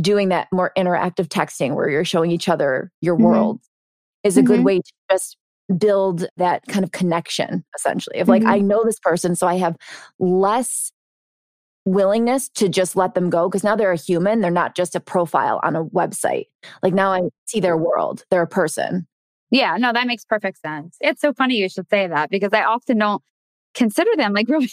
doing 0.00 0.30
that 0.30 0.48
more 0.52 0.72
interactive 0.76 1.28
texting 1.28 1.74
where 1.74 1.88
you're 1.88 2.04
showing 2.04 2.30
each 2.30 2.48
other 2.48 2.90
your 3.00 3.14
mm-hmm. 3.14 3.24
world 3.24 3.60
is 4.24 4.36
a 4.36 4.40
mm-hmm. 4.40 4.46
good 4.48 4.64
way 4.64 4.78
to 4.78 4.92
just 5.10 5.36
build 5.72 6.26
that 6.36 6.62
kind 6.68 6.84
of 6.84 6.92
connection 6.92 7.64
essentially 7.76 8.18
of 8.18 8.28
like 8.28 8.42
mm-hmm. 8.42 8.50
i 8.50 8.58
know 8.58 8.84
this 8.84 8.98
person 9.00 9.34
so 9.34 9.46
i 9.46 9.56
have 9.56 9.76
less 10.18 10.92
willingness 11.84 12.48
to 12.50 12.68
just 12.68 12.94
let 12.96 13.14
them 13.14 13.30
go 13.30 13.48
because 13.48 13.64
now 13.64 13.74
they're 13.74 13.92
a 13.92 13.96
human 13.96 14.40
they're 14.40 14.50
not 14.50 14.74
just 14.74 14.94
a 14.94 15.00
profile 15.00 15.60
on 15.62 15.74
a 15.74 15.84
website. 15.84 16.46
Like 16.82 16.94
now 16.94 17.12
i 17.12 17.22
see 17.46 17.60
their 17.60 17.76
world 17.76 18.24
they're 18.30 18.42
a 18.42 18.46
person. 18.46 19.06
Yeah 19.50 19.76
no 19.78 19.92
that 19.92 20.06
makes 20.06 20.24
perfect 20.24 20.60
sense. 20.60 20.96
It's 21.00 21.20
so 21.20 21.32
funny 21.32 21.56
you 21.56 21.68
should 21.68 21.88
say 21.90 22.06
that 22.06 22.30
because 22.30 22.52
i 22.52 22.62
often 22.62 22.98
don't 22.98 23.22
consider 23.74 24.10
them 24.16 24.32
like 24.32 24.48
really 24.48 24.70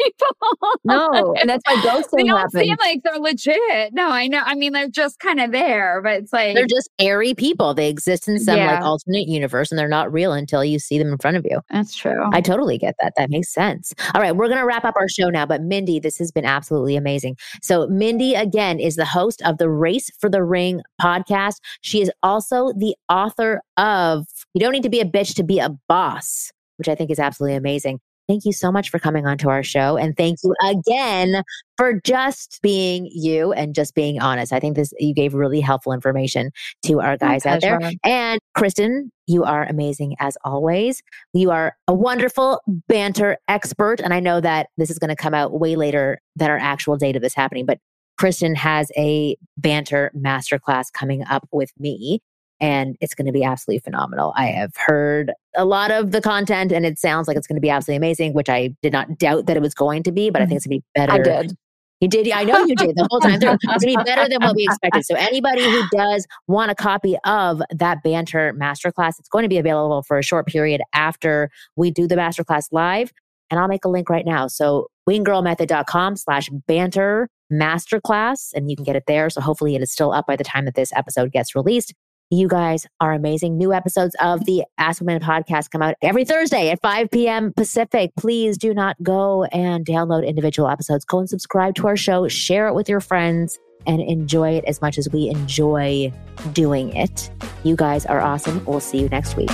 people. 0.00 0.78
No, 0.84 1.34
and 1.40 1.48
that's 1.48 1.62
why 1.66 1.76
ghosting 1.76 2.08
they 2.16 2.24
don't 2.24 2.36
happens. 2.36 2.62
seem 2.62 2.76
like 2.78 3.02
they're 3.02 3.18
legit. 3.18 3.92
No, 3.92 4.08
I 4.08 4.26
know. 4.26 4.42
I 4.44 4.54
mean, 4.54 4.72
they're 4.72 4.88
just 4.88 5.18
kind 5.18 5.40
of 5.40 5.52
there, 5.52 6.00
but 6.02 6.14
it's 6.14 6.32
like 6.32 6.54
they're 6.54 6.66
just 6.66 6.90
airy 6.98 7.34
people. 7.34 7.74
They 7.74 7.88
exist 7.88 8.28
in 8.28 8.38
some 8.38 8.56
yeah. 8.56 8.74
like 8.74 8.82
alternate 8.82 9.28
universe, 9.28 9.70
and 9.70 9.78
they're 9.78 9.88
not 9.88 10.12
real 10.12 10.32
until 10.32 10.64
you 10.64 10.78
see 10.78 10.98
them 10.98 11.12
in 11.12 11.18
front 11.18 11.36
of 11.36 11.46
you. 11.48 11.60
That's 11.70 11.94
true. 11.94 12.28
I 12.32 12.40
totally 12.40 12.78
get 12.78 12.94
that. 13.00 13.12
That 13.16 13.30
makes 13.30 13.52
sense. 13.52 13.94
All 14.14 14.20
right, 14.20 14.34
we're 14.34 14.48
gonna 14.48 14.66
wrap 14.66 14.84
up 14.84 14.96
our 14.96 15.08
show 15.08 15.28
now, 15.28 15.46
but 15.46 15.62
Mindy, 15.62 16.00
this 16.00 16.18
has 16.18 16.30
been 16.30 16.44
absolutely 16.44 16.96
amazing. 16.96 17.36
So, 17.62 17.86
Mindy 17.88 18.34
again 18.34 18.78
is 18.78 18.96
the 18.96 19.04
host 19.04 19.42
of 19.42 19.58
the 19.58 19.70
Race 19.70 20.10
for 20.18 20.30
the 20.30 20.42
Ring 20.42 20.80
podcast. 21.00 21.56
She 21.80 22.00
is 22.00 22.10
also 22.22 22.72
the 22.76 22.96
author 23.08 23.60
of 23.76 24.26
"You 24.54 24.60
Don't 24.60 24.72
Need 24.72 24.82
to 24.84 24.90
Be 24.90 25.00
a 25.00 25.04
Bitch 25.04 25.34
to 25.36 25.42
Be 25.42 25.58
a 25.58 25.70
Boss." 25.88 26.52
Which 26.76 26.88
I 26.88 26.94
think 26.94 27.10
is 27.10 27.18
absolutely 27.18 27.56
amazing. 27.56 27.98
Thank 28.28 28.44
you 28.44 28.52
so 28.52 28.70
much 28.70 28.90
for 28.90 28.98
coming 28.98 29.26
onto 29.26 29.48
our 29.48 29.62
show. 29.62 29.96
And 29.96 30.14
thank 30.14 30.38
you 30.44 30.54
again 30.62 31.42
for 31.78 31.98
just 32.04 32.60
being 32.62 33.08
you 33.10 33.52
and 33.52 33.74
just 33.74 33.94
being 33.94 34.20
honest. 34.20 34.52
I 34.52 34.60
think 34.60 34.76
this, 34.76 34.92
you 34.98 35.14
gave 35.14 35.32
really 35.32 35.60
helpful 35.60 35.94
information 35.94 36.50
to 36.84 37.00
our 37.00 37.16
guys 37.16 37.46
out 37.46 37.62
there. 37.62 37.80
And 38.04 38.38
Kristen, 38.54 39.10
you 39.26 39.44
are 39.44 39.64
amazing 39.64 40.14
as 40.20 40.36
always. 40.44 41.02
You 41.32 41.50
are 41.50 41.74
a 41.88 41.94
wonderful 41.94 42.60
banter 42.66 43.38
expert. 43.48 43.98
And 43.98 44.12
I 44.12 44.20
know 44.20 44.42
that 44.42 44.68
this 44.76 44.90
is 44.90 44.98
going 44.98 45.08
to 45.08 45.16
come 45.16 45.32
out 45.32 45.58
way 45.58 45.76
later 45.76 46.20
than 46.36 46.50
our 46.50 46.58
actual 46.58 46.98
date 46.98 47.16
of 47.16 47.22
this 47.22 47.34
happening, 47.34 47.64
but 47.64 47.78
Kristen 48.18 48.54
has 48.56 48.90
a 48.96 49.36
banter 49.56 50.10
masterclass 50.14 50.92
coming 50.92 51.24
up 51.24 51.48
with 51.50 51.72
me 51.78 52.20
and 52.60 52.96
it's 53.00 53.14
going 53.14 53.26
to 53.26 53.32
be 53.32 53.44
absolutely 53.44 53.80
phenomenal. 53.80 54.32
I 54.36 54.46
have 54.46 54.72
heard 54.76 55.32
a 55.56 55.64
lot 55.64 55.90
of 55.90 56.10
the 56.10 56.20
content 56.20 56.72
and 56.72 56.84
it 56.84 56.98
sounds 56.98 57.28
like 57.28 57.36
it's 57.36 57.46
going 57.46 57.56
to 57.56 57.60
be 57.60 57.70
absolutely 57.70 57.96
amazing, 57.96 58.34
which 58.34 58.48
I 58.48 58.74
did 58.82 58.92
not 58.92 59.18
doubt 59.18 59.46
that 59.46 59.56
it 59.56 59.60
was 59.60 59.74
going 59.74 60.02
to 60.04 60.12
be, 60.12 60.30
but 60.30 60.42
I 60.42 60.46
think 60.46 60.50
mm-hmm. 60.50 60.56
it's 60.56 60.66
going 60.66 60.80
to 60.80 60.82
be 60.82 61.22
better. 61.22 61.36
I 61.36 61.42
did. 61.42 61.56
You 62.00 62.08
did. 62.08 62.30
I 62.30 62.44
know 62.44 62.64
you 62.64 62.76
did 62.76 62.94
the 62.94 63.08
whole 63.10 63.20
time 63.20 63.40
through. 63.40 63.54
It's 63.54 63.64
going 63.64 63.80
to 63.80 63.86
be 63.86 63.96
better 63.96 64.28
than 64.28 64.40
what 64.40 64.54
we 64.54 64.64
expected. 64.64 65.04
So 65.04 65.16
anybody 65.16 65.64
who 65.64 65.82
does 65.92 66.26
want 66.46 66.70
a 66.70 66.74
copy 66.74 67.16
of 67.24 67.60
that 67.70 68.02
banter 68.04 68.52
masterclass, 68.52 69.18
it's 69.18 69.28
going 69.28 69.42
to 69.42 69.48
be 69.48 69.58
available 69.58 70.02
for 70.02 70.18
a 70.18 70.22
short 70.22 70.46
period 70.46 70.80
after 70.92 71.50
we 71.74 71.90
do 71.90 72.06
the 72.06 72.14
masterclass 72.14 72.68
live. 72.70 73.12
And 73.50 73.58
I'll 73.58 73.68
make 73.68 73.84
a 73.84 73.88
link 73.88 74.10
right 74.10 74.26
now. 74.26 74.46
So 74.46 74.88
winggirlmethod.com 75.08 76.16
slash 76.16 76.50
banter 76.68 77.28
masterclass, 77.52 78.52
and 78.54 78.70
you 78.70 78.76
can 78.76 78.84
get 78.84 78.94
it 78.94 79.04
there. 79.06 79.30
So 79.30 79.40
hopefully 79.40 79.74
it 79.74 79.82
is 79.82 79.90
still 79.90 80.12
up 80.12 80.26
by 80.26 80.36
the 80.36 80.44
time 80.44 80.66
that 80.66 80.74
this 80.74 80.92
episode 80.94 81.32
gets 81.32 81.54
released. 81.56 81.94
You 82.30 82.46
guys 82.46 82.86
are 83.00 83.14
amazing. 83.14 83.56
New 83.56 83.72
episodes 83.72 84.14
of 84.20 84.44
the 84.44 84.64
Ask 84.76 85.00
Women 85.00 85.22
podcast 85.22 85.70
come 85.70 85.80
out 85.80 85.94
every 86.02 86.26
Thursday 86.26 86.68
at 86.68 86.82
5 86.82 87.10
p.m. 87.10 87.54
Pacific. 87.54 88.12
Please 88.18 88.58
do 88.58 88.74
not 88.74 89.02
go 89.02 89.44
and 89.44 89.86
download 89.86 90.26
individual 90.26 90.68
episodes. 90.68 91.06
Go 91.06 91.20
and 91.20 91.30
subscribe 91.30 91.74
to 91.76 91.86
our 91.86 91.96
show, 91.96 92.28
share 92.28 92.68
it 92.68 92.74
with 92.74 92.86
your 92.86 93.00
friends, 93.00 93.58
and 93.86 94.02
enjoy 94.02 94.50
it 94.50 94.64
as 94.66 94.82
much 94.82 94.98
as 94.98 95.08
we 95.08 95.30
enjoy 95.30 96.12
doing 96.52 96.94
it. 96.94 97.30
You 97.64 97.76
guys 97.76 98.04
are 98.04 98.20
awesome. 98.20 98.62
We'll 98.66 98.80
see 98.80 98.98
you 99.00 99.08
next 99.08 99.34
week. 99.36 99.50